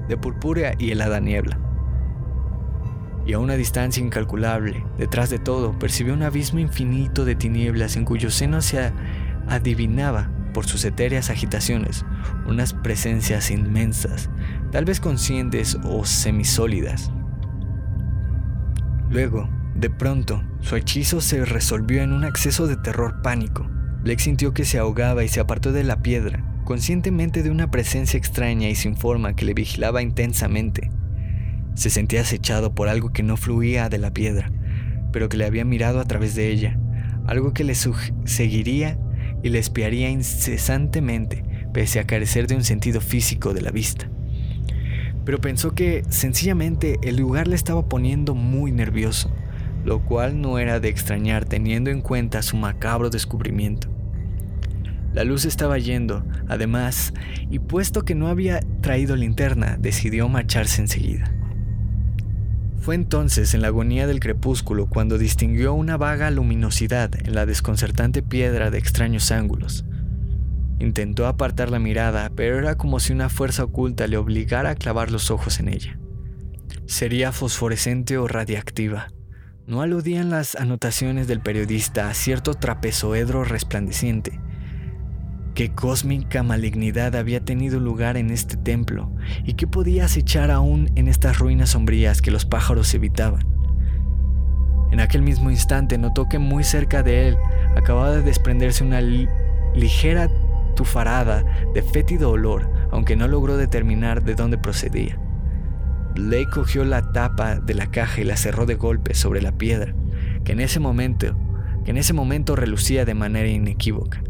de 0.07 0.17
purpúrea 0.17 0.73
y 0.79 0.91
helada 0.91 1.19
niebla 1.19 1.66
y 3.27 3.33
a 3.33 3.39
una 3.39 3.55
distancia 3.55 4.01
incalculable, 4.01 4.85
detrás 4.97 5.29
de 5.29 5.37
todo, 5.37 5.77
percibió 5.77 6.13
un 6.13 6.23
abismo 6.23 6.59
infinito 6.59 7.25
de 7.25 7.35
tinieblas 7.35 7.97
en 7.97 8.05
cuyo 8.05 8.31
seno 8.31 8.61
se 8.61 8.93
adivinaba, 9.47 10.31
por 10.53 10.65
sus 10.65 10.85
etéreas 10.85 11.29
agitaciones, 11.29 12.05
unas 12.47 12.73
presencias 12.73 13.51
inmensas, 13.51 14.29
tal 14.71 14.85
vez 14.85 14.99
conscientes 14.99 15.77
o 15.83 16.03
semisólidas. 16.05 17.11
Luego, 19.09 19.49
de 19.75 19.89
pronto, 19.89 20.41
su 20.61 20.75
hechizo 20.75 21.21
se 21.21 21.45
resolvió 21.45 22.01
en 22.01 22.13
un 22.13 22.23
acceso 22.23 22.65
de 22.65 22.77
terror 22.77 23.21
pánico. 23.21 23.67
Blake 24.01 24.23
sintió 24.23 24.53
que 24.53 24.65
se 24.65 24.79
ahogaba 24.79 25.23
y 25.23 25.27
se 25.27 25.39
apartó 25.39 25.71
de 25.71 25.83
la 25.83 26.01
piedra, 26.01 26.43
conscientemente 26.63 27.43
de 27.43 27.51
una 27.51 27.69
presencia 27.69 28.17
extraña 28.17 28.69
y 28.69 28.75
sin 28.75 28.97
forma 28.97 29.35
que 29.35 29.45
le 29.45 29.53
vigilaba 29.53 30.01
intensamente. 30.01 30.89
Se 31.77 31.91
sentía 31.91 32.21
acechado 32.21 32.73
por 32.73 32.89
algo 32.89 33.13
que 33.13 33.21
no 33.21 33.37
fluía 33.37 33.87
de 33.87 33.99
la 33.99 34.11
piedra, 34.11 34.51
pero 35.11 35.29
que 35.29 35.37
le 35.37 35.45
había 35.45 35.63
mirado 35.63 35.99
a 35.99 36.05
través 36.05 36.33
de 36.33 36.49
ella, 36.49 36.75
algo 37.27 37.53
que 37.53 37.63
le 37.63 37.75
seguiría 37.75 38.97
y 39.43 39.49
le 39.49 39.59
espiaría 39.59 40.09
incesantemente, 40.09 41.43
pese 41.73 41.99
a 41.99 42.07
carecer 42.07 42.47
de 42.47 42.55
un 42.55 42.63
sentido 42.63 42.99
físico 42.99 43.53
de 43.53 43.61
la 43.61 43.69
vista. 43.69 44.09
Pero 45.23 45.39
pensó 45.39 45.75
que 45.75 46.03
sencillamente 46.09 46.97
el 47.03 47.17
lugar 47.17 47.47
le 47.47 47.55
estaba 47.55 47.87
poniendo 47.87 48.33
muy 48.33 48.71
nervioso, 48.71 49.31
lo 49.85 50.03
cual 50.03 50.41
no 50.41 50.57
era 50.57 50.79
de 50.79 50.89
extrañar 50.89 51.45
teniendo 51.45 51.91
en 51.91 52.01
cuenta 52.01 52.41
su 52.41 52.57
macabro 52.57 53.11
descubrimiento. 53.11 53.87
La 55.13 55.23
luz 55.23 55.45
estaba 55.45 55.77
yendo, 55.77 56.25
además, 56.47 57.13
y 57.51 57.59
puesto 57.59 58.01
que 58.01 58.15
no 58.15 58.29
había 58.29 58.61
traído 58.81 59.15
linterna, 59.15 59.77
decidió 59.79 60.27
marcharse 60.27 60.81
enseguida. 60.81 61.36
Fue 62.79 62.95
entonces 62.95 63.53
en 63.53 63.61
la 63.61 63.67
agonía 63.67 64.07
del 64.07 64.19
crepúsculo 64.19 64.87
cuando 64.87 65.17
distinguió 65.17 65.73
una 65.73 65.97
vaga 65.97 66.31
luminosidad 66.31 67.11
en 67.15 67.35
la 67.35 67.45
desconcertante 67.45 68.21
piedra 68.21 68.71
de 68.71 68.77
extraños 68.77 69.31
ángulos. 69.31 69.83
Intentó 70.79 71.27
apartar 71.27 71.69
la 71.69 71.79
mirada, 71.79 72.31
pero 72.35 72.57
era 72.57 72.75
como 72.75 72.99
si 72.99 73.11
una 73.11 73.29
fuerza 73.29 73.63
oculta 73.63 74.07
le 74.07 74.17
obligara 74.17 74.71
a 74.71 74.75
clavar 74.75 75.11
los 75.11 75.31
ojos 75.31 75.59
en 75.59 75.69
ella. 75.69 75.99
Sería 76.85 77.31
fosforescente 77.31 78.17
o 78.17 78.27
radiactiva. 78.27 79.07
No 79.65 79.81
aludían 79.81 80.29
las 80.29 80.55
anotaciones 80.55 81.27
del 81.27 81.41
periodista 81.41 82.09
a 82.09 82.13
cierto 82.13 82.53
trapezoedro 82.53 83.43
resplandeciente, 83.43 84.39
qué 85.57 85.71
cósmica 85.71 86.43
malignidad 86.43 87.15
había 87.15 87.43
tenido 87.43 87.79
lugar 87.79 88.15
en 88.15 88.29
este 88.29 88.57
templo 88.57 89.11
y 89.43 89.55
qué 89.55 89.65
podía 89.65 90.05
acechar 90.05 90.51
aún 90.51 90.91
en 90.93 91.07
estas 91.07 91.39
ruinas 91.39 91.71
sombrías 91.71 92.21
que 92.21 92.29
los 92.29 92.45
pájaros 92.45 92.93
evitaban. 92.93 93.41
En 94.91 94.99
aquel 94.99 95.23
mismo 95.23 95.49
instante 95.49 95.97
notó 95.97 96.29
que 96.29 96.37
muy 96.37 96.63
cerca 96.63 97.01
de 97.01 97.29
él 97.29 97.37
acababa 97.75 98.11
de 98.11 98.21
desprenderse 98.21 98.83
una 98.83 99.01
ligera 99.01 100.29
tufarada 100.75 101.43
de 101.73 101.81
fétido 101.81 102.29
olor, 102.29 102.71
aunque 102.91 103.15
no 103.15 103.27
logró 103.27 103.57
determinar 103.57 104.23
de 104.23 104.35
dónde 104.35 104.59
procedía. 104.59 105.19
Blake 106.13 106.51
cogió 106.53 106.85
la 106.85 107.11
tapa 107.13 107.55
de 107.55 107.73
la 107.73 107.87
caja 107.87 108.21
y 108.21 108.25
la 108.25 108.37
cerró 108.37 108.67
de 108.67 108.75
golpe 108.75 109.15
sobre 109.15 109.41
la 109.41 109.53
piedra, 109.53 109.95
que 110.43 110.51
en 110.51 110.59
ese 110.59 110.79
momento, 110.79 111.35
que 111.83 111.89
en 111.89 111.97
ese 111.97 112.13
momento 112.13 112.55
relucía 112.55 113.05
de 113.05 113.15
manera 113.15 113.47
inequívoca. 113.47 114.21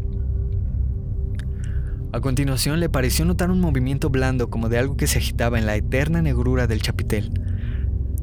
A 2.10 2.20
continuación 2.20 2.80
le 2.80 2.88
pareció 2.88 3.26
notar 3.26 3.50
un 3.50 3.60
movimiento 3.60 4.08
blando 4.08 4.48
como 4.48 4.70
de 4.70 4.78
algo 4.78 4.96
que 4.96 5.06
se 5.06 5.18
agitaba 5.18 5.58
en 5.58 5.66
la 5.66 5.76
eterna 5.76 6.22
negrura 6.22 6.66
del 6.66 6.80
chapitel, 6.80 7.30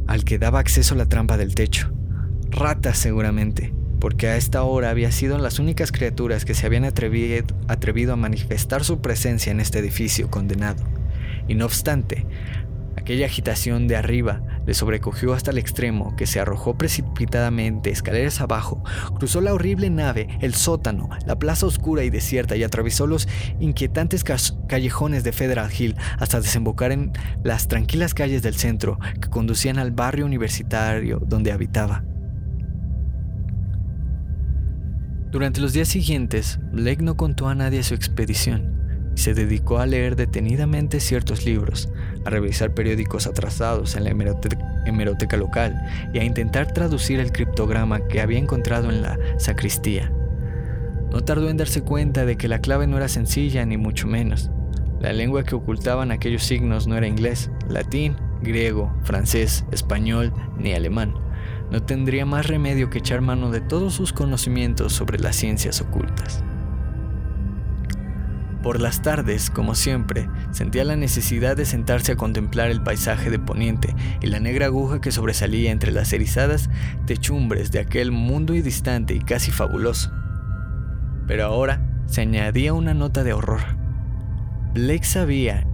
al 0.08 0.26
que 0.26 0.40
daba 0.40 0.58
acceso 0.58 0.96
la 0.96 1.06
trampa 1.06 1.38
del 1.38 1.54
techo. 1.54 1.92
ratas 2.50 2.98
seguramente, 2.98 3.74
porque 4.00 4.28
a 4.28 4.38
esta 4.38 4.64
hora 4.64 4.90
había 4.90 5.12
sido 5.12 5.38
las 5.38 5.60
únicas 5.60 5.92
criaturas 5.92 6.46
que 6.46 6.56
se 6.56 6.66
habían 6.66 6.84
atrevido, 6.84 7.46
atrevido 7.68 8.14
a 8.14 8.16
manifestar 8.16 8.84
su 8.84 9.02
presencia 9.02 9.52
en 9.52 9.60
este 9.60 9.80
edificio 9.80 10.32
condenado. 10.32 10.84
Y 11.48 11.54
no 11.54 11.66
obstante, 11.66 12.26
aquella 12.98 13.26
agitación 13.26 13.88
de 13.88 13.96
arriba 13.96 14.42
le 14.66 14.74
sobrecogió 14.74 15.34
hasta 15.34 15.52
el 15.52 15.58
extremo 15.58 16.16
que 16.16 16.26
se 16.26 16.40
arrojó 16.40 16.78
precipitadamente 16.78 17.90
escaleras 17.90 18.42
abajo, 18.42 18.84
cruzó 19.18 19.42
la 19.42 19.54
horrible 19.54 19.90
nave, 19.90 20.28
el 20.42 20.54
sótano, 20.54 21.10
la 21.26 21.38
plaza 21.38 21.66
oscura 21.66 22.04
y 22.04 22.10
desierta 22.10 22.56
y 22.56 22.64
atravesó 22.64 23.08
los 23.08 23.28
inquietantes 23.60 24.24
callejones 24.24 25.24
de 25.24 25.32
Federal 25.32 25.72
Hill 25.78 25.96
hasta 26.18 26.42
desembocar 26.42 26.92
en 26.92 27.12
las 27.44 27.68
tranquilas 27.68 28.14
calles 28.14 28.42
del 28.42 28.56
centro 28.56 29.00
que 29.22 29.30
conducían 29.30 29.78
al 29.78 29.92
barrio 29.92 30.26
universitario 30.26 31.20
donde 31.20 31.52
habitaba. 31.52 32.04
Durante 35.36 35.60
los 35.60 35.74
días 35.74 35.90
siguientes, 35.90 36.60
Blake 36.72 37.04
no 37.04 37.18
contó 37.18 37.50
a 37.50 37.56
nadie 37.56 37.84
su 37.84 37.94
expedición 37.94 39.12
y 39.16 39.20
se 39.20 39.34
dedicó 39.34 39.80
a 39.80 39.86
leer 39.86 40.16
detenidamente 40.16 41.02
ciertos 41.02 41.46
libros, 41.46 41.90
a 42.26 42.30
revisar 42.30 42.74
periódicos 42.74 43.28
atrasados 43.28 43.96
en 43.96 44.04
la 44.04 44.10
hemeroteca, 44.10 45.38
local 45.38 45.82
y 46.14 46.20
a 46.20 46.24
intentar 46.24 46.72
traducir 46.74 47.20
el 47.20 47.32
criptograma 47.32 48.08
que 48.08 48.22
había 48.22 48.40
encontrado 48.40 48.90
en 48.90 49.02
la 49.02 49.18
sacristía. 49.38 50.12
No 51.12 51.22
tardó 51.22 51.50
en 51.50 51.58
darse 51.58 51.82
cuenta 51.82 52.26
de 52.26 52.36
que 52.36 52.48
la 52.48 52.60
clave 52.60 52.88
no 52.88 52.98
era 52.98 53.08
sencilla 53.08 53.66
ni 53.66 53.78
mucho 53.78 54.08
menos. 54.08 54.50
La 55.00 55.14
lengua 55.14 55.44
que 55.44 55.56
ocultaban 55.56 56.12
aquellos 56.12 56.44
signos 56.44 56.88
no 56.88 56.98
era 56.98 57.08
inglés, 57.08 57.52
latín, 57.70 58.16
griego, 58.42 58.94
francés, 59.04 59.66
español 59.72 60.34
ni 60.58 60.74
alemán. 60.74 61.14
No 61.72 61.84
tendría 61.84 62.26
más 62.26 62.48
remedio 62.48 62.90
que 62.90 63.00
echar 63.00 63.22
mano 63.22 63.52
de 63.52 63.62
todos 63.62 63.94
sus 63.94 64.14
conocimientos 64.14 64.94
sobre 64.94 65.20
las 65.20 65.36
ciencias 65.36 65.82
ocultas. 65.82 66.44
Por 68.66 68.82
las 68.82 69.04
tardes, 69.04 69.52
como 69.52 69.76
siempre, 69.76 70.28
sentía 70.50 70.84
la 70.86 70.96
necesidad 70.96 71.56
de 71.56 71.66
sentarse 71.66 72.14
a 72.14 72.16
contemplar 72.16 72.72
el 72.72 72.82
paisaje 72.82 73.30
de 73.30 73.38
poniente 73.38 73.94
y 74.22 74.26
la 74.26 74.40
negra 74.40 74.66
aguja 74.66 75.00
que 75.00 75.12
sobresalía 75.12 75.70
entre 75.70 75.92
las 75.92 76.12
erizadas 76.14 76.72
techumbres 77.06 77.72
de 77.72 77.78
aquel 77.78 78.12
mundo 78.12 78.54
distante 78.54 79.14
y 79.14 79.20
casi 79.20 79.52
fabuloso. 79.52 80.12
Pero 81.28 81.46
ahora 81.46 81.80
se 82.08 82.22
añadía 82.22 82.74
una 82.74 82.96
nota 82.96 83.24
de 83.24 83.34
horror. 83.34 83.62
Blake 84.74 85.06
sabía, 85.06 85.68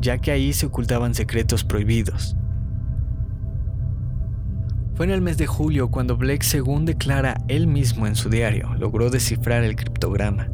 ya 0.00 0.16
que 0.16 0.30
ahí 0.30 0.54
se 0.54 0.64
ocultaban 0.64 1.14
secretos 1.14 1.64
prohibidos. 1.64 2.34
Fue 4.94 5.04
en 5.04 5.12
el 5.12 5.20
mes 5.20 5.36
de 5.36 5.46
julio 5.46 5.90
cuando 5.90 6.16
Blake, 6.16 6.46
según 6.46 6.86
declara 6.86 7.36
él 7.48 7.66
mismo 7.66 8.06
en 8.06 8.16
su 8.16 8.30
diario, 8.30 8.74
logró 8.78 9.10
descifrar 9.10 9.64
el 9.64 9.76
criptograma. 9.76 10.48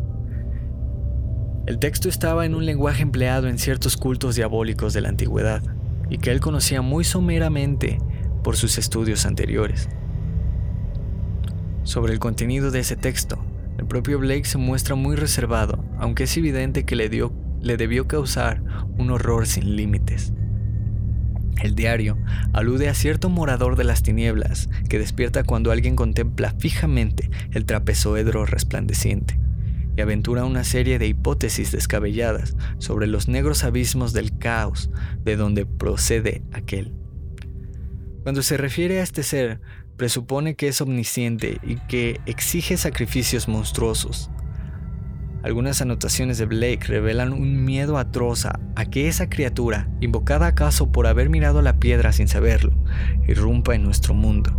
El 1.65 1.79
texto 1.79 2.09
estaba 2.09 2.45
en 2.45 2.57
un 2.57 2.67
lenguaje 2.67 3.03
empleado 3.03 3.47
en 3.47 3.57
ciertos 3.57 3.97
cultos 3.97 4.35
diabólicos 4.35 4.93
de 4.95 5.01
la 5.01 5.11
antigüedad 5.11 5.63
y 6.11 6.19
que 6.19 6.33
él 6.33 6.41
conocía 6.41 6.83
muy 6.83 7.05
someramente 7.05 7.99
por 8.43 8.57
sus 8.57 8.79
estudios 8.79 9.27
anteriores. 9.27 9.89
Sobre 11.85 12.15
el 12.15 12.19
contenido 12.19 12.73
de 12.73 12.81
ese 12.81 12.97
texto, 12.97 13.39
el 13.79 13.87
propio 13.87 14.19
Blake 14.19 14.45
se 14.45 14.59
muestra 14.59 14.97
muy 14.97 15.15
reservado, 15.15 15.85
aunque 15.99 16.25
es 16.25 16.37
evidente 16.37 16.85
que 16.85 16.97
le, 16.97 17.09
dio, 17.09 17.33
le 17.61 17.77
debió 17.77 18.09
causar 18.09 18.61
un 18.99 19.13
horror 19.13 19.47
sin 19.47 19.77
límites. 19.77 20.33
El 21.63 21.77
diario 21.77 22.19
alude 22.53 22.89
a 22.89 22.95
cierto 22.95 23.29
morador 23.29 23.77
de 23.77 23.85
las 23.85 24.03
tinieblas 24.03 24.69
que 24.89 24.99
despierta 24.99 25.45
cuando 25.45 25.71
alguien 25.71 25.95
contempla 25.95 26.57
fijamente 26.59 27.31
el 27.53 27.67
trapezoedro 27.67 28.47
resplandeciente 28.47 29.39
y 29.97 30.01
aventura 30.01 30.45
una 30.45 30.65
serie 30.65 30.99
de 30.99 31.07
hipótesis 31.07 31.73
descabelladas 31.73 32.57
sobre 32.79 33.07
los 33.07 33.29
negros 33.29 33.65
abismos 33.65 34.13
del 34.13 34.37
caos 34.39 34.91
de 35.25 35.37
donde 35.37 35.67
procede 35.67 36.43
aquel. 36.53 36.95
Cuando 38.23 38.43
se 38.43 38.57
refiere 38.57 39.01
a 39.01 39.03
este 39.03 39.23
ser, 39.23 39.61
presupone 39.97 40.55
que 40.55 40.69
es 40.69 40.81
omnisciente 40.81 41.59
y 41.63 41.77
que 41.89 42.21
exige 42.27 42.77
sacrificios 42.77 43.49
monstruosos. 43.49 44.31
Algunas 45.43 45.83
anotaciones 45.83 46.39
de 46.39 46.47
Blake 46.47 46.87
revelan 46.87 47.33
un 47.33 47.65
miedo 47.65 47.99
atroz 47.99 48.47
a 48.47 48.85
que 48.87 49.09
esa 49.09 49.29
criatura, 49.29 49.89
invocada 50.01 50.47
acaso 50.47 50.93
por 50.93 51.09
haber 51.09 51.31
mirado 51.31 51.63
la 51.63 51.81
piedra 51.81 52.13
sin 52.13 52.29
saberlo, 52.29 52.73
irrumpa 53.27 53.75
en 53.75 53.83
nuestro 53.83 54.15
mundo. 54.15 54.57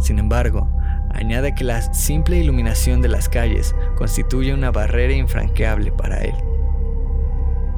Sin 0.00 0.18
embargo, 0.18 0.70
añade 1.14 1.54
que 1.54 1.64
la 1.64 1.82
simple 1.94 2.38
iluminación 2.38 3.02
de 3.02 3.08
las 3.08 3.28
calles 3.28 3.74
constituye 3.96 4.54
una 4.54 4.70
barrera 4.70 5.14
infranqueable 5.14 5.92
para 5.92 6.22
él. 6.22 6.34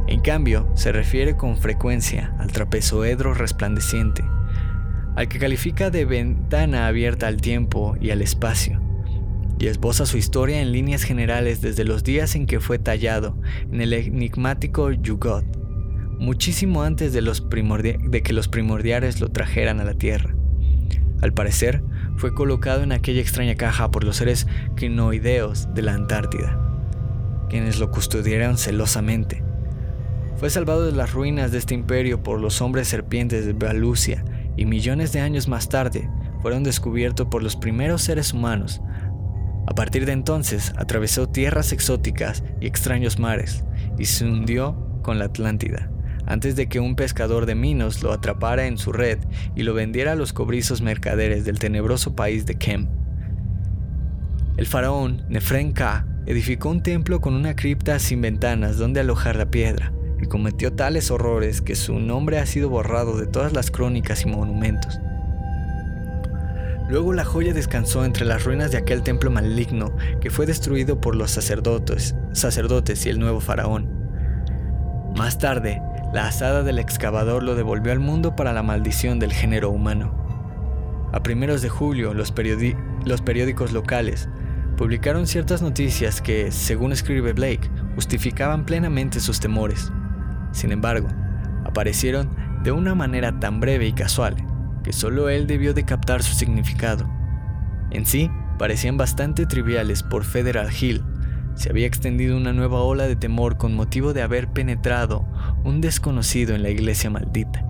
En 0.06 0.20
cambio, 0.20 0.68
se 0.74 0.92
refiere 0.92 1.36
con 1.36 1.56
frecuencia 1.56 2.34
al 2.38 2.52
trapezoedro 2.52 3.32
resplandeciente, 3.34 4.22
al 5.16 5.28
que 5.28 5.38
califica 5.38 5.90
de 5.90 6.04
ventana 6.04 6.86
abierta 6.86 7.26
al 7.26 7.40
tiempo 7.40 7.96
y 8.00 8.10
al 8.10 8.20
espacio, 8.20 8.80
y 9.58 9.66
esboza 9.66 10.04
su 10.04 10.18
historia 10.18 10.60
en 10.60 10.72
líneas 10.72 11.04
generales 11.04 11.60
desde 11.60 11.84
los 11.84 12.04
días 12.04 12.34
en 12.34 12.46
que 12.46 12.60
fue 12.60 12.78
tallado 12.78 13.38
en 13.72 13.80
el 13.80 13.92
enigmático 13.92 14.90
Yugot, 14.90 15.44
muchísimo 16.18 16.82
antes 16.82 17.12
de, 17.12 17.22
de 17.22 18.22
que 18.22 18.32
los 18.32 18.48
primordiales 18.48 19.20
lo 19.20 19.28
trajeran 19.28 19.80
a 19.80 19.84
la 19.84 19.94
Tierra. 19.94 20.34
Al 21.22 21.32
parecer, 21.32 21.82
fue 22.16 22.34
colocado 22.34 22.82
en 22.82 22.92
aquella 22.92 23.20
extraña 23.20 23.54
caja 23.54 23.90
por 23.90 24.04
los 24.04 24.16
seres 24.16 24.46
quinoideos 24.76 25.72
de 25.74 25.82
la 25.82 25.94
Antártida, 25.94 26.58
quienes 27.48 27.78
lo 27.78 27.90
custodiaron 27.90 28.58
celosamente. 28.58 29.42
Fue 30.36 30.50
salvado 30.50 30.86
de 30.86 30.92
las 30.92 31.12
ruinas 31.12 31.52
de 31.52 31.58
este 31.58 31.74
imperio 31.74 32.22
por 32.22 32.40
los 32.40 32.60
hombres 32.60 32.88
serpientes 32.88 33.46
de 33.46 33.52
Valusia 33.52 34.24
y 34.56 34.66
millones 34.66 35.12
de 35.12 35.20
años 35.20 35.48
más 35.48 35.68
tarde 35.68 36.08
fueron 36.42 36.62
descubiertos 36.62 37.28
por 37.28 37.42
los 37.42 37.56
primeros 37.56 38.02
seres 38.02 38.32
humanos. 38.32 38.80
A 39.66 39.74
partir 39.74 40.04
de 40.04 40.12
entonces 40.12 40.74
atravesó 40.76 41.28
tierras 41.28 41.72
exóticas 41.72 42.44
y 42.60 42.66
extraños 42.66 43.18
mares 43.18 43.64
y 43.98 44.04
se 44.04 44.26
hundió 44.26 45.00
con 45.02 45.18
la 45.18 45.26
Atlántida 45.26 45.93
antes 46.26 46.56
de 46.56 46.68
que 46.68 46.80
un 46.80 46.96
pescador 46.96 47.46
de 47.46 47.54
Minos 47.54 48.02
lo 48.02 48.12
atrapara 48.12 48.66
en 48.66 48.78
su 48.78 48.92
red 48.92 49.18
y 49.54 49.62
lo 49.62 49.74
vendiera 49.74 50.12
a 50.12 50.16
los 50.16 50.32
cobrizos 50.32 50.82
mercaderes 50.82 51.44
del 51.44 51.58
tenebroso 51.58 52.14
país 52.14 52.46
de 52.46 52.56
Kem. 52.56 52.88
El 54.56 54.66
faraón 54.66 55.24
Nefren 55.28 55.72
Ka 55.72 56.06
edificó 56.26 56.70
un 56.70 56.82
templo 56.82 57.20
con 57.20 57.34
una 57.34 57.56
cripta 57.56 57.98
sin 57.98 58.20
ventanas 58.20 58.78
donde 58.78 59.00
alojar 59.00 59.36
la 59.36 59.50
piedra 59.50 59.92
y 60.22 60.26
cometió 60.26 60.72
tales 60.72 61.10
horrores 61.10 61.60
que 61.60 61.74
su 61.74 61.98
nombre 61.98 62.38
ha 62.38 62.46
sido 62.46 62.68
borrado 62.68 63.16
de 63.16 63.26
todas 63.26 63.52
las 63.52 63.70
crónicas 63.70 64.22
y 64.22 64.26
monumentos. 64.26 65.00
Luego 66.88 67.12
la 67.14 67.24
joya 67.24 67.54
descansó 67.54 68.04
entre 68.04 68.26
las 68.26 68.44
ruinas 68.44 68.70
de 68.70 68.78
aquel 68.78 69.02
templo 69.02 69.30
maligno 69.30 69.96
que 70.20 70.30
fue 70.30 70.46
destruido 70.46 71.00
por 71.00 71.16
los 71.16 71.30
sacerdotes, 71.30 72.14
sacerdotes 72.32 73.06
y 73.06 73.08
el 73.08 73.18
nuevo 73.18 73.40
faraón. 73.40 74.03
Más 75.16 75.38
tarde, 75.38 75.80
la 76.12 76.26
asada 76.26 76.64
del 76.64 76.80
excavador 76.80 77.44
lo 77.44 77.54
devolvió 77.54 77.92
al 77.92 78.00
mundo 78.00 78.34
para 78.34 78.52
la 78.52 78.64
maldición 78.64 79.20
del 79.20 79.32
género 79.32 79.70
humano. 79.70 80.12
A 81.12 81.22
primeros 81.22 81.62
de 81.62 81.68
julio, 81.68 82.14
los, 82.14 82.32
periódicos 82.32 83.72
locales 83.72 84.28
publicaron 84.76 85.28
ciertas 85.28 85.62
noticias 85.62 86.20
que, 86.20 86.50
según 86.50 86.90
escribe 86.90 87.32
Blake, 87.32 87.70
justificaban 87.94 88.66
plenamente 88.66 89.20
sus 89.20 89.38
temores. 89.38 89.92
Sin 90.50 90.72
embargo, 90.72 91.06
aparecieron 91.64 92.34
de 92.64 92.72
una 92.72 92.96
manera 92.96 93.38
tan 93.38 93.60
breve 93.60 93.86
y 93.86 93.92
casual 93.92 94.34
que 94.82 94.92
solo 94.92 95.28
él 95.28 95.46
debió 95.46 95.74
de 95.74 95.84
captar 95.84 96.24
su 96.24 96.34
significado. 96.34 97.08
En 97.92 98.04
sí, 98.04 98.32
parecían 98.58 98.96
bastante 98.96 99.46
triviales 99.46 100.02
por 100.02 100.24
Federal 100.24 100.70
Hill, 100.72 101.04
se 101.54 101.70
había 101.70 101.86
extendido 101.86 102.36
una 102.36 102.52
nueva 102.52 102.80
ola 102.82 103.06
de 103.06 103.16
temor 103.16 103.56
con 103.56 103.74
motivo 103.74 104.12
de 104.12 104.22
haber 104.22 104.48
penetrado 104.48 105.26
un 105.64 105.80
desconocido 105.80 106.54
en 106.54 106.62
la 106.62 106.70
iglesia 106.70 107.10
maldita. 107.10 107.64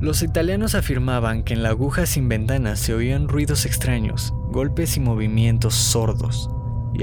Los 0.00 0.22
italianos 0.22 0.74
afirmaban 0.74 1.44
que 1.44 1.54
en 1.54 1.62
la 1.62 1.68
aguja 1.68 2.06
sin 2.06 2.28
ventanas 2.28 2.80
se 2.80 2.92
oían 2.92 3.28
ruidos 3.28 3.66
extraños, 3.66 4.34
golpes 4.50 4.96
y 4.96 5.00
movimientos 5.00 5.74
sordos, 5.74 6.50
y, 6.92 7.02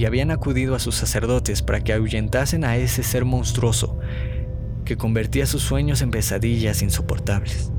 y 0.00 0.04
habían 0.04 0.30
acudido 0.30 0.74
a 0.74 0.78
sus 0.78 0.94
sacerdotes 0.94 1.62
para 1.62 1.80
que 1.80 1.92
ahuyentasen 1.92 2.64
a 2.64 2.76
ese 2.76 3.02
ser 3.02 3.24
monstruoso 3.24 3.98
que 4.84 4.96
convertía 4.96 5.46
sus 5.46 5.62
sueños 5.62 6.00
en 6.00 6.10
pesadillas 6.10 6.82
insoportables. 6.82 7.72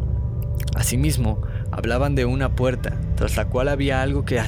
Asimismo, 0.76 1.42
hablaban 1.72 2.16
de 2.16 2.26
una 2.26 2.56
puerta, 2.56 3.00
tras 3.16 3.38
la 3.38 3.46
cual 3.46 3.68
había 3.68 4.02
algo 4.02 4.26
que 4.26 4.40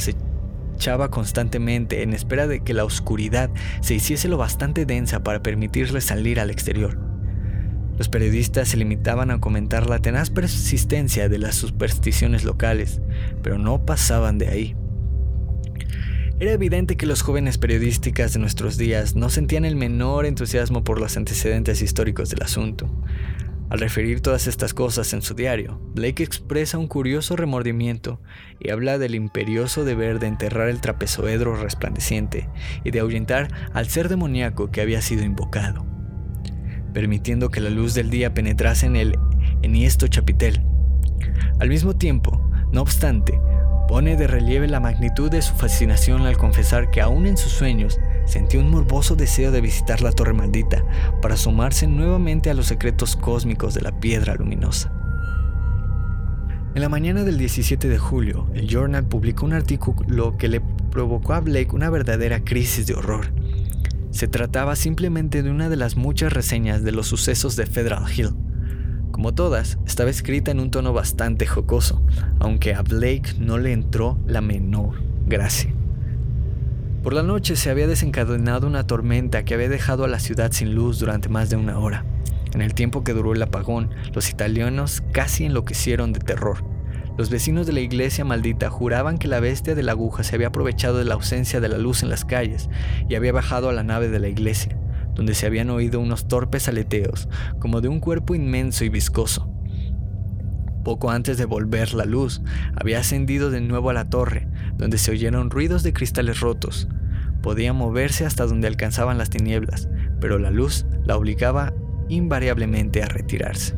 echaba 0.76 1.10
constantemente 1.10 2.04
en 2.04 2.14
espera 2.14 2.48
de 2.48 2.60
que 2.60 2.74
la 2.74 2.86
oscuridad 2.86 3.50
se 3.82 3.96
hiciese 3.96 4.28
lo 4.28 4.38
bastante 4.38 4.86
densa 4.86 5.24
para 5.24 5.42
permitirle 5.42 6.02
salir 6.02 6.40
al 6.40 6.52
exterior. 6.52 7.00
Los 7.98 8.10
periodistas 8.10 8.68
se 8.68 8.78
limitaban 8.78 9.32
a 9.32 9.40
comentar 9.40 9.90
la 9.90 10.00
tenaz 10.00 10.30
persistencia 10.30 11.30
de 11.30 11.38
las 11.38 11.56
supersticiones 11.56 12.44
locales, 12.44 13.02
pero 13.42 13.58
no 13.58 13.86
pasaban 13.86 14.38
de 14.38 14.50
ahí. 14.50 14.76
Era 16.38 16.52
evidente 16.52 16.98
que 16.98 17.06
los 17.06 17.22
jóvenes 17.22 17.58
periodísticas 17.58 18.34
de 18.34 18.40
nuestros 18.40 18.78
días 18.78 19.16
no 19.16 19.30
sentían 19.30 19.64
el 19.64 19.78
menor 19.78 20.26
entusiasmo 20.26 20.84
por 20.84 21.00
los 21.00 21.16
antecedentes 21.16 21.82
históricos 21.82 22.30
del 22.30 22.44
asunto. 22.44 22.92
Al 23.70 23.80
referir 23.80 24.22
todas 24.22 24.46
estas 24.46 24.76
cosas 24.76 25.12
en 25.14 25.24
su 25.24 25.34
diario, 25.34 25.82
Blake 25.96 26.24
expresa 26.24 26.78
un 26.78 26.88
curioso 26.88 27.36
remordimiento 27.36 28.22
y 28.60 28.70
habla 28.70 29.00
del 29.00 29.16
imperioso 29.16 29.84
deber 29.84 30.20
de 30.20 30.28
enterrar 30.28 30.70
el 30.70 30.82
trapezoedro 30.82 31.56
resplandeciente 31.56 32.48
y 32.84 32.92
de 32.92 33.00
ahuyentar 33.00 33.48
al 33.74 33.88
ser 33.90 34.08
demoníaco 34.08 34.70
que 34.70 34.82
había 34.82 35.02
sido 35.02 35.24
invocado, 35.24 35.84
permitiendo 36.94 37.50
que 37.50 37.60
la 37.60 37.72
luz 37.72 37.96
del 37.96 38.12
día 38.12 38.36
penetrase 38.36 38.86
en 38.86 38.98
el 38.98 39.18
enhiesto 39.64 40.08
chapitel. 40.08 40.64
Al 41.60 41.70
mismo 41.70 41.96
tiempo, 41.96 42.48
no 42.72 42.82
obstante, 42.82 43.40
Pone 43.88 44.16
de 44.16 44.26
relieve 44.26 44.68
la 44.68 44.80
magnitud 44.80 45.30
de 45.30 45.44
su 45.44 45.54
fascinación 45.54 46.26
al 46.26 46.38
confesar 46.38 46.90
que 46.90 47.02
aún 47.02 47.28
en 47.28 47.38
sus 47.38 47.52
sueños 47.52 48.00
sentía 48.26 48.60
un 48.60 48.72
morboso 48.72 49.16
deseo 49.16 49.52
de 49.52 49.62
visitar 49.62 50.02
la 50.02 50.12
torre 50.12 50.34
maldita 50.34 50.84
para 51.22 51.38
sumarse 51.38 51.86
nuevamente 51.86 52.50
a 52.50 52.56
los 52.56 52.66
secretos 52.66 53.16
cósmicos 53.16 53.76
de 53.76 53.82
la 53.82 54.00
piedra 54.00 54.34
luminosa. 54.36 54.92
En 56.74 56.82
la 56.82 56.90
mañana 56.90 57.24
del 57.24 57.38
17 57.38 57.88
de 57.88 57.98
julio, 57.98 58.48
el 58.54 58.68
Journal 58.68 59.06
publicó 59.06 59.46
un 59.46 59.54
artículo 59.54 60.36
que 60.38 60.50
le 60.50 60.62
provocó 60.90 61.34
a 61.34 61.40
Blake 61.40 61.74
una 61.74 61.90
verdadera 61.90 62.44
crisis 62.44 62.88
de 62.88 62.96
horror. 62.96 63.28
Se 64.10 64.28
trataba 64.28 64.76
simplemente 64.76 65.44
de 65.44 65.52
una 65.52 65.70
de 65.70 65.76
las 65.76 65.96
muchas 65.96 66.34
reseñas 66.34 66.84
de 66.84 66.92
los 66.92 67.08
sucesos 67.08 67.56
de 67.56 67.66
Federal 67.66 68.04
Hill, 68.12 68.32
como 69.16 69.34
todas, 69.34 69.78
estaba 69.88 70.10
escrita 70.10 70.52
en 70.52 70.60
un 70.60 70.72
tono 70.72 70.92
bastante 70.92 71.48
jocoso, 71.48 72.04
aunque 72.38 72.76
a 72.76 72.82
Blake 72.82 73.36
no 73.40 73.58
le 73.58 73.72
entró 73.72 74.18
la 74.28 74.42
menor 74.42 75.02
gracia. 75.26 75.74
Por 77.02 77.14
la 77.14 77.24
noche 77.24 77.56
se 77.56 77.70
había 77.70 77.88
desencadenado 77.88 78.68
una 78.68 78.88
tormenta 78.88 79.46
que 79.46 79.54
había 79.54 79.70
dejado 79.70 80.04
a 80.04 80.10
la 80.10 80.20
ciudad 80.20 80.52
sin 80.52 80.76
luz 80.76 81.00
durante 81.00 81.30
más 81.30 81.50
de 81.50 81.56
una 81.56 81.80
hora. 81.80 82.04
En 82.54 82.62
el 82.62 82.74
tiempo 82.74 83.06
que 83.06 83.14
duró 83.14 83.32
el 83.32 83.42
apagón, 83.42 83.90
los 84.14 84.30
italianos 84.30 85.02
casi 85.14 85.46
enloquecieron 85.46 86.12
de 86.12 86.20
terror. 86.20 86.66
Los 87.18 87.30
vecinos 87.30 87.66
de 87.66 87.72
la 87.72 87.80
iglesia 87.80 88.26
maldita 88.26 88.70
juraban 88.70 89.18
que 89.18 89.30
la 89.30 89.40
bestia 89.40 89.76
de 89.76 89.84
la 89.84 89.94
aguja 89.94 90.26
se 90.26 90.36
había 90.36 90.48
aprovechado 90.48 90.98
de 90.98 91.06
la 91.06 91.14
ausencia 91.14 91.62
de 91.62 91.70
la 91.70 91.78
luz 91.78 92.04
en 92.04 92.10
las 92.10 92.26
calles 92.26 92.70
y 93.08 93.16
había 93.16 93.32
bajado 93.32 93.70
a 93.70 93.74
la 93.74 93.84
nave 93.84 94.10
de 94.10 94.20
la 94.20 94.28
iglesia 94.28 94.78
donde 95.16 95.34
se 95.34 95.46
habían 95.46 95.70
oído 95.70 96.00
unos 96.00 96.28
torpes 96.28 96.68
aleteos, 96.68 97.28
como 97.60 97.82
de 97.82 97.88
un 97.88 98.00
cuerpo 98.00 98.36
inmenso 98.36 98.86
y 98.86 98.90
viscoso. 98.90 99.50
Poco 100.84 101.10
antes 101.10 101.38
de 101.38 101.46
volver 101.46 101.94
la 101.94 102.06
luz, 102.06 102.42
había 102.76 103.00
ascendido 103.00 103.50
de 103.50 103.62
nuevo 103.62 103.90
a 103.90 103.94
la 103.94 104.10
torre, 104.10 104.48
donde 104.78 105.00
se 105.00 105.12
oyeron 105.12 105.50
ruidos 105.50 105.82
de 105.82 105.94
cristales 105.94 106.42
rotos. 106.42 106.88
Podía 107.42 107.74
moverse 107.74 108.26
hasta 108.26 108.46
donde 108.46 108.68
alcanzaban 108.68 109.18
las 109.18 109.32
tinieblas, 109.32 109.90
pero 110.20 110.38
la 110.38 110.52
luz 110.52 110.86
la 111.04 111.18
obligaba 111.18 111.74
invariablemente 112.08 113.02
a 113.02 113.08
retirarse. 113.08 113.76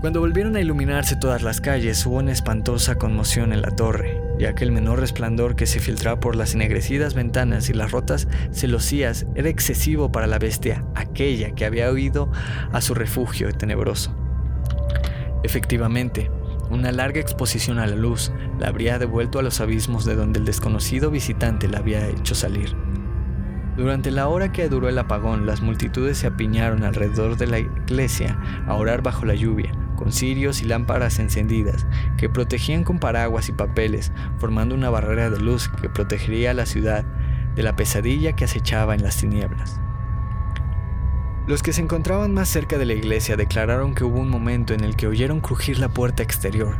Cuando 0.00 0.20
volvieron 0.20 0.56
a 0.56 0.60
iluminarse 0.60 1.16
todas 1.16 1.42
las 1.42 1.60
calles, 1.60 2.04
hubo 2.06 2.16
una 2.16 2.32
espantosa 2.32 2.96
conmoción 2.96 3.52
en 3.52 3.62
la 3.62 3.70
torre, 3.70 4.20
ya 4.38 4.54
que 4.54 4.64
el 4.64 4.72
menor 4.72 5.00
resplandor 5.00 5.56
que 5.56 5.66
se 5.66 5.80
filtraba 5.80 6.20
por 6.20 6.36
las 6.36 6.54
ennegrecidas 6.54 7.14
ventanas 7.14 7.68
y 7.68 7.72
las 7.72 7.92
rotas 7.92 8.28
celosías 8.52 9.26
era 9.34 9.48
excesivo 9.48 10.12
para 10.12 10.26
la 10.26 10.38
bestia, 10.38 10.84
aquella 10.94 11.54
que 11.54 11.64
había 11.64 11.90
huido 11.90 12.30
a 12.72 12.80
su 12.80 12.94
refugio 12.94 13.52
tenebroso. 13.52 14.14
Efectivamente, 15.42 16.30
una 16.70 16.90
larga 16.92 17.20
exposición 17.20 17.78
a 17.78 17.86
la 17.86 17.96
luz 17.96 18.32
la 18.58 18.68
habría 18.68 18.98
devuelto 18.98 19.38
a 19.38 19.42
los 19.42 19.60
abismos 19.60 20.04
de 20.04 20.16
donde 20.16 20.40
el 20.40 20.44
desconocido 20.44 21.10
visitante 21.10 21.68
la 21.68 21.78
había 21.78 22.06
hecho 22.08 22.34
salir. 22.34 22.74
Durante 23.76 24.10
la 24.10 24.28
hora 24.28 24.52
que 24.52 24.68
duró 24.68 24.88
el 24.88 24.98
apagón, 24.98 25.46
las 25.46 25.60
multitudes 25.60 26.18
se 26.18 26.26
apiñaron 26.26 26.82
alrededor 26.82 27.36
de 27.36 27.46
la 27.46 27.58
iglesia 27.58 28.38
a 28.66 28.74
orar 28.74 29.02
bajo 29.02 29.26
la 29.26 29.34
lluvia, 29.34 29.70
con 29.96 30.12
cirios 30.12 30.62
y 30.62 30.66
lámparas 30.66 31.18
encendidas 31.18 31.86
que 32.16 32.28
protegían 32.28 32.84
con 32.84 32.98
paraguas 32.98 33.48
y 33.48 33.52
papeles, 33.52 34.12
formando 34.38 34.74
una 34.74 34.90
barrera 34.90 35.30
de 35.30 35.40
luz 35.40 35.68
que 35.68 35.88
protegería 35.88 36.52
a 36.52 36.54
la 36.54 36.66
ciudad 36.66 37.04
de 37.54 37.62
la 37.62 37.74
pesadilla 37.74 38.34
que 38.34 38.44
acechaba 38.44 38.94
en 38.94 39.02
las 39.02 39.16
tinieblas. 39.16 39.80
Los 41.46 41.62
que 41.62 41.72
se 41.72 41.80
encontraban 41.80 42.34
más 42.34 42.48
cerca 42.48 42.76
de 42.76 42.86
la 42.86 42.94
iglesia 42.94 43.36
declararon 43.36 43.94
que 43.94 44.04
hubo 44.04 44.20
un 44.20 44.28
momento 44.28 44.74
en 44.74 44.84
el 44.84 44.96
que 44.96 45.06
oyeron 45.06 45.40
crujir 45.40 45.78
la 45.78 45.88
puerta 45.88 46.22
exterior, 46.22 46.76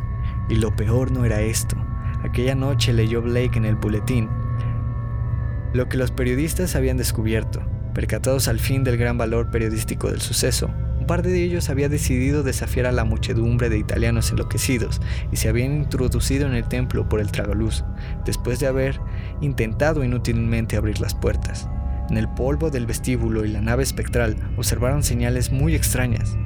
y 0.48 0.56
lo 0.56 0.74
peor 0.76 1.10
no 1.10 1.24
era 1.24 1.40
esto. 1.40 1.76
Aquella 2.22 2.54
noche 2.54 2.92
leyó 2.92 3.22
Blake 3.22 3.56
en 3.56 3.64
el 3.64 3.76
boletín 3.76 4.28
lo 5.72 5.88
que 5.88 5.98
los 5.98 6.10
periodistas 6.10 6.74
habían 6.74 6.96
descubierto, 6.96 7.62
percatados 7.94 8.48
al 8.48 8.60
fin 8.60 8.82
del 8.82 8.96
gran 8.96 9.18
valor 9.18 9.50
periodístico 9.50 10.10
del 10.10 10.20
suceso, 10.20 10.70
un 11.06 11.08
par 11.08 11.22
de 11.22 11.40
ellos 11.40 11.70
había 11.70 11.88
decidido 11.88 12.42
desafiar 12.42 12.86
a 12.86 12.90
la 12.90 13.04
muchedumbre 13.04 13.68
de 13.68 13.78
italianos 13.78 14.32
enloquecidos 14.32 15.00
y 15.30 15.36
se 15.36 15.48
habían 15.48 15.76
introducido 15.76 16.48
en 16.48 16.54
el 16.54 16.66
templo 16.66 17.08
por 17.08 17.20
el 17.20 17.30
tragaluz, 17.30 17.84
después 18.24 18.58
de 18.58 18.66
haber 18.66 18.98
intentado 19.40 20.02
inútilmente 20.02 20.76
abrir 20.76 20.98
las 20.98 21.14
puertas. 21.14 21.68
En 22.10 22.16
el 22.16 22.28
polvo 22.28 22.72
del 22.72 22.86
vestíbulo 22.86 23.44
y 23.44 23.52
la 23.52 23.60
nave 23.60 23.84
espectral 23.84 24.34
observaron 24.56 25.04
señales 25.04 25.52
muy 25.52 25.76
extrañas. 25.76 26.36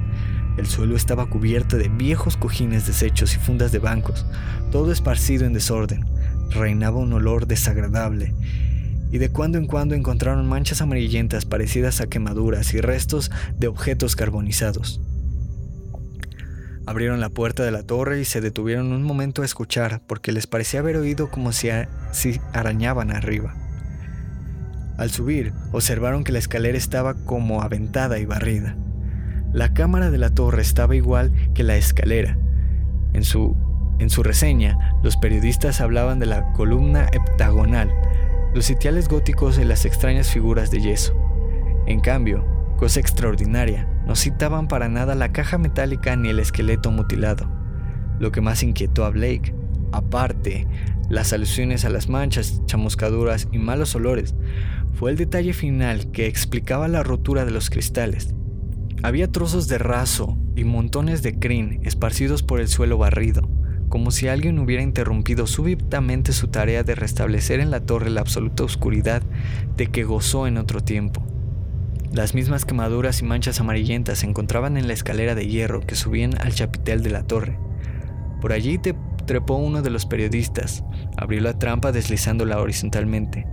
El 0.59 0.67
suelo 0.67 0.95
estaba 0.95 1.25
cubierto 1.25 1.79
de 1.79 1.89
viejos 1.89 2.37
cojines 2.37 2.85
deshechos 2.85 3.33
y 3.33 3.39
fundas 3.39 3.71
de 3.71 3.79
bancos, 3.79 4.27
todo 4.71 4.91
esparcido 4.91 5.47
en 5.47 5.53
desorden. 5.53 6.05
Reinaba 6.51 6.99
un 6.99 7.13
olor 7.13 7.47
desagradable 7.47 8.35
y 9.11 9.17
de 9.17 9.29
cuando 9.29 9.57
en 9.57 9.67
cuando 9.67 9.95
encontraron 9.95 10.47
manchas 10.47 10.81
amarillentas 10.81 11.45
parecidas 11.45 12.01
a 12.01 12.07
quemaduras 12.07 12.73
y 12.73 12.81
restos 12.81 13.31
de 13.57 13.67
objetos 13.67 14.15
carbonizados. 14.15 15.01
Abrieron 16.85 17.19
la 17.19 17.29
puerta 17.29 17.63
de 17.63 17.71
la 17.71 17.83
torre 17.83 18.19
y 18.21 18.25
se 18.25 18.41
detuvieron 18.41 18.91
un 18.91 19.03
momento 19.03 19.43
a 19.43 19.45
escuchar 19.45 20.01
porque 20.07 20.31
les 20.31 20.47
parecía 20.47 20.79
haber 20.79 20.97
oído 20.97 21.29
como 21.29 21.51
si, 21.51 21.69
si 22.11 22.41
arañaban 22.53 23.11
arriba. 23.11 23.53
Al 24.97 25.11
subir, 25.11 25.53
observaron 25.71 26.23
que 26.23 26.31
la 26.31 26.39
escalera 26.39 26.77
estaba 26.77 27.13
como 27.13 27.61
aventada 27.61 28.19
y 28.19 28.25
barrida. 28.25 28.75
La 29.53 29.73
cámara 29.73 30.11
de 30.11 30.17
la 30.17 30.29
torre 30.29 30.61
estaba 30.61 30.95
igual 30.95 31.31
que 31.53 31.63
la 31.63 31.75
escalera. 31.75 32.37
En 33.13 33.23
su, 33.23 33.55
en 33.99 34.09
su 34.09 34.23
reseña, 34.23 34.95
los 35.03 35.17
periodistas 35.17 35.81
hablaban 35.81 36.19
de 36.19 36.25
la 36.25 36.53
columna 36.53 37.07
heptagonal, 37.11 37.91
los 38.53 38.65
sitiales 38.65 39.07
góticos 39.07 39.57
y 39.57 39.63
las 39.63 39.85
extrañas 39.85 40.29
figuras 40.29 40.71
de 40.71 40.81
yeso. 40.81 41.13
En 41.85 41.99
cambio, 41.99 42.45
cosa 42.77 42.99
extraordinaria, 42.99 43.87
no 44.05 44.15
citaban 44.15 44.67
para 44.67 44.89
nada 44.89 45.15
la 45.15 45.31
caja 45.31 45.57
metálica 45.57 46.15
ni 46.15 46.29
el 46.29 46.39
esqueleto 46.39 46.91
mutilado. 46.91 47.49
Lo 48.19 48.31
que 48.31 48.41
más 48.41 48.63
inquietó 48.63 49.05
a 49.05 49.09
Blake, 49.09 49.53
aparte 49.91 50.67
las 51.09 51.33
alusiones 51.33 51.85
a 51.85 51.89
las 51.89 52.09
manchas, 52.09 52.61
chamuscaduras 52.65 53.47
y 53.51 53.57
malos 53.57 53.95
olores, 53.95 54.35
fue 54.93 55.11
el 55.11 55.17
detalle 55.17 55.53
final 55.53 56.11
que 56.11 56.27
explicaba 56.27 56.87
la 56.87 57.03
rotura 57.03 57.45
de 57.45 57.51
los 57.51 57.69
cristales. 57.69 58.33
Había 59.03 59.31
trozos 59.31 59.67
de 59.67 59.77
raso 59.77 60.37
y 60.55 60.63
montones 60.63 61.23
de 61.23 61.39
crin 61.39 61.79
esparcidos 61.83 62.43
por 62.43 62.59
el 62.59 62.67
suelo 62.67 62.97
barrido 62.97 63.49
como 63.91 64.09
si 64.09 64.29
alguien 64.29 64.57
hubiera 64.57 64.81
interrumpido 64.81 65.45
súbitamente 65.45 66.31
su 66.31 66.47
tarea 66.47 66.81
de 66.81 66.95
restablecer 66.95 67.59
en 67.59 67.69
la 67.69 67.81
torre 67.81 68.09
la 68.09 68.21
absoluta 68.21 68.63
oscuridad 68.63 69.21
de 69.77 69.87
que 69.87 70.05
gozó 70.05 70.47
en 70.47 70.57
otro 70.57 70.81
tiempo. 70.81 71.21
Las 72.13 72.33
mismas 72.33 72.63
quemaduras 72.63 73.21
y 73.21 73.25
manchas 73.25 73.59
amarillentas 73.59 74.19
se 74.19 74.27
encontraban 74.27 74.77
en 74.77 74.87
la 74.87 74.93
escalera 74.93 75.35
de 75.35 75.45
hierro 75.45 75.81
que 75.81 75.95
subían 75.95 76.39
al 76.39 76.53
chapitel 76.53 77.03
de 77.03 77.09
la 77.09 77.23
torre. 77.23 77.59
Por 78.39 78.53
allí 78.53 78.79
trepó 79.25 79.55
uno 79.55 79.81
de 79.81 79.89
los 79.89 80.05
periodistas, 80.05 80.85
abrió 81.17 81.41
la 81.41 81.59
trampa 81.59 81.91
deslizándola 81.91 82.61
horizontalmente, 82.61 83.45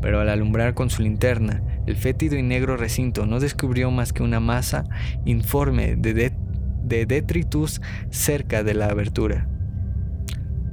pero 0.00 0.18
al 0.20 0.30
alumbrar 0.30 0.72
con 0.72 0.88
su 0.88 1.02
linterna, 1.02 1.62
el 1.86 1.96
fétido 1.96 2.36
y 2.36 2.42
negro 2.42 2.78
recinto 2.78 3.26
no 3.26 3.38
descubrió 3.38 3.90
más 3.90 4.14
que 4.14 4.22
una 4.22 4.40
masa 4.40 4.84
informe 5.26 5.94
de, 5.94 6.32
de 6.84 7.06
detritus 7.06 7.82
cerca 8.10 8.62
de 8.62 8.72
la 8.72 8.86
abertura. 8.86 9.46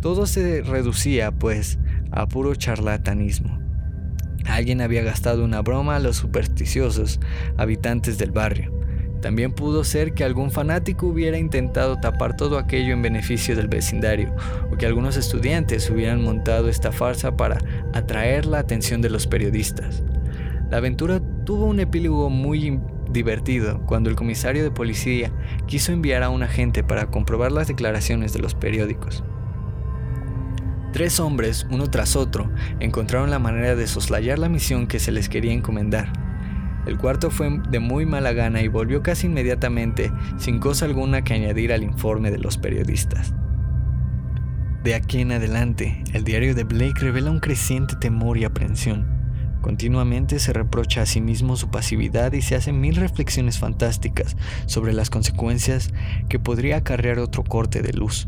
Todo 0.05 0.27
se 0.27 0.61
reducía, 0.61 1.31
pues, 1.31 1.79
a 2.11 2.27
puro 2.27 2.53
charlatanismo. 2.53 3.57
Alguien 4.45 4.81
había 4.81 5.01
gastado 5.01 5.43
una 5.43 5.63
broma 5.63 5.95
a 5.95 5.99
los 5.99 6.17
supersticiosos 6.17 7.19
habitantes 7.57 8.19
del 8.19 8.29
barrio. 8.29 8.71
También 9.23 9.51
pudo 9.51 9.83
ser 9.83 10.13
que 10.13 10.23
algún 10.23 10.51
fanático 10.51 11.07
hubiera 11.07 11.39
intentado 11.39 11.99
tapar 11.99 12.37
todo 12.37 12.59
aquello 12.59 12.93
en 12.93 13.01
beneficio 13.01 13.55
del 13.55 13.67
vecindario, 13.67 14.31
o 14.71 14.77
que 14.77 14.85
algunos 14.85 15.17
estudiantes 15.17 15.89
hubieran 15.89 16.23
montado 16.23 16.69
esta 16.69 16.91
farsa 16.91 17.35
para 17.35 17.57
atraer 17.95 18.45
la 18.45 18.59
atención 18.59 19.01
de 19.01 19.09
los 19.09 19.25
periodistas. 19.25 20.03
La 20.69 20.77
aventura 20.77 21.19
tuvo 21.45 21.65
un 21.65 21.79
epílogo 21.79 22.29
muy 22.29 22.79
divertido 23.09 23.81
cuando 23.87 24.11
el 24.11 24.15
comisario 24.15 24.61
de 24.61 24.69
policía 24.69 25.31
quiso 25.65 25.91
enviar 25.91 26.21
a 26.21 26.29
un 26.29 26.43
agente 26.43 26.83
para 26.83 27.07
comprobar 27.07 27.51
las 27.51 27.67
declaraciones 27.67 28.33
de 28.33 28.39
los 28.39 28.53
periódicos. 28.53 29.23
Tres 30.95 31.19
hombres, 31.19 31.67
uno 31.69 31.89
tras 31.89 32.15
otro, 32.15 32.49
encontraron 32.79 33.29
la 33.29 33.37
manera 33.37 33.75
de 33.75 33.85
soslayar 33.85 34.39
la 34.39 34.47
misión 34.47 34.87
que 34.87 34.99
se 34.99 35.11
les 35.11 35.27
quería 35.27 35.51
encomendar. 35.51 36.07
El 36.85 36.97
cuarto 36.97 37.31
fue 37.31 37.59
de 37.69 37.81
muy 37.81 38.05
mala 38.05 38.31
gana 38.31 38.61
y 38.61 38.69
volvió 38.69 39.03
casi 39.03 39.27
inmediatamente, 39.27 40.09
sin 40.37 40.59
cosa 40.59 40.85
alguna 40.85 41.21
que 41.21 41.33
añadir 41.33 41.73
al 41.73 41.83
informe 41.83 42.31
de 42.31 42.37
los 42.37 42.57
periodistas. 42.57 43.33
De 44.85 44.95
aquí 44.95 45.19
en 45.19 45.33
adelante, 45.33 46.01
el 46.13 46.23
diario 46.23 46.55
de 46.55 46.63
Blake 46.63 47.01
revela 47.01 47.29
un 47.29 47.41
creciente 47.41 47.97
temor 47.97 48.37
y 48.37 48.45
aprensión. 48.45 49.05
Continuamente 49.61 50.39
se 50.39 50.53
reprocha 50.53 51.01
a 51.01 51.05
sí 51.05 51.19
mismo 51.19 51.57
su 51.57 51.69
pasividad 51.71 52.31
y 52.31 52.41
se 52.41 52.55
hacen 52.55 52.79
mil 52.79 52.95
reflexiones 52.95 53.59
fantásticas 53.59 54.37
sobre 54.65 54.93
las 54.93 55.09
consecuencias 55.09 55.93
que 56.29 56.39
podría 56.39 56.77
acarrear 56.77 57.19
otro 57.19 57.43
corte 57.43 57.81
de 57.81 57.91
luz. 57.91 58.27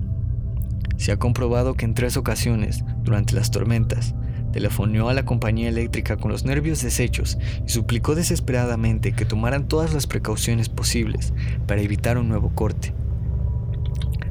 Se 0.98 1.12
ha 1.12 1.18
comprobado 1.18 1.76
que 1.76 1.86
en 1.86 1.94
tres 1.94 2.18
ocasiones, 2.18 2.84
durante 3.04 3.34
las 3.34 3.52
tormentas, 3.52 4.16
telefoneó 4.52 5.10
a 5.10 5.14
la 5.14 5.26
compañía 5.26 5.70
eléctrica 5.70 6.18
con 6.18 6.32
los 6.32 6.44
nervios 6.44 6.82
deshechos 6.82 7.38
y 7.66 7.70
suplicó 7.70 8.16
desesperadamente 8.16 9.14
que 9.14 9.26
tomaran 9.26 9.68
todas 9.68 9.94
las 9.94 10.08
precauciones 10.08 10.70
posibles 10.70 11.34
para 11.68 11.82
evitar 11.82 12.18
un 12.18 12.28
nuevo 12.28 12.54
corte. 12.56 12.94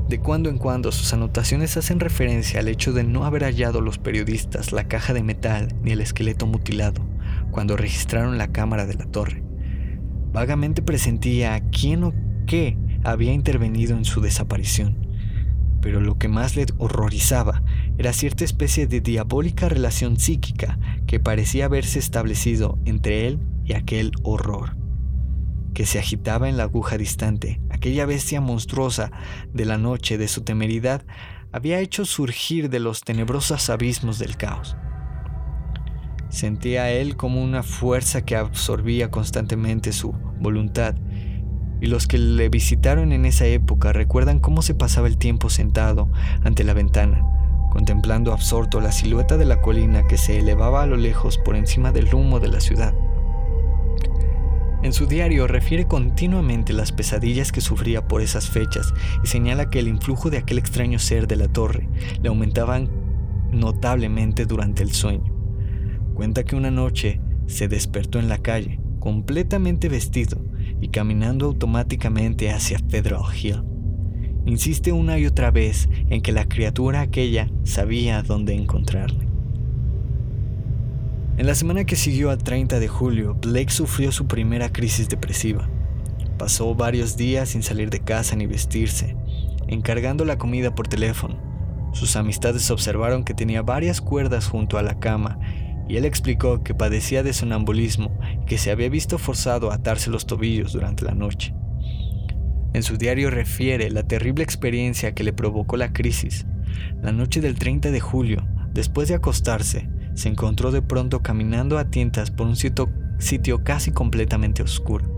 De 0.08 0.20
cuando 0.20 0.50
en 0.50 0.58
cuando 0.58 0.92
sus 0.92 1.12
anotaciones 1.12 1.76
hacen 1.76 1.98
referencia 1.98 2.60
al 2.60 2.68
hecho 2.68 2.92
de 2.92 3.02
no 3.02 3.24
haber 3.24 3.42
hallado 3.42 3.80
los 3.80 3.98
periodistas 3.98 4.72
la 4.72 4.84
caja 4.84 5.12
de 5.12 5.22
metal 5.22 5.74
ni 5.82 5.92
el 5.92 6.00
esqueleto 6.00 6.46
mutilado 6.46 7.04
cuando 7.50 7.76
registraron 7.76 8.38
la 8.38 8.48
cámara 8.48 8.86
de 8.86 8.94
la 8.94 9.06
torre. 9.06 9.42
Vagamente 10.32 10.82
presentía 10.82 11.54
a 11.54 11.60
quién 11.60 12.04
o 12.04 12.12
qué 12.46 12.76
había 13.02 13.32
intervenido 13.32 13.96
en 13.96 14.04
su 14.04 14.20
desaparición. 14.20 15.05
Pero 15.86 16.00
lo 16.00 16.18
que 16.18 16.26
más 16.26 16.56
le 16.56 16.66
horrorizaba 16.78 17.62
era 17.96 18.12
cierta 18.12 18.42
especie 18.42 18.88
de 18.88 19.00
diabólica 19.00 19.68
relación 19.68 20.18
psíquica 20.18 20.80
que 21.06 21.20
parecía 21.20 21.66
haberse 21.66 22.00
establecido 22.00 22.76
entre 22.86 23.28
él 23.28 23.38
y 23.64 23.74
aquel 23.74 24.10
horror 24.24 24.76
que 25.74 25.86
se 25.86 26.00
agitaba 26.00 26.48
en 26.48 26.56
la 26.56 26.64
aguja 26.64 26.98
distante, 26.98 27.60
aquella 27.70 28.04
bestia 28.04 28.40
monstruosa 28.40 29.12
de 29.54 29.64
la 29.64 29.78
noche 29.78 30.18
de 30.18 30.26
su 30.26 30.42
temeridad, 30.42 31.04
había 31.52 31.78
hecho 31.78 32.04
surgir 32.04 32.68
de 32.68 32.80
los 32.80 33.02
tenebrosos 33.02 33.70
abismos 33.70 34.18
del 34.18 34.36
caos. 34.36 34.76
Sentía 36.30 36.90
él 36.90 37.16
como 37.16 37.44
una 37.44 37.62
fuerza 37.62 38.24
que 38.24 38.34
absorbía 38.34 39.12
constantemente 39.12 39.92
su 39.92 40.10
voluntad, 40.40 40.96
y 41.80 41.86
los 41.86 42.06
que 42.06 42.18
le 42.18 42.48
visitaron 42.48 43.12
en 43.12 43.26
esa 43.26 43.46
época 43.46 43.92
recuerdan 43.92 44.38
cómo 44.38 44.62
se 44.62 44.74
pasaba 44.74 45.08
el 45.08 45.18
tiempo 45.18 45.50
sentado 45.50 46.08
ante 46.42 46.64
la 46.64 46.74
ventana, 46.74 47.22
contemplando 47.70 48.32
absorto 48.32 48.80
la 48.80 48.92
silueta 48.92 49.36
de 49.36 49.44
la 49.44 49.60
colina 49.60 50.06
que 50.06 50.16
se 50.16 50.38
elevaba 50.38 50.82
a 50.82 50.86
lo 50.86 50.96
lejos 50.96 51.38
por 51.38 51.56
encima 51.56 51.92
del 51.92 52.12
humo 52.14 52.40
de 52.40 52.48
la 52.48 52.60
ciudad. 52.60 52.94
En 54.82 54.92
su 54.92 55.06
diario 55.06 55.46
refiere 55.46 55.86
continuamente 55.86 56.72
las 56.72 56.92
pesadillas 56.92 57.50
que 57.50 57.60
sufría 57.60 58.06
por 58.06 58.20
esas 58.20 58.48
fechas 58.48 58.94
y 59.24 59.26
señala 59.26 59.68
que 59.68 59.80
el 59.80 59.88
influjo 59.88 60.30
de 60.30 60.38
aquel 60.38 60.58
extraño 60.58 60.98
ser 60.98 61.26
de 61.26 61.36
la 61.36 61.48
torre 61.48 61.88
le 62.22 62.28
aumentaban 62.28 62.88
notablemente 63.50 64.46
durante 64.46 64.82
el 64.82 64.92
sueño. 64.92 65.32
Cuenta 66.14 66.44
que 66.44 66.56
una 66.56 66.70
noche 66.70 67.20
se 67.46 67.68
despertó 67.68 68.18
en 68.18 68.28
la 68.28 68.38
calle, 68.38 68.78
completamente 69.00 69.88
vestido 69.88 70.38
y 70.80 70.88
caminando 70.88 71.46
automáticamente 71.46 72.50
hacia 72.50 72.78
Federal 72.78 73.22
Hill. 73.34 73.62
Insiste 74.46 74.92
una 74.92 75.18
y 75.18 75.26
otra 75.26 75.50
vez 75.50 75.88
en 76.08 76.22
que 76.22 76.32
la 76.32 76.46
criatura 76.46 77.00
aquella 77.00 77.50
sabía 77.64 78.22
dónde 78.22 78.54
encontrarle. 78.54 79.26
En 81.36 81.46
la 81.46 81.54
semana 81.54 81.84
que 81.84 81.96
siguió 81.96 82.30
al 82.30 82.38
30 82.38 82.78
de 82.78 82.88
julio, 82.88 83.34
Blake 83.34 83.70
sufrió 83.70 84.12
su 84.12 84.26
primera 84.26 84.72
crisis 84.72 85.08
depresiva. 85.08 85.68
Pasó 86.38 86.74
varios 86.74 87.16
días 87.16 87.50
sin 87.50 87.62
salir 87.62 87.90
de 87.90 88.00
casa 88.00 88.36
ni 88.36 88.46
vestirse, 88.46 89.16
encargando 89.66 90.24
la 90.24 90.38
comida 90.38 90.74
por 90.74 90.88
teléfono. 90.88 91.36
Sus 91.92 92.16
amistades 92.16 92.70
observaron 92.70 93.24
que 93.24 93.34
tenía 93.34 93.62
varias 93.62 94.00
cuerdas 94.00 94.46
junto 94.46 94.78
a 94.78 94.82
la 94.82 94.98
cama 94.98 95.38
y 95.88 95.96
él 95.96 96.04
explicó 96.04 96.62
que 96.62 96.74
padecía 96.74 97.22
de 97.22 97.32
sonambulismo 97.32 98.18
y 98.42 98.46
que 98.46 98.58
se 98.58 98.70
había 98.70 98.88
visto 98.88 99.18
forzado 99.18 99.70
a 99.70 99.76
atarse 99.76 100.10
los 100.10 100.26
tobillos 100.26 100.72
durante 100.72 101.04
la 101.04 101.14
noche. 101.14 101.54
En 102.72 102.82
su 102.82 102.96
diario 102.96 103.30
refiere 103.30 103.90
la 103.90 104.02
terrible 104.02 104.42
experiencia 104.42 105.14
que 105.14 105.24
le 105.24 105.32
provocó 105.32 105.76
la 105.76 105.92
crisis. 105.92 106.46
La 107.02 107.12
noche 107.12 107.40
del 107.40 107.58
30 107.58 107.90
de 107.90 108.00
julio, 108.00 108.46
después 108.72 109.08
de 109.08 109.14
acostarse, 109.14 109.88
se 110.14 110.28
encontró 110.28 110.72
de 110.72 110.82
pronto 110.82 111.22
caminando 111.22 111.78
a 111.78 111.90
tientas 111.90 112.30
por 112.30 112.46
un 112.46 112.56
sitio, 112.56 113.64
casi 113.64 113.92
completamente 113.92 114.62
oscuro. 114.62 115.14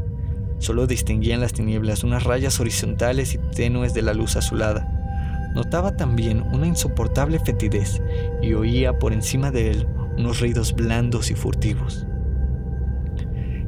Solo 0.58 0.86
distinguía 0.86 1.34
en 1.34 1.40
las 1.40 1.52
tinieblas 1.52 2.04
unas 2.04 2.24
rayas 2.24 2.60
horizontales 2.60 3.34
y 3.34 3.38
tenues 3.54 3.94
de 3.94 4.02
la 4.02 4.12
luz 4.12 4.36
azulada. 4.36 5.50
Notaba 5.54 5.96
también 5.96 6.42
una 6.52 6.66
insoportable 6.66 7.38
fetidez 7.38 8.02
y 8.42 8.52
oía 8.52 8.98
por 8.98 9.12
encima 9.12 9.50
de 9.50 9.70
él 9.70 9.86
unos 10.18 10.40
ruidos 10.40 10.74
blandos 10.74 11.30
y 11.30 11.34
furtivos. 11.34 12.06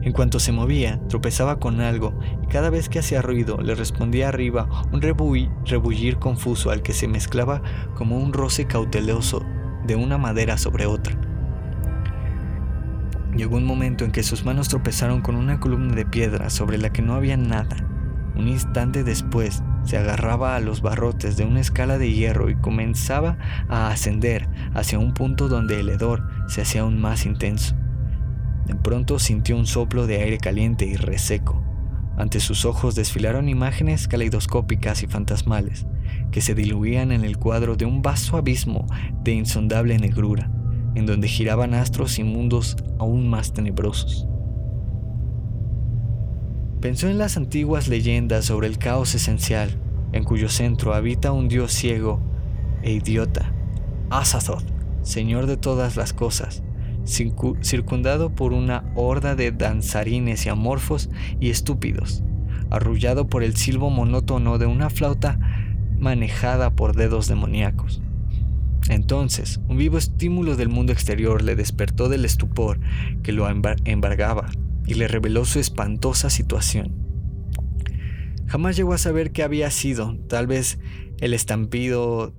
En 0.03 0.13
cuanto 0.13 0.41
se 0.41 0.53
movía, 0.53 0.99
tropezaba 1.09 1.61
con 1.61 1.81
algo 1.81 2.19
y 2.43 2.47
cada 2.47 2.71
vez 2.71 2.89
que 2.89 2.99
hacía 2.99 3.21
ruido 3.21 3.59
le 3.59 3.75
respondía 3.75 4.29
arriba 4.29 4.67
un 4.93 5.03
rebullir 5.03 6.17
confuso 6.19 6.71
al 6.71 6.83
que 6.83 6.95
se 6.95 7.07
mezclaba 7.07 7.63
como 7.95 8.17
un 8.19 8.33
roce 8.33 8.67
cauteloso 8.67 9.45
de 9.87 9.97
una 9.97 10.17
madera 10.17 10.57
sobre 10.57 10.87
otra. 10.87 11.17
Llegó 13.37 13.57
un 13.57 13.65
momento 13.65 14.05
en 14.05 14.11
que 14.11 14.23
sus 14.23 14.45
manos 14.45 14.69
tropezaron 14.69 15.21
con 15.21 15.37
una 15.37 15.61
columna 15.61 15.95
de 15.95 16.07
piedra 16.07 16.51
sobre 16.51 16.79
la 16.79 16.93
que 16.93 17.03
no 17.03 17.15
había 17.15 17.37
nada. 17.37 17.90
Un 18.37 18.49
instante 18.49 19.05
después 19.05 19.63
se 19.85 19.97
agarraba 19.97 20.57
a 20.57 20.61
los 20.61 20.83
barrotes 20.83 21.37
de 21.37 21.45
una 21.45 21.61
escala 21.61 21.99
de 21.99 22.13
hierro 22.13 22.51
y 22.51 22.57
comenzaba 22.57 23.39
a 23.69 23.89
ascender 23.89 24.49
hacia 24.75 24.99
un 24.99 25.15
punto 25.15 25.49
donde 25.49 25.81
el 25.81 25.89
hedor 25.89 26.29
se 26.49 26.63
hacía 26.63 26.83
aún 26.83 27.01
más 27.01 27.27
intenso. 27.27 27.77
De 28.67 28.75
pronto 28.75 29.19
sintió 29.19 29.57
un 29.57 29.67
soplo 29.67 30.07
de 30.07 30.23
aire 30.23 30.39
caliente 30.39 30.87
y 30.87 30.97
reseco. 30.97 31.65
Ante 32.17 32.39
sus 32.41 32.65
ojos 32.65 32.95
desfilaron 32.95 33.49
imágenes 33.49 34.07
caleidoscópicas 34.07 35.03
y 35.03 35.07
fantasmales 35.07 35.87
que 36.31 36.41
se 36.41 36.55
diluían 36.55 37.13
en 37.13 37.25
el 37.25 37.39
cuadro 37.39 37.77
de 37.77 37.87
un 37.87 38.03
vasto 38.03 38.37
abismo 38.37 38.87
de 39.23 39.33
insondable 39.33 39.99
negrura, 39.99 40.51
en 40.95 41.07
donde 41.07 41.29
giraban 41.29 41.75
astros 41.75 42.19
y 42.19 42.25
mundos 42.25 42.77
aún 42.99 43.29
más 43.29 43.53
tenebrosos. 43.53 44.29
Pensó 46.81 47.09
en 47.09 47.19
las 47.19 47.37
antiguas 47.37 47.89
leyendas 47.89 48.47
sobre 48.47 48.67
el 48.67 48.79
caos 48.79 49.15
esencial, 49.15 49.79
en 50.13 50.25
cuyo 50.25 50.49
centro 50.49 50.95
habita 50.95 51.31
un 51.31 51.47
dios 51.47 51.73
ciego 51.73 52.23
e 52.83 52.93
idiota, 52.93 53.53
Azathoth, 54.09 54.65
señor 55.03 55.45
de 55.45 55.59
todas 55.59 55.97
las 55.97 56.15
cosas, 56.15 56.63
circundado 57.05 58.35
por 58.35 58.55
una 58.55 58.91
horda 58.95 59.35
de 59.35 59.53
danzarines 59.53 60.47
y 60.47 60.49
amorfos 60.49 61.11
y 61.39 61.51
estúpidos, 61.51 62.23
arrullado 62.71 63.27
por 63.27 63.43
el 63.43 63.57
silbo 63.57 63.91
monótono 63.91 64.57
de 64.57 64.65
una 64.65 64.89
flauta 64.89 65.39
manejada 65.99 66.71
por 66.71 66.97
dedos 66.97 67.29
demoníacos. 67.29 68.01
Entonces, 68.89 69.61
un 69.69 69.77
vivo 69.77 69.99
estímulo 69.99 70.57
del 70.57 70.71
mundo 70.71 70.95
exterior 70.95 71.43
le 71.43 71.57
despertó 71.57 72.09
del 72.09 72.25
estupor 72.25 72.81
que 73.23 73.33
lo 73.33 73.51
embargaba 73.51 74.49
y 74.91 74.95
le 74.95 75.07
reveló 75.07 75.45
su 75.45 75.61
espantosa 75.61 76.31
situación. 76.31 76.93
Jamás 78.49 78.77
llegó 78.77 78.93
a 78.93 78.99
saber 78.99 79.31
qué 79.31 79.45
había 79.45 79.71
sido, 79.71 80.19
tal 80.29 80.49
vez 80.49 80.81
el 81.21 81.33
estampido 81.33 82.35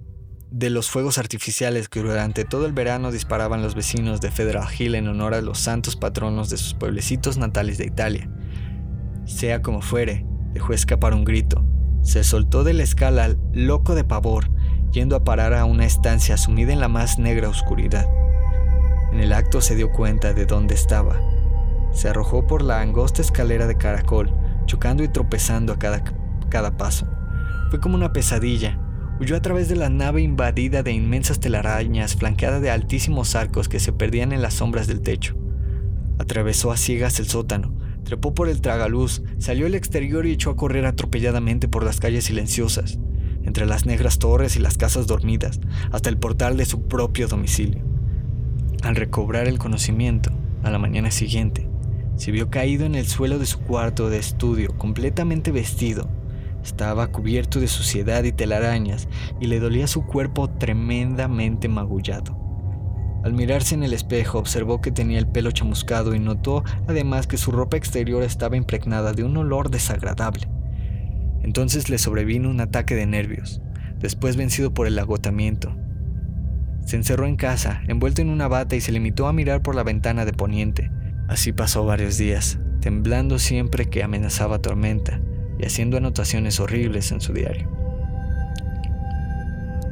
de 0.49 0.69
los 0.69 0.89
fuegos 0.89 1.17
artificiales 1.17 1.87
que 1.87 2.01
durante 2.01 2.43
todo 2.43 2.65
el 2.65 2.73
verano 2.73 3.13
disparaban 3.13 3.61
los 3.61 3.73
vecinos 3.73 4.19
de 4.19 4.31
Federal 4.31 4.67
Hill 4.77 4.95
en 4.95 5.07
honor 5.07 5.33
a 5.33 5.41
los 5.41 5.59
santos 5.59 5.95
patronos 5.95 6.49
de 6.49 6.57
sus 6.57 6.73
pueblecitos 6.73 7.37
natales 7.37 7.77
de 7.77 7.85
Italia. 7.85 8.29
Sea 9.23 9.61
como 9.61 9.81
fuere, 9.81 10.25
dejó 10.53 10.73
escapar 10.73 11.13
un 11.13 11.23
grito, 11.23 11.63
se 12.01 12.25
soltó 12.25 12.65
de 12.65 12.73
la 12.73 12.83
escala 12.83 13.33
loco 13.53 13.95
de 13.95 14.03
pavor, 14.03 14.51
yendo 14.91 15.15
a 15.15 15.23
parar 15.23 15.53
a 15.53 15.63
una 15.63 15.85
estancia 15.85 16.35
sumida 16.35 16.73
en 16.73 16.81
la 16.81 16.89
más 16.89 17.17
negra 17.17 17.47
oscuridad. 17.47 18.09
En 19.13 19.21
el 19.21 19.31
acto 19.31 19.61
se 19.61 19.77
dio 19.77 19.89
cuenta 19.93 20.33
de 20.33 20.45
dónde 20.45 20.75
estaba. 20.75 21.30
Se 21.91 22.09
arrojó 22.09 22.47
por 22.47 22.61
la 22.61 22.81
angosta 22.81 23.21
escalera 23.21 23.67
de 23.67 23.77
caracol, 23.77 24.33
chocando 24.65 25.03
y 25.03 25.09
tropezando 25.09 25.73
a 25.73 25.79
cada, 25.79 26.03
cada 26.49 26.77
paso. 26.77 27.07
Fue 27.69 27.79
como 27.79 27.95
una 27.95 28.13
pesadilla. 28.13 28.77
Huyó 29.19 29.35
a 29.35 29.41
través 29.41 29.69
de 29.69 29.75
la 29.75 29.89
nave 29.89 30.21
invadida 30.21 30.83
de 30.83 30.91
inmensas 30.91 31.39
telarañas, 31.39 32.15
flanqueada 32.15 32.59
de 32.59 32.71
altísimos 32.71 33.35
arcos 33.35 33.69
que 33.69 33.79
se 33.79 33.93
perdían 33.93 34.31
en 34.31 34.41
las 34.41 34.55
sombras 34.55 34.87
del 34.87 35.01
techo. 35.01 35.35
Atravesó 36.17 36.71
a 36.71 36.77
ciegas 36.77 37.19
el 37.19 37.27
sótano, 37.27 37.73
trepó 38.03 38.33
por 38.33 38.49
el 38.49 38.61
tragaluz, 38.61 39.23
salió 39.37 39.67
al 39.67 39.75
exterior 39.75 40.25
y 40.25 40.31
echó 40.31 40.49
a 40.49 40.55
correr 40.55 40.85
atropelladamente 40.85 41.67
por 41.67 41.83
las 41.83 41.99
calles 41.99 42.25
silenciosas, 42.25 42.99
entre 43.43 43.65
las 43.65 43.85
negras 43.85 44.19
torres 44.19 44.55
y 44.55 44.59
las 44.59 44.77
casas 44.77 45.07
dormidas, 45.07 45.59
hasta 45.91 46.09
el 46.09 46.17
portal 46.17 46.57
de 46.57 46.65
su 46.65 46.87
propio 46.87 47.27
domicilio. 47.27 47.83
Al 48.83 48.95
recobrar 48.95 49.47
el 49.47 49.59
conocimiento, 49.59 50.31
a 50.63 50.71
la 50.71 50.79
mañana 50.79 51.11
siguiente, 51.11 51.70
se 52.21 52.29
vio 52.29 52.51
caído 52.51 52.85
en 52.85 52.93
el 52.93 53.07
suelo 53.07 53.39
de 53.39 53.47
su 53.47 53.61
cuarto 53.61 54.11
de 54.11 54.19
estudio, 54.19 54.77
completamente 54.77 55.49
vestido. 55.49 56.07
Estaba 56.63 57.07
cubierto 57.07 57.59
de 57.59 57.67
suciedad 57.67 58.23
y 58.25 58.31
telarañas 58.31 59.07
y 59.39 59.47
le 59.47 59.59
dolía 59.59 59.87
su 59.87 60.05
cuerpo 60.05 60.47
tremendamente 60.47 61.67
magullado. 61.67 62.37
Al 63.23 63.33
mirarse 63.33 63.73
en 63.73 63.81
el 63.81 63.93
espejo 63.93 64.37
observó 64.37 64.81
que 64.81 64.91
tenía 64.91 65.17
el 65.17 65.25
pelo 65.25 65.49
chamuscado 65.49 66.13
y 66.13 66.19
notó 66.19 66.63
además 66.87 67.25
que 67.25 67.37
su 67.37 67.51
ropa 67.51 67.75
exterior 67.75 68.21
estaba 68.21 68.55
impregnada 68.55 69.13
de 69.13 69.23
un 69.23 69.35
olor 69.37 69.71
desagradable. 69.71 70.47
Entonces 71.41 71.89
le 71.89 71.97
sobrevino 71.97 72.51
un 72.51 72.61
ataque 72.61 72.93
de 72.93 73.07
nervios, 73.07 73.63
después 73.97 74.35
vencido 74.35 74.75
por 74.75 74.85
el 74.85 74.99
agotamiento. 74.99 75.75
Se 76.85 76.97
encerró 76.97 77.25
en 77.25 77.35
casa, 77.35 77.81
envuelto 77.87 78.21
en 78.21 78.29
una 78.29 78.47
bata 78.47 78.75
y 78.75 78.81
se 78.81 78.91
limitó 78.91 79.25
a 79.25 79.33
mirar 79.33 79.63
por 79.63 79.73
la 79.73 79.81
ventana 79.81 80.23
de 80.23 80.33
poniente. 80.33 80.91
Así 81.31 81.53
pasó 81.53 81.85
varios 81.85 82.17
días, 82.17 82.59
temblando 82.81 83.39
siempre 83.39 83.89
que 83.89 84.03
amenazaba 84.03 84.59
tormenta 84.59 85.21
y 85.57 85.65
haciendo 85.65 85.95
anotaciones 85.95 86.59
horribles 86.59 87.13
en 87.13 87.21
su 87.21 87.31
diario. 87.31 87.71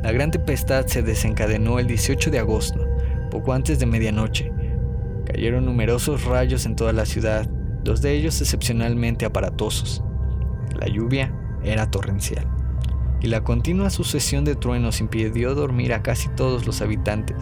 La 0.03 0.11
gran 0.11 0.31
tempestad 0.31 0.85
se 0.87 1.01
desencadenó 1.01 1.79
el 1.79 1.87
18 1.87 2.29
de 2.29 2.39
agosto, 2.39 2.85
poco 3.31 3.53
antes 3.53 3.79
de 3.79 3.85
medianoche. 3.85 4.51
Cayeron 5.27 5.63
numerosos 5.63 6.25
rayos 6.25 6.65
en 6.65 6.75
toda 6.75 6.91
la 6.91 7.05
ciudad, 7.05 7.49
dos 7.85 8.01
de 8.01 8.11
ellos 8.11 8.41
excepcionalmente 8.41 9.23
aparatosos. 9.23 10.03
La 10.77 10.87
lluvia 10.87 11.33
era 11.63 11.89
torrencial, 11.89 12.45
y 13.21 13.27
la 13.27 13.45
continua 13.45 13.89
sucesión 13.91 14.43
de 14.43 14.55
truenos 14.55 14.99
impidió 14.99 15.55
dormir 15.55 15.93
a 15.93 16.03
casi 16.03 16.27
todos 16.35 16.67
los 16.67 16.81
habitantes. 16.81 17.37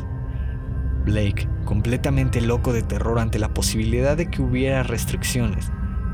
Blake, 1.08 1.47
completamente 1.64 2.41
loco 2.41 2.74
de 2.74 2.82
terror 2.82 3.18
ante 3.20 3.39
la 3.39 3.53
posibilidad 3.53 4.18
de 4.18 4.30
que 4.30 4.41
hubiera 4.41 4.84
restricciones, 4.84 5.72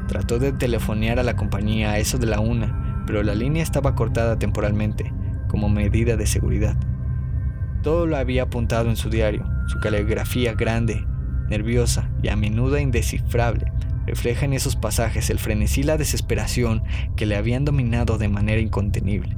trató 0.08 0.38
de 0.38 0.54
telefonear 0.54 1.18
a 1.18 1.24
la 1.24 1.36
compañía 1.36 1.90
a 1.90 1.98
eso 1.98 2.20
de 2.20 2.28
la 2.28 2.40
una, 2.40 3.04
pero 3.08 3.24
la 3.24 3.34
línea 3.34 3.64
estaba 3.64 3.96
cortada 3.96 4.38
temporalmente, 4.38 5.12
como 5.48 5.68
medida 5.68 6.16
de 6.16 6.28
seguridad. 6.28 6.78
Todo 7.82 8.06
lo 8.06 8.18
había 8.18 8.44
apuntado 8.44 8.90
en 8.90 8.96
su 8.96 9.10
diario, 9.10 9.50
su 9.66 9.80
caligrafía 9.80 10.54
grande, 10.54 11.04
nerviosa 11.50 12.12
y 12.22 12.28
a 12.28 12.36
menudo 12.36 12.78
indescifrable, 12.78 13.72
refleja 14.06 14.46
en 14.46 14.54
esos 14.54 14.76
pasajes 14.76 15.32
el 15.32 15.40
frenesí 15.40 15.82
y 15.82 15.86
la 15.86 15.98
desesperación 15.98 16.84
que 17.16 17.26
le 17.26 17.36
habían 17.36 17.66
dominado 17.66 18.20
de 18.20 18.30
manera 18.30 18.62
incontenible. 18.62 19.38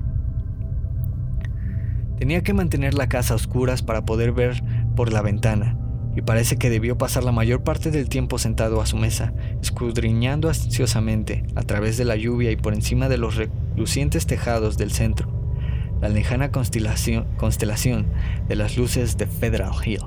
Tenía 2.18 2.44
que 2.44 2.54
mantener 2.54 2.94
la 2.94 3.08
casa 3.10 3.34
a 3.34 3.38
oscuras 3.38 3.82
para 3.82 4.06
poder 4.06 4.32
ver 4.32 4.64
por 4.96 5.14
la 5.14 5.22
ventana, 5.22 5.78
y 6.16 6.22
parece 6.22 6.58
que 6.58 6.70
debió 6.70 6.98
pasar 6.98 7.24
la 7.24 7.32
mayor 7.32 7.64
parte 7.64 7.92
del 7.92 8.10
tiempo 8.10 8.40
sentado 8.40 8.82
a 8.82 8.86
su 8.86 8.98
mesa, 8.98 9.34
escudriñando 9.62 10.48
ansiosamente 10.48 11.44
a 11.56 11.64
través 11.64 11.98
de 11.98 12.06
la 12.06 12.16
lluvia 12.16 12.52
y 12.52 12.56
por 12.56 12.74
encima 12.74 13.10
de 13.10 13.18
los 13.18 13.36
relucientes 13.36 14.26
tejados 14.26 14.78
del 14.78 14.92
centro, 14.92 15.30
la 16.02 16.10
lejana 16.10 16.52
constelación, 16.52 17.28
constelación 17.38 18.08
de 18.48 18.56
las 18.56 18.78
luces 18.78 19.18
de 19.18 19.28
Federal 19.28 19.74
Hill. 19.86 20.02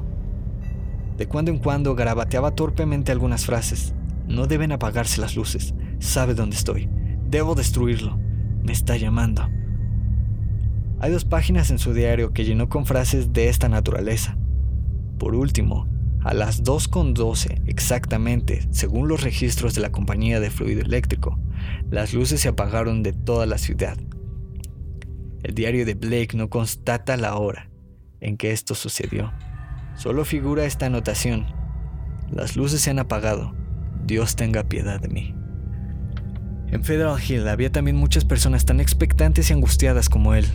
De 1.19 1.27
cuando 1.27 1.51
en 1.51 1.59
cuando 1.59 1.95
garabateaba 1.95 2.53
torpemente 2.53 3.13
algunas 3.13 3.45
frases. 3.45 3.95
No 4.29 4.47
deben 4.47 4.73
apagarse 4.73 5.21
las 5.21 5.35
luces. 5.35 5.75
Sabe 5.99 6.35
dónde 6.35 6.55
estoy. 6.55 6.89
Debo 7.29 7.55
destruirlo. 7.55 8.19
Me 8.63 8.73
está 8.73 8.97
llamando. 8.97 9.49
Hay 11.01 11.11
dos 11.11 11.25
páginas 11.25 11.71
en 11.71 11.79
su 11.79 11.93
diario 11.93 12.33
que 12.33 12.45
llenó 12.45 12.69
con 12.69 12.87
frases 12.87 13.33
de 13.33 13.49
esta 13.49 13.69
naturaleza. 13.69 14.37
Por 15.19 15.35
último, 15.35 15.89
a 16.23 16.35
las 16.35 16.63
2.12 16.63 17.63
exactamente, 17.67 18.69
según 18.71 19.09
los 19.09 19.23
registros 19.23 19.75
de 19.75 19.81
la 19.81 19.93
compañía 19.93 20.41
de 20.41 20.51
fluido 20.51 20.83
eléctrico, 20.83 21.39
las 21.91 22.13
luces 22.13 22.41
se 22.41 22.49
apagaron 22.49 23.03
de 23.03 23.13
toda 23.13 23.47
la 23.47 23.59
ciudad. 23.59 23.97
El 25.43 25.55
diario 25.55 25.87
de 25.87 25.95
Blake 25.95 26.37
no 26.37 26.51
constata 26.51 27.17
la 27.17 27.37
hora 27.37 27.71
en 28.21 28.37
que 28.37 28.53
esto 28.53 28.75
sucedió. 28.75 29.33
Solo 29.97 30.25
figura 30.25 30.65
esta 30.65 30.87
anotación. 30.87 31.47
Las 32.31 32.57
luces 32.57 32.81
se 32.81 32.91
han 32.91 32.99
apagado. 32.99 33.55
Dios 34.05 34.37
tenga 34.37 34.65
piedad 34.65 35.01
de 35.01 35.09
mí. 35.09 35.35
En 36.71 36.85
Federal 36.85 37.19
Hill 37.27 37.49
había 37.49 37.73
también 37.73 37.97
muchas 37.97 38.25
personas 38.25 38.65
tan 38.65 38.81
expectantes 38.81 39.51
y 39.51 39.55
angustiadas 39.55 40.09
como 40.09 40.35
él. 40.35 40.47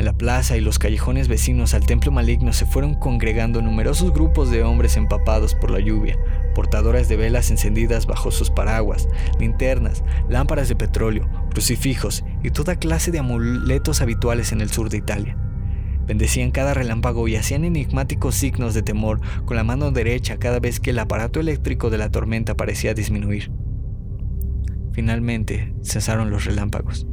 En 0.00 0.06
la 0.06 0.14
plaza 0.14 0.56
y 0.56 0.62
los 0.62 0.78
callejones 0.78 1.28
vecinos 1.28 1.74
al 1.74 1.84
templo 1.84 2.10
maligno 2.10 2.54
se 2.54 2.64
fueron 2.64 2.94
congregando 2.94 3.60
numerosos 3.60 4.14
grupos 4.14 4.50
de 4.50 4.62
hombres 4.62 4.96
empapados 4.96 5.54
por 5.54 5.70
la 5.70 5.78
lluvia, 5.78 6.18
portadoras 6.54 7.10
de 7.10 7.16
velas 7.16 7.50
encendidas 7.50 8.06
bajo 8.06 8.30
sus 8.30 8.48
paraguas, 8.48 9.10
linternas, 9.38 10.02
lámparas 10.26 10.70
de 10.70 10.76
petróleo, 10.76 11.28
crucifijos 11.50 12.24
y 12.42 12.48
toda 12.48 12.76
clase 12.76 13.10
de 13.10 13.18
amuletos 13.18 14.00
habituales 14.00 14.52
en 14.52 14.62
el 14.62 14.70
sur 14.70 14.88
de 14.88 14.96
Italia. 14.96 15.36
Bendecían 16.06 16.50
cada 16.50 16.72
relámpago 16.72 17.28
y 17.28 17.36
hacían 17.36 17.66
enigmáticos 17.66 18.36
signos 18.36 18.72
de 18.72 18.80
temor 18.80 19.20
con 19.44 19.58
la 19.58 19.64
mano 19.64 19.90
derecha 19.90 20.38
cada 20.38 20.60
vez 20.60 20.80
que 20.80 20.92
el 20.92 20.98
aparato 20.98 21.40
eléctrico 21.40 21.90
de 21.90 21.98
la 21.98 22.10
tormenta 22.10 22.56
parecía 22.56 22.94
disminuir. 22.94 23.52
Finalmente 24.92 25.74
cesaron 25.82 26.30
los 26.30 26.46
relámpagos. 26.46 27.06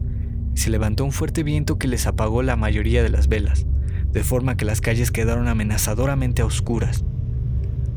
Se 0.58 0.72
levantó 0.72 1.06
un 1.06 1.12
fuerte 1.12 1.44
viento 1.44 1.78
que 1.78 1.88
les 1.88 2.08
apagó 2.08 2.42
la 2.42 2.56
mayoría 2.56 3.04
de 3.04 3.10
las 3.10 3.28
velas, 3.28 3.68
de 4.12 4.24
forma 4.24 4.58
que 4.58 4.66
las 4.66 4.82
calles 4.82 5.12
quedaron 5.12 5.48
amenazadoramente 5.48 6.42
oscuras. 6.42 7.06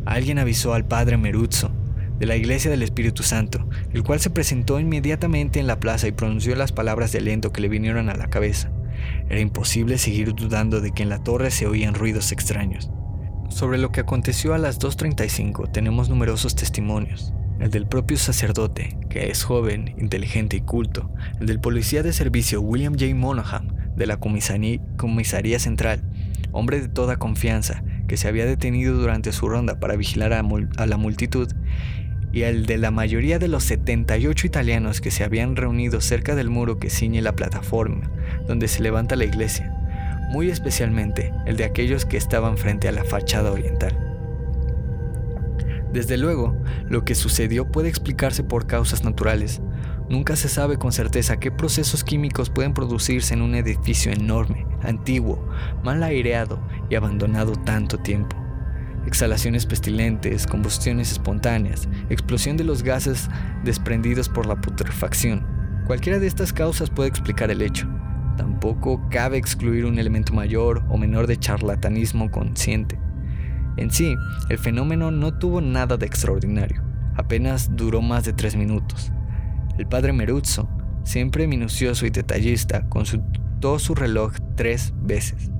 Alguien 0.04 0.38
avisó 0.38 0.74
al 0.74 0.86
padre 0.86 1.16
Meruzzo, 1.16 1.72
de 2.18 2.26
la 2.26 2.36
Iglesia 2.36 2.70
del 2.70 2.82
Espíritu 2.82 3.22
Santo, 3.22 3.66
el 3.94 4.02
cual 4.02 4.20
se 4.20 4.28
presentó 4.28 4.78
inmediatamente 4.78 5.58
en 5.58 5.66
la 5.66 5.80
plaza 5.80 6.06
y 6.06 6.12
pronunció 6.12 6.54
las 6.54 6.70
palabras 6.70 7.12
de 7.12 7.22
lento 7.22 7.50
que 7.50 7.62
le 7.62 7.70
vinieron 7.70 8.11
a 8.11 8.14
la 8.14 8.28
cabeza. 8.28 8.70
Era 9.30 9.40
imposible 9.40 9.96
seguir 9.96 10.34
dudando 10.34 10.82
de 10.82 10.92
que 10.92 11.02
en 11.02 11.08
la 11.08 11.24
torre 11.24 11.50
se 11.50 11.66
oían 11.66 11.94
ruidos 11.94 12.30
extraños. 12.30 12.90
Sobre 13.48 13.78
lo 13.78 13.90
que 13.90 14.00
aconteció 14.00 14.52
a 14.52 14.58
las 14.58 14.78
2.35 14.78 15.72
tenemos 15.72 16.11
numerosos 16.11 16.56
testimonios. 16.56 17.32
El 17.61 17.70
del 17.70 17.86
propio 17.86 18.16
sacerdote, 18.16 18.96
que 19.11 19.30
es 19.30 19.44
joven, 19.44 19.94
inteligente 19.98 20.56
y 20.56 20.61
culto. 20.62 21.11
El 21.40 21.46
del 21.46 21.61
policía 21.61 22.02
de 22.02 22.14
servicio 22.14 22.62
William 22.62 22.94
J. 22.98 23.14
Monaghan, 23.14 23.92
de 23.96 24.06
la 24.06 24.18
comisaría 24.18 25.58
central, 25.58 26.02
hombre 26.52 26.80
de 26.80 26.88
toda 26.88 27.18
confianza, 27.18 27.82
que 28.08 28.16
se 28.16 28.28
había 28.28 28.46
detenido 28.46 28.96
durante 28.96 29.30
su 29.30 29.46
ronda 29.46 29.78
para 29.78 29.96
vigilar 29.96 30.32
a, 30.32 30.86
la 30.86 30.96
multitud 30.96 31.52
y 32.32 32.42
el 32.42 32.64
de 32.64 32.78
la 32.78 32.90
mayoría 32.90 33.38
de 33.38 33.48
los 33.48 33.64
78 33.64 34.46
italianos 34.46 35.00
que 35.00 35.11
se 35.11 35.22
habían 35.22 35.54
reunido 35.54 36.00
cerca 36.00 36.34
del 36.34 36.48
muro 36.48 36.78
que 36.78 36.90
ciñe 36.90 37.20
la 37.22 37.36
plataforma 37.36 38.11
donde 38.48 38.68
se 38.68 38.82
levanta 38.82 39.16
la 39.16 39.24
iglesia, 39.24 39.72
muy 40.30 40.48
especialmente 40.48 41.32
el 41.46 41.56
de 41.56 41.64
aquellos 41.64 42.06
que 42.06 42.16
estaban 42.16 42.56
frente 42.56 42.88
a 42.88 42.92
la 42.92 43.04
fachada 43.04 43.52
oriental. 43.52 44.09
Desde 45.93 46.16
luego, 46.16 46.57
lo 46.88 47.05
que 47.05 47.14
sucedió 47.14 47.70
puede 47.70 47.88
explicarse 47.88 48.45
por 48.45 48.66
causas 48.66 49.05
naturales. 49.05 49.61
Nunca 50.09 50.36
se 50.36 50.49
sabe 50.49 50.76
con 50.76 50.93
certeza 50.93 51.38
qué 51.38 51.51
procesos 51.51 52.05
químicos 52.05 52.51
pueden 52.51 52.74
producirse 52.74 53.34
en 53.34 53.43
un 53.43 53.55
edificio 53.55 54.12
enorme, 54.12 54.66
antiguo, 54.82 55.49
mal 55.84 56.03
aireado 56.03 56.61
y 56.88 56.95
abandonado 56.95 57.53
tanto 57.53 57.99
tiempo 57.99 58.36
exhalaciones 59.07 59.66
pestilentes, 59.66 60.47
combustiones 60.47 61.12
espontáneas, 61.12 61.88
explosión 62.09 62.57
de 62.57 62.64
los 62.64 62.82
gases 62.82 63.28
desprendidos 63.64 64.28
por 64.28 64.47
la 64.47 64.61
putrefacción. 64.61 65.47
Cualquiera 65.86 66.18
de 66.18 66.26
estas 66.26 66.53
causas 66.53 66.91
puede 66.91 67.09
explicar 67.09 67.51
el 67.51 67.62
hecho. 67.62 67.88
Tampoco 68.36 69.03
cabe 69.11 69.36
excluir 69.36 69.84
un 69.84 69.99
elemento 69.99 70.32
mayor 70.32 70.84
o 70.88 70.97
menor 70.97 71.26
de 71.26 71.36
charlatanismo 71.36 72.30
consciente. 72.30 72.99
En 73.81 73.91
sí, 73.91 74.14
el 74.51 74.59
fenómeno 74.59 75.11
no 75.11 75.33
tuvo 75.33 75.62
nada 75.62 75.97
de 75.97 76.05
extraordinario. 76.05 76.83
Apenas 77.16 77.74
duró 77.74 78.03
más 78.03 78.24
de 78.24 78.35
tres 78.35 78.55
minutos. 78.55 79.11
El 79.78 79.87
padre 79.87 80.12
Meruzzo, 80.12 80.68
siempre 81.03 81.47
minucioso 81.47 82.05
y 82.05 82.11
detallista, 82.11 82.87
consultó 82.91 83.78
su 83.78 83.95
reloj 83.95 84.35
tres 84.55 84.93
veces. 85.03 85.51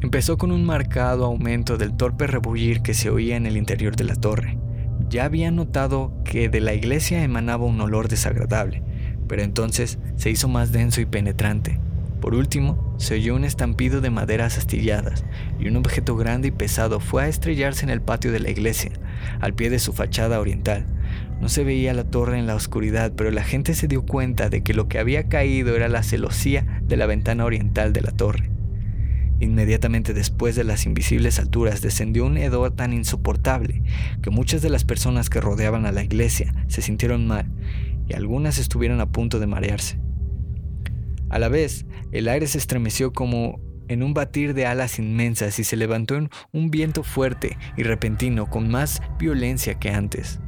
Empezó 0.00 0.38
con 0.38 0.50
un 0.50 0.64
marcado 0.64 1.26
aumento 1.26 1.76
del 1.76 1.94
torpe 1.94 2.26
rebullir 2.26 2.80
que 2.80 2.94
se 2.94 3.10
oía 3.10 3.36
en 3.36 3.44
el 3.44 3.58
interior 3.58 3.96
de 3.96 4.04
la 4.04 4.16
torre. 4.16 4.58
Ya 5.10 5.26
había 5.26 5.50
notado 5.50 6.14
que 6.24 6.48
de 6.48 6.62
la 6.62 6.72
iglesia 6.72 7.22
emanaba 7.22 7.66
un 7.66 7.78
olor 7.82 8.08
desagradable, 8.08 8.82
pero 9.28 9.42
entonces 9.42 9.98
se 10.16 10.30
hizo 10.30 10.48
más 10.48 10.72
denso 10.72 11.02
y 11.02 11.06
penetrante. 11.06 11.78
Por 12.22 12.34
último, 12.34 12.87
se 12.98 13.14
oyó 13.14 13.36
un 13.36 13.44
estampido 13.44 14.00
de 14.00 14.10
maderas 14.10 14.58
astilladas 14.58 15.24
y 15.58 15.68
un 15.68 15.76
objeto 15.76 16.16
grande 16.16 16.48
y 16.48 16.50
pesado 16.50 17.00
fue 17.00 17.22
a 17.22 17.28
estrellarse 17.28 17.84
en 17.84 17.90
el 17.90 18.02
patio 18.02 18.32
de 18.32 18.40
la 18.40 18.50
iglesia, 18.50 18.90
al 19.40 19.54
pie 19.54 19.70
de 19.70 19.78
su 19.78 19.92
fachada 19.92 20.40
oriental. 20.40 20.84
No 21.40 21.48
se 21.48 21.62
veía 21.62 21.94
la 21.94 22.04
torre 22.04 22.38
en 22.38 22.46
la 22.46 22.56
oscuridad, 22.56 23.12
pero 23.16 23.30
la 23.30 23.44
gente 23.44 23.74
se 23.74 23.86
dio 23.86 24.02
cuenta 24.02 24.50
de 24.50 24.62
que 24.62 24.74
lo 24.74 24.88
que 24.88 24.98
había 24.98 25.28
caído 25.28 25.76
era 25.76 25.88
la 25.88 26.02
celosía 26.02 26.82
de 26.82 26.96
la 26.96 27.06
ventana 27.06 27.44
oriental 27.44 27.92
de 27.92 28.02
la 28.02 28.10
torre. 28.10 28.50
Inmediatamente 29.40 30.14
después 30.14 30.56
de 30.56 30.64
las 30.64 30.84
invisibles 30.84 31.38
alturas 31.38 31.80
descendió 31.80 32.26
un 32.26 32.36
hedor 32.36 32.72
tan 32.72 32.92
insoportable 32.92 33.82
que 34.20 34.30
muchas 34.30 34.62
de 34.62 34.70
las 34.70 34.84
personas 34.84 35.30
que 35.30 35.40
rodeaban 35.40 35.86
a 35.86 35.92
la 35.92 36.02
iglesia 36.02 36.52
se 36.66 36.82
sintieron 36.82 37.28
mal 37.28 37.46
y 38.08 38.14
algunas 38.14 38.58
estuvieron 38.58 39.00
a 39.00 39.12
punto 39.12 39.38
de 39.38 39.46
marearse. 39.46 40.07
A 41.30 41.38
la 41.38 41.48
vez, 41.48 41.86
el 42.12 42.28
aire 42.28 42.46
se 42.46 42.58
estremeció 42.58 43.12
como 43.12 43.60
en 43.88 44.02
un 44.02 44.14
batir 44.14 44.54
de 44.54 44.66
alas 44.66 44.98
inmensas 44.98 45.58
y 45.58 45.64
se 45.64 45.76
levantó 45.76 46.16
en 46.16 46.30
un 46.52 46.70
viento 46.70 47.02
fuerte 47.02 47.56
y 47.76 47.82
repentino 47.82 48.46
con 48.46 48.70
más 48.70 49.02
violencia 49.18 49.78
que 49.78 49.90
antes, 49.90 50.40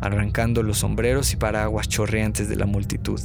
arrancando 0.00 0.62
los 0.62 0.78
sombreros 0.78 1.32
y 1.32 1.36
paraguas 1.36 1.88
chorreantes 1.88 2.48
de 2.48 2.56
la 2.56 2.66
multitud. 2.66 3.20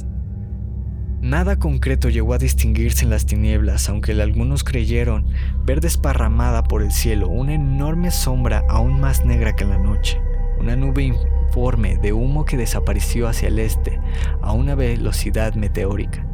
Nada 1.20 1.58
concreto 1.58 2.08
llegó 2.08 2.32
a 2.32 2.38
distinguirse 2.38 3.04
en 3.04 3.10
las 3.10 3.26
tinieblas, 3.26 3.90
aunque 3.90 4.12
algunos 4.12 4.64
creyeron 4.64 5.26
ver 5.66 5.82
desparramada 5.82 6.62
por 6.62 6.82
el 6.82 6.92
cielo 6.92 7.28
una 7.28 7.54
enorme 7.54 8.10
sombra 8.10 8.64
aún 8.70 9.00
más 9.00 9.26
negra 9.26 9.54
que 9.54 9.66
la 9.66 9.76
noche, 9.76 10.18
una 10.58 10.76
nube 10.76 11.02
informe 11.02 11.98
de 11.98 12.14
humo 12.14 12.46
que 12.46 12.56
desapareció 12.56 13.28
hacia 13.28 13.48
el 13.48 13.58
este 13.58 14.00
a 14.40 14.52
una 14.52 14.74
velocidad 14.74 15.54
meteórica. 15.54 16.29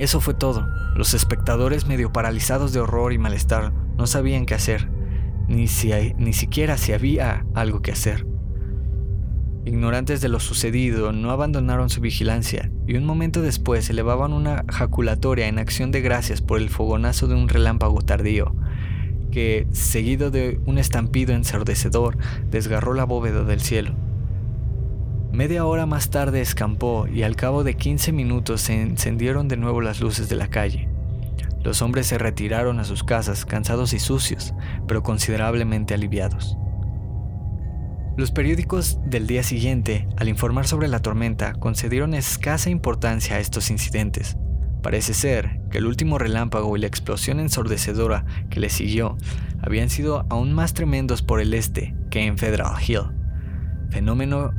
Eso 0.00 0.22
fue 0.22 0.32
todo. 0.32 0.66
Los 0.96 1.12
espectadores, 1.12 1.86
medio 1.86 2.10
paralizados 2.10 2.72
de 2.72 2.80
horror 2.80 3.12
y 3.12 3.18
malestar, 3.18 3.74
no 3.98 4.06
sabían 4.06 4.46
qué 4.46 4.54
hacer, 4.54 4.88
ni, 5.46 5.68
si 5.68 5.92
ni 6.16 6.32
siquiera 6.32 6.78
si 6.78 6.94
había 6.94 7.44
algo 7.54 7.82
que 7.82 7.92
hacer. 7.92 8.26
Ignorantes 9.66 10.22
de 10.22 10.30
lo 10.30 10.40
sucedido, 10.40 11.12
no 11.12 11.30
abandonaron 11.30 11.90
su 11.90 12.00
vigilancia 12.00 12.72
y 12.86 12.96
un 12.96 13.04
momento 13.04 13.42
después 13.42 13.90
elevaban 13.90 14.32
una 14.32 14.64
jaculatoria 14.70 15.48
en 15.48 15.58
acción 15.58 15.90
de 15.90 16.00
gracias 16.00 16.40
por 16.40 16.58
el 16.58 16.70
fogonazo 16.70 17.28
de 17.28 17.34
un 17.34 17.50
relámpago 17.50 18.00
tardío, 18.00 18.54
que, 19.30 19.68
seguido 19.72 20.30
de 20.30 20.60
un 20.64 20.78
estampido 20.78 21.34
ensordecedor, 21.34 22.16
desgarró 22.50 22.94
la 22.94 23.04
bóveda 23.04 23.44
del 23.44 23.60
cielo. 23.60 23.94
Media 25.32 25.64
hora 25.64 25.86
más 25.86 26.10
tarde 26.10 26.40
escampó 26.40 27.06
y 27.06 27.22
al 27.22 27.36
cabo 27.36 27.62
de 27.62 27.74
15 27.74 28.10
minutos 28.10 28.62
se 28.62 28.82
encendieron 28.82 29.46
de 29.46 29.56
nuevo 29.56 29.80
las 29.80 30.00
luces 30.00 30.28
de 30.28 30.34
la 30.34 30.48
calle. 30.48 30.88
Los 31.62 31.82
hombres 31.82 32.08
se 32.08 32.18
retiraron 32.18 32.80
a 32.80 32.84
sus 32.84 33.04
casas, 33.04 33.46
cansados 33.46 33.92
y 33.92 34.00
sucios, 34.00 34.54
pero 34.88 35.04
considerablemente 35.04 35.94
aliviados. 35.94 36.56
Los 38.16 38.32
periódicos 38.32 38.98
del 39.06 39.28
día 39.28 39.44
siguiente, 39.44 40.08
al 40.16 40.28
informar 40.28 40.66
sobre 40.66 40.88
la 40.88 40.98
tormenta, 40.98 41.52
concedieron 41.52 42.14
escasa 42.14 42.68
importancia 42.68 43.36
a 43.36 43.40
estos 43.40 43.70
incidentes. 43.70 44.36
Parece 44.82 45.14
ser 45.14 45.60
que 45.70 45.78
el 45.78 45.86
último 45.86 46.18
relámpago 46.18 46.76
y 46.76 46.80
la 46.80 46.86
explosión 46.86 47.38
ensordecedora 47.38 48.24
que 48.50 48.58
le 48.58 48.68
siguió 48.68 49.16
habían 49.62 49.90
sido 49.90 50.26
aún 50.28 50.52
más 50.52 50.74
tremendos 50.74 51.22
por 51.22 51.40
el 51.40 51.54
este 51.54 51.94
que 52.10 52.26
en 52.26 52.36
Federal 52.36 52.74
Hill. 52.84 53.12
Fenómeno, 53.90 54.54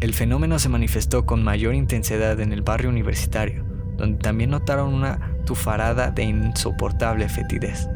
el 0.00 0.14
fenómeno 0.14 0.60
se 0.60 0.68
manifestó 0.68 1.26
con 1.26 1.42
mayor 1.42 1.74
intensidad 1.74 2.38
en 2.40 2.52
el 2.52 2.62
barrio 2.62 2.88
universitario, 2.88 3.64
donde 3.96 4.18
también 4.18 4.50
notaron 4.50 4.94
una 4.94 5.36
tufarada 5.44 6.12
de 6.12 6.22
insoportable 6.22 7.28
fetidez. 7.28 7.88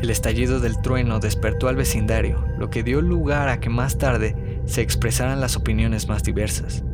El 0.00 0.10
estallido 0.10 0.60
del 0.60 0.80
trueno 0.80 1.18
despertó 1.18 1.68
al 1.68 1.74
vecindario, 1.74 2.46
lo 2.56 2.70
que 2.70 2.84
dio 2.84 3.00
lugar 3.00 3.48
a 3.48 3.58
que 3.58 3.68
más 3.68 3.98
tarde 3.98 4.60
se 4.66 4.80
expresaran 4.80 5.40
las 5.40 5.56
opiniones 5.56 6.08
más 6.08 6.22
diversas. 6.22 6.84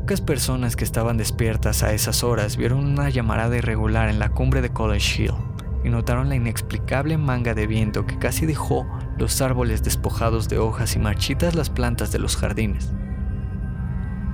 Pocas 0.00 0.20
personas 0.20 0.76
que 0.76 0.84
estaban 0.84 1.16
despiertas 1.16 1.82
a 1.82 1.92
esas 1.92 2.22
horas 2.22 2.56
vieron 2.56 2.84
una 2.84 3.08
llamarada 3.08 3.56
irregular 3.56 4.08
en 4.08 4.18
la 4.18 4.28
cumbre 4.28 4.60
de 4.60 4.70
College 4.70 5.22
Hill 5.22 5.34
y 5.84 5.88
notaron 5.88 6.28
la 6.28 6.36
inexplicable 6.36 7.18
manga 7.18 7.54
de 7.54 7.66
viento 7.66 8.06
que 8.06 8.18
casi 8.18 8.46
dejó 8.46 8.86
los 9.18 9.40
árboles 9.40 9.82
despojados 9.82 10.48
de 10.48 10.58
hojas 10.58 10.94
y 10.94 11.00
marchitas 11.00 11.54
las 11.56 11.70
plantas 11.70 12.12
de 12.12 12.18
los 12.20 12.36
jardines. 12.36 12.92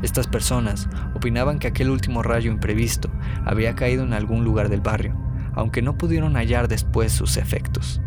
Estas 0.02 0.26
personas 0.26 0.88
opinaban 1.14 1.58
que 1.58 1.68
aquel 1.68 1.90
último 1.90 2.22
rayo 2.22 2.50
imprevisto 2.50 3.10
había 3.44 3.74
caído 3.74 4.04
en 4.04 4.12
algún 4.12 4.44
lugar 4.44 4.68
del 4.68 4.80
barrio, 4.80 5.16
aunque 5.54 5.82
no 5.82 5.98
pudieron 5.98 6.34
hallar 6.34 6.68
después 6.68 7.12
sus 7.12 7.36
efectos. 7.36 8.00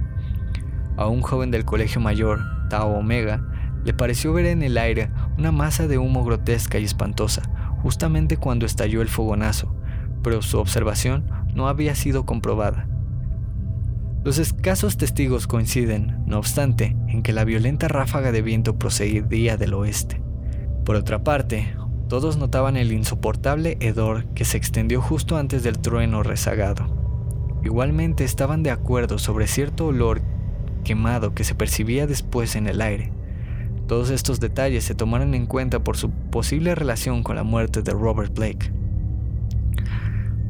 A 0.97 1.07
un 1.07 1.21
joven 1.21 1.51
del 1.51 1.65
colegio 1.65 1.99
mayor, 1.99 2.39
Tao 2.69 2.91
Omega, 2.91 3.45
le 3.83 3.93
pareció 3.93 4.31
ver 4.33 4.45
en 4.45 4.61
el 4.61 4.77
aire 4.77 5.11
una 5.37 5.51
masa 5.51 5.87
de 5.87 5.97
humo 5.97 6.23
grotesca 6.23 6.79
y 6.79 6.85
espantosa, 6.85 7.41
justamente 7.81 8.37
cuando 8.37 8.65
estalló 8.65 9.01
el 9.01 9.09
fogonazo, 9.09 9.75
pero 10.23 10.41
su 10.41 10.59
observación 10.59 11.25
no 11.53 11.67
había 11.67 11.95
sido 11.95 12.25
comprobada. 12.25 12.87
Los 14.23 14.37
escasos 14.37 14.97
testigos 14.97 15.47
coinciden, 15.47 16.23
no 16.27 16.37
obstante, 16.37 16.95
en 17.07 17.23
que 17.23 17.33
la 17.33 17.43
violenta 17.43 17.87
ráfaga 17.87 18.31
de 18.31 18.43
viento 18.43 18.77
procedía 18.77 19.57
del 19.57 19.73
oeste. 19.73 20.21
Por 20.85 20.95
otra 20.95 21.23
parte, 21.23 21.75
todos 22.07 22.37
notaban 22.37 22.75
el 22.75 22.91
insoportable 22.91 23.77
hedor 23.79 24.25
que 24.33 24.45
se 24.45 24.57
extendió 24.57 25.01
justo 25.01 25.37
antes 25.37 25.63
del 25.63 25.79
trueno 25.79 26.23
rezagado. 26.23 27.01
Igualmente 27.63 28.23
estaban 28.23 28.63
de 28.63 28.71
acuerdo 28.71 29.19
sobre 29.19 29.47
cierto 29.47 29.85
olor 29.85 30.21
quemado 30.83 31.33
que 31.35 31.43
se 31.43 31.55
percibía 31.55 32.07
después 32.07 32.55
en 32.55 32.67
el 32.67 32.81
aire. 32.81 33.13
Todos 33.87 34.09
estos 34.09 34.39
detalles 34.39 34.83
se 34.83 34.95
tomaron 34.95 35.33
en 35.35 35.45
cuenta 35.45 35.83
por 35.83 35.97
su 35.97 36.09
posible 36.09 36.75
relación 36.75 37.23
con 37.23 37.35
la 37.35 37.43
muerte 37.43 37.81
de 37.83 37.91
Robert 37.91 38.33
Blake. 38.33 38.71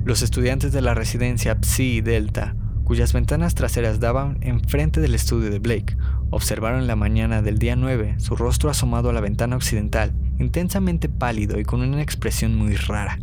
Los 0.06 0.22
estudiantes 0.22 0.72
de 0.72 0.82
la 0.82 0.94
residencia 0.94 1.58
Psi 1.62 2.02
Delta, 2.02 2.56
cuyas 2.86 3.14
ventanas 3.14 3.54
traseras 3.54 4.00
daban 4.00 4.38
enfrente 4.42 5.02
del 5.02 5.16
estudio 5.16 5.52
de 5.52 5.60
Blake, 5.60 5.98
observaron 6.32 6.88
la 6.88 6.96
mañana 6.96 7.42
del 7.42 7.60
día 7.60 7.76
9 7.76 8.16
su 8.18 8.36
rostro 8.36 8.70
asomado 8.70 9.10
a 9.10 9.14
la 9.14 9.22
ventana 9.22 9.56
occidental, 9.56 10.14
intensamente 10.40 11.10
pálido 11.10 11.60
y 11.60 11.64
con 11.64 11.82
una 11.82 12.02
expresión 12.02 12.56
muy 12.56 12.76
rara. 12.76 13.20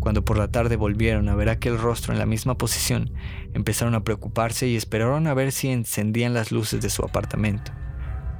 Cuando 0.00 0.24
por 0.24 0.38
la 0.38 0.48
tarde 0.48 0.76
volvieron 0.76 1.28
a 1.28 1.34
ver 1.34 1.48
aquel 1.48 1.78
rostro 1.78 2.12
en 2.12 2.18
la 2.18 2.26
misma 2.26 2.56
posición, 2.56 3.12
empezaron 3.52 3.94
a 3.94 4.04
preocuparse 4.04 4.66
y 4.66 4.76
esperaron 4.76 5.26
a 5.26 5.34
ver 5.34 5.52
si 5.52 5.68
encendían 5.68 6.34
las 6.34 6.50
luces 6.50 6.80
de 6.80 6.90
su 6.90 7.02
apartamento. 7.04 7.72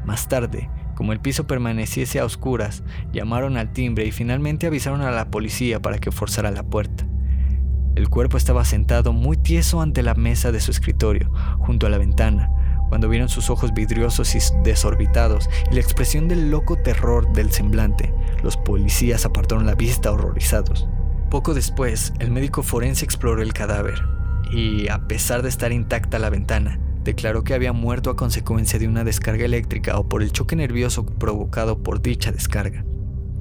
Más 0.05 0.29
tarde, 0.29 0.71
como 0.95 1.13
el 1.13 1.21
piso 1.21 1.47
permaneciese 1.47 2.21
a 2.21 2.25
oscuras, 2.25 2.83
llamaron 3.13 3.57
al 3.57 3.73
timbre 3.73 4.07
y 4.07 4.13
finalmente 4.13 4.67
avisaron 4.67 5.03
a 5.03 5.11
la 5.11 5.31
policía 5.31 5.83
para 5.83 5.99
que 5.99 6.11
forzara 6.11 6.51
la 6.51 6.63
puerta. 6.63 7.07
El 7.95 8.09
cuerpo 8.09 8.37
estaba 8.37 8.65
sentado 8.65 9.13
muy 9.13 9.37
tieso 9.37 9.83
ante 9.83 10.03
la 10.03 10.15
mesa 10.15 10.53
de 10.53 10.61
su 10.61 10.71
escritorio, 10.71 11.31
junto 11.59 11.87
a 11.87 11.91
la 11.91 11.99
ventana, 11.99 12.49
cuando 12.89 13.09
vieron 13.09 13.28
sus 13.28 13.51
ojos 13.51 13.74
vidriosos 13.74 14.34
y 14.34 14.39
desorbitados 14.62 15.49
y 15.70 15.74
la 15.74 15.80
expresión 15.80 16.28
del 16.28 16.51
loco 16.51 16.76
terror 16.76 17.32
del 17.32 17.53
semblante, 17.53 18.12
los 18.43 18.57
policías 18.57 19.24
apartaron 19.24 19.66
la 19.66 19.74
vista 19.74 20.12
horrorizados. 20.12 20.89
Poco 21.30 21.55
después, 21.55 22.12
el 22.18 22.30
médico 22.30 22.62
forense 22.62 23.05
exploró 23.05 23.43
el 23.43 23.53
cadáver 23.53 24.03
y, 24.51 24.89
a 24.89 25.07
pesar 25.07 25.43
de 25.43 25.51
estar 25.51 25.72
intacta 25.72 26.18
la 26.18 26.30
ventana, 26.30 26.80
declaró 27.05 27.45
que 27.45 27.55
había 27.55 27.72
muerto 27.72 28.11
a 28.11 28.16
consecuencia 28.16 28.78
de 28.78 28.89
una 28.89 29.05
descarga 29.05 29.45
eléctrica 29.45 29.99
o 29.99 30.09
por 30.09 30.22
el 30.22 30.32
choque 30.32 30.57
nervioso 30.57 31.05
provocado 31.05 31.82
por 31.82 32.01
dicha 32.01 32.32
descarga. 32.32 32.84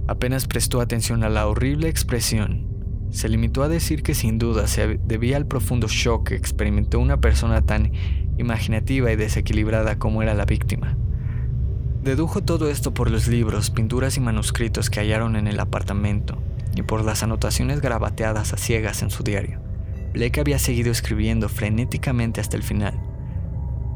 Apenas 0.08 0.48
prestó 0.48 0.80
atención 0.80 1.24
a 1.24 1.30
la 1.30 1.48
horrible 1.48 1.90
expresión. 1.90 2.68
Se 3.10 3.30
limitó 3.30 3.64
a 3.64 3.70
decir 3.70 4.04
que 4.04 4.16
sin 4.16 4.38
duda 4.38 4.68
se 4.68 5.00
debía 5.06 5.38
al 5.38 5.48
profundo 5.48 5.88
shock 5.88 6.30
que 6.30 6.36
experimentó 6.36 7.00
una 7.00 7.20
persona 7.20 7.62
tan 7.62 7.92
imaginativa 8.38 9.12
y 9.12 9.16
desequilibrada 9.16 9.98
como 10.00 10.22
era 10.22 10.34
la 10.34 10.46
víctima. 10.46 10.98
Dedujo 12.04 12.42
todo 12.44 12.70
esto 12.70 12.94
por 12.94 13.12
los 13.12 13.28
libros, 13.28 13.70
pinturas 13.70 14.18
y 14.18 14.20
manuscritos 14.20 14.90
que 14.90 15.00
hallaron 15.00 15.36
en 15.36 15.48
el 15.48 15.60
apartamento, 15.60 16.42
y 16.76 16.84
por 16.84 17.04
las 17.04 17.24
anotaciones 17.24 17.82
grabateadas 17.82 18.54
a 18.54 18.58
ciegas 18.58 19.02
en 19.02 19.10
su 19.10 19.24
diario. 19.24 19.60
Blake 20.14 20.40
había 20.40 20.60
seguido 20.60 20.92
escribiendo 20.92 21.50
frenéticamente 21.50 22.40
hasta 22.40 22.56
el 22.56 22.64
final. 22.64 23.00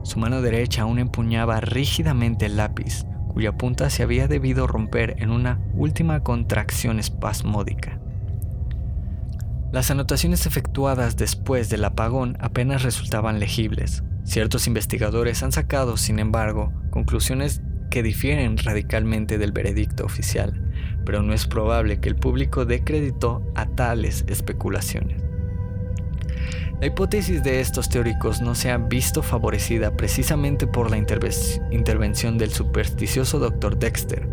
Su 0.03 0.19
mano 0.19 0.41
derecha 0.41 0.81
aún 0.81 0.99
empuñaba 0.99 1.61
rígidamente 1.61 2.47
el 2.47 2.57
lápiz, 2.57 3.05
cuya 3.29 3.53
punta 3.53 3.89
se 3.89 4.03
había 4.03 4.27
debido 4.27 4.67
romper 4.67 5.15
en 5.19 5.29
una 5.29 5.59
última 5.73 6.21
contracción 6.21 6.99
espasmódica. 6.99 7.99
Las 9.71 9.89
anotaciones 9.89 10.45
efectuadas 10.45 11.15
después 11.15 11.69
del 11.69 11.85
apagón 11.85 12.37
apenas 12.41 12.83
resultaban 12.83 13.39
legibles. 13.39 14.03
Ciertos 14.23 14.67
investigadores 14.67 15.43
han 15.43 15.51
sacado, 15.51 15.97
sin 15.97 16.19
embargo, 16.19 16.71
conclusiones 16.89 17.61
que 17.89 18.03
difieren 18.03 18.57
radicalmente 18.57 19.37
del 19.37 19.51
veredicto 19.51 20.05
oficial 20.05 20.71
pero 21.05 21.21
no 21.21 21.33
es 21.33 21.47
probable 21.47 21.99
que 21.99 22.09
el 22.09 22.15
público 22.15 22.65
dé 22.65 22.83
crédito 22.83 23.43
a 23.55 23.65
tales 23.65 24.25
especulaciones. 24.27 25.21
La 26.79 26.87
hipótesis 26.87 27.43
de 27.43 27.59
estos 27.59 27.89
teóricos 27.89 28.41
no 28.41 28.55
se 28.55 28.71
ha 28.71 28.77
visto 28.77 29.21
favorecida 29.21 29.95
precisamente 29.95 30.65
por 30.65 30.89
la 30.89 30.97
intervención 30.97 32.37
del 32.39 32.49
supersticioso 32.49 33.37
Dr. 33.37 33.77
Dexter, 33.77 34.27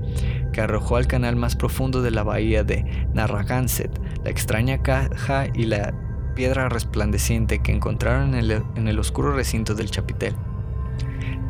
que 0.52 0.62
arrojó 0.62 0.96
al 0.96 1.06
canal 1.06 1.36
más 1.36 1.56
profundo 1.56 2.00
de 2.00 2.10
la 2.10 2.22
bahía 2.22 2.64
de 2.64 3.06
Narragansett 3.12 3.90
la 4.24 4.30
extraña 4.30 4.82
caja 4.82 5.46
y 5.52 5.64
la 5.64 5.92
piedra 6.38 6.68
resplandeciente 6.68 7.58
que 7.58 7.72
encontraron 7.72 8.36
en 8.36 8.86
el, 8.86 8.98
oscuro 9.00 9.34
recinto 9.34 9.74
del 9.74 9.90
chapitel. 9.90 10.36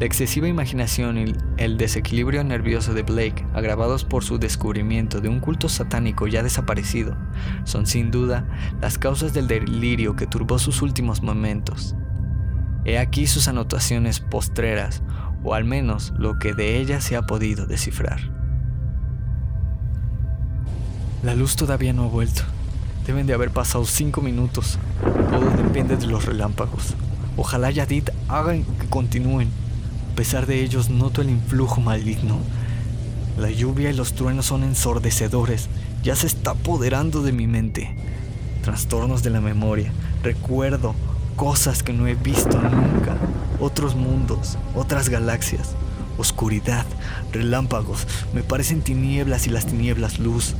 La 0.00 0.06
excesiva 0.06 0.48
imaginación 0.48 1.18
y 1.18 1.34
el 1.58 1.76
desequilibrio 1.76 2.42
nervioso 2.42 2.94
de 2.94 3.02
Blake, 3.02 3.44
agravados 3.52 4.06
por 4.06 4.24
su 4.24 4.38
descubrimiento 4.38 5.20
de 5.20 5.28
un 5.28 5.40
culto 5.40 5.68
satánico 5.68 6.26
ya 6.26 6.42
desaparecido, 6.42 7.18
son 7.64 7.86
sin 7.86 8.10
duda 8.10 8.48
las 8.80 8.96
causas 8.96 9.34
del 9.34 9.46
delirio 9.46 10.16
que 10.16 10.26
turbó 10.26 10.58
sus 10.58 10.80
últimos 10.80 11.22
momentos. 11.22 11.94
He 12.86 12.96
aquí 12.96 13.26
sus 13.26 13.46
anotaciones 13.46 14.20
postreras, 14.20 15.02
o 15.44 15.52
al 15.52 15.66
menos 15.66 16.14
lo 16.16 16.38
que 16.38 16.54
de 16.54 16.78
ellas 16.78 17.04
se 17.04 17.14
ha 17.14 17.26
podido 17.26 17.66
descifrar. 17.66 18.20
La 21.22 21.34
luz 21.34 21.56
todavía 21.56 21.92
no 21.92 22.04
ha 22.04 22.08
vuelto. 22.08 22.42
Deben 23.08 23.26
de 23.26 23.32
haber 23.32 23.50
pasado 23.50 23.86
cinco 23.86 24.20
minutos. 24.20 24.78
Todo 25.30 25.48
depende 25.62 25.96
de 25.96 26.06
los 26.08 26.26
relámpagos. 26.26 26.94
Ojalá 27.38 27.70
Yadid 27.70 28.10
hagan 28.28 28.64
que 28.64 28.86
continúen. 28.86 29.48
A 30.12 30.14
pesar 30.14 30.44
de 30.44 30.62
ellos, 30.62 30.90
noto 30.90 31.22
el 31.22 31.30
influjo 31.30 31.80
maligno. 31.80 32.36
La 33.38 33.50
lluvia 33.50 33.88
y 33.88 33.94
los 33.94 34.12
truenos 34.12 34.44
son 34.44 34.62
ensordecedores. 34.62 35.70
Ya 36.02 36.16
se 36.16 36.26
está 36.26 36.50
apoderando 36.50 37.22
de 37.22 37.32
mi 37.32 37.46
mente. 37.46 37.96
Trastornos 38.62 39.22
de 39.22 39.30
la 39.30 39.40
memoria. 39.40 39.90
Recuerdo 40.22 40.94
cosas 41.34 41.82
que 41.82 41.94
no 41.94 42.06
he 42.08 42.14
visto 42.14 42.60
nunca. 42.60 43.16
Otros 43.58 43.94
mundos, 43.94 44.58
otras 44.74 45.08
galaxias. 45.08 45.70
Oscuridad, 46.18 46.84
relámpagos. 47.32 48.06
Me 48.34 48.42
parecen 48.42 48.82
tinieblas 48.82 49.46
y 49.46 49.50
las 49.50 49.64
tinieblas 49.64 50.18
luz. 50.18 50.54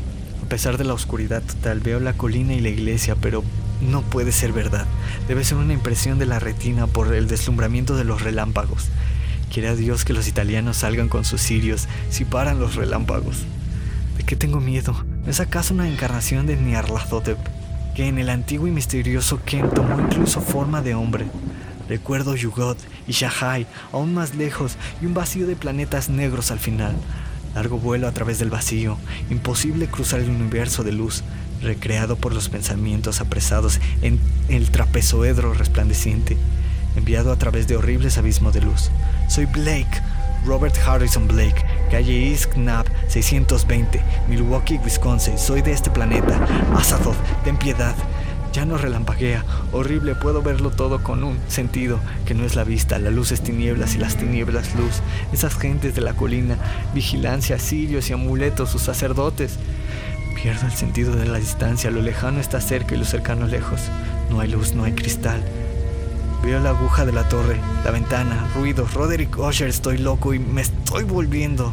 A 0.49 0.57
pesar 0.59 0.79
de 0.79 0.85
la 0.85 0.95
oscuridad 0.95 1.43
total, 1.43 1.81
veo 1.81 2.01
la 2.01 2.15
colina 2.15 2.55
y 2.55 2.61
la 2.61 2.71
iglesia, 2.71 3.15
pero 3.21 3.45
no 3.83 4.01
puede 4.01 4.33
ser 4.33 4.51
verdad. 4.55 4.87
Debe 5.29 5.45
ser 5.45 5.59
una 5.59 5.75
impresión 5.75 6.19
de 6.19 6.25
la 6.25 6.39
retina 6.39 6.87
por 6.87 7.15
el 7.15 7.29
deslumbramiento 7.29 7.99
de 7.99 8.05
los 8.05 8.23
relámpagos. 8.23 8.87
Quiere 9.53 9.69
a 9.69 9.75
Dios 9.75 10.07
que 10.07 10.15
los 10.15 10.27
italianos 10.27 10.79
salgan 10.79 11.11
con 11.11 11.27
sus 11.27 11.43
sirios 11.43 11.87
si 12.09 12.25
paran 12.25 12.61
los 12.61 12.77
relámpagos. 12.77 13.45
¿De 14.17 14.25
qué 14.25 14.37
tengo 14.37 14.59
miedo? 14.59 15.05
¿No 15.27 15.31
es 15.31 15.39
acaso 15.41 15.75
una 15.75 15.87
encarnación 15.87 16.47
de 16.47 16.57
Nyarlathotep? 16.57 17.37
Que 17.95 18.09
en 18.09 18.17
el 18.17 18.31
antiguo 18.31 18.67
y 18.69 18.71
misterioso 18.71 19.41
Ken 19.45 19.69
tomó 19.69 20.01
incluso 20.01 20.41
forma 20.41 20.81
de 20.81 20.95
hombre. 20.95 21.27
Recuerdo 21.91 22.35
Yugot 22.37 22.79
y 23.07 23.13
Shahai 23.13 23.67
aún 23.93 24.15
más 24.15 24.35
lejos 24.35 24.79
y 25.03 25.05
un 25.05 25.13
vacío 25.13 25.47
de 25.47 25.57
planetas 25.57 26.09
negros 26.09 26.51
al 26.51 26.59
final. 26.59 26.97
Largo 27.59 27.77
vuelo 27.81 28.07
a 28.07 28.13
través 28.13 28.39
del 28.39 28.51
vacío, 28.51 28.97
imposible 29.31 29.89
cruzar 29.89 30.21
el 30.21 30.31
universo 30.31 30.85
de 30.85 30.93
luz, 30.93 31.25
recreado 31.61 32.15
por 32.15 32.33
los 32.33 32.49
pensamientos 32.49 33.21
apresados 33.21 33.81
en 34.01 34.21
el 34.49 34.71
trapezoedro 34.71 35.55
resplandeciente, 35.55 36.37
enviado 36.95 37.33
a 37.33 37.37
través 37.37 37.67
de 37.67 37.75
horribles 37.75 38.17
abismos 38.17 38.55
de 38.55 38.61
luz. 38.61 38.93
Soy 39.29 39.47
Blake, 39.47 39.91
Robert 40.47 40.77
Harrison 40.87 41.27
Blake, 41.27 41.65
calle 41.91 42.31
East 42.31 42.53
Knapp 42.53 42.87
620, 43.09 44.01
Milwaukee, 44.29 44.79
Wisconsin. 44.85 45.37
Soy 45.37 45.61
de 45.61 45.73
este 45.73 45.91
planeta. 45.91 46.39
Azathoth, 46.77 47.19
ten 47.43 47.57
piedad. 47.57 47.97
Ya 48.59 48.65
no 48.65 48.77
relampaguea, 48.77 49.45
horrible, 49.71 50.17
puedo 50.17 50.43
verlo 50.43 50.71
todo 50.71 51.01
con 51.01 51.23
un 51.23 51.39
sentido 51.47 52.01
que 52.27 52.35
no 52.35 52.45
es 52.45 52.57
la 52.57 52.65
vista, 52.65 52.99
la 52.99 53.11
luz 53.11 53.31
es 53.31 53.41
tinieblas 53.41 53.95
y 53.95 53.99
las 53.99 54.17
tinieblas 54.17 54.75
luz. 54.75 54.95
Esas 55.33 55.57
gentes 55.57 55.95
de 55.95 56.01
la 56.01 56.15
colina, 56.15 56.59
vigilancia, 56.93 57.61
sirios 57.61 58.11
y 58.11 58.15
amuletos, 58.15 58.71
sus 58.71 58.83
sacerdotes. 58.83 59.61
Pierdo 60.35 60.67
el 60.67 60.73
sentido 60.73 61.15
de 61.15 61.27
la 61.27 61.39
distancia, 61.39 61.93
lo 61.93 62.03
lejano 62.03 62.41
está 62.41 62.61
cerca 62.61 62.97
y 62.97 62.99
lo 62.99 63.05
cercano 63.05 63.47
lejos. 63.47 63.81
No 64.29 64.41
hay 64.41 64.51
luz, 64.51 64.75
no 64.75 64.83
hay 64.83 64.93
cristal. 64.93 65.41
Veo 66.43 66.59
la 66.59 66.71
aguja 66.71 67.07
de 67.07 67.13
la 67.13 67.29
torre, 67.29 67.61
la 67.85 67.93
ventana, 67.93 68.49
ruidos. 68.57 68.93
Roderick 68.93 69.39
Usher, 69.39 69.69
estoy 69.69 69.99
loco 69.99 70.35
y 70.35 70.41
me 70.41 70.63
estoy 70.63 71.05
volviendo. 71.05 71.73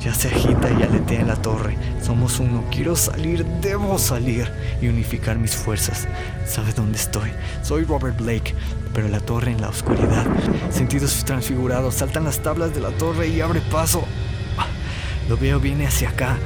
Ya 0.00 0.14
se 0.14 0.28
agita 0.28 0.70
y 0.70 0.82
aletea 0.82 1.20
en 1.20 1.28
la 1.28 1.36
torre. 1.36 1.76
Somos 2.02 2.38
uno. 2.38 2.64
Quiero 2.70 2.94
salir, 2.94 3.44
debo 3.60 3.98
salir 3.98 4.50
y 4.80 4.88
unificar 4.88 5.38
mis 5.38 5.56
fuerzas. 5.56 6.06
¿Sabes 6.46 6.76
dónde 6.76 6.98
estoy? 6.98 7.30
Soy 7.62 7.84
Robert 7.84 8.16
Blake, 8.16 8.54
pero 8.94 9.08
la 9.08 9.20
torre 9.20 9.52
en 9.52 9.60
la 9.60 9.68
oscuridad. 9.68 10.26
Sentidos 10.70 11.24
transfigurados. 11.24 11.94
Saltan 11.94 12.24
las 12.24 12.40
tablas 12.40 12.74
de 12.74 12.80
la 12.80 12.90
torre 12.90 13.28
y 13.28 13.40
abre 13.40 13.60
paso. 13.72 14.04
Lo 15.28 15.36
veo, 15.36 15.58
viene 15.60 15.86
hacia 15.86 16.10
acá. 16.10 16.38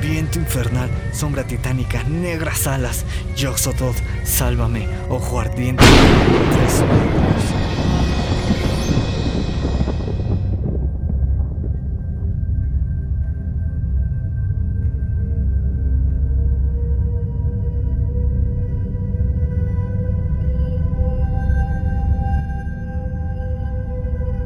Viento 0.00 0.38
infernal, 0.38 0.90
sombra 1.12 1.44
titánica, 1.44 2.02
negras 2.04 2.66
alas. 2.66 3.04
Yoxototh, 3.36 3.96
sálvame, 4.24 4.88
ojo 5.08 5.40
ardiente. 5.40 5.84
Tres 5.84 6.82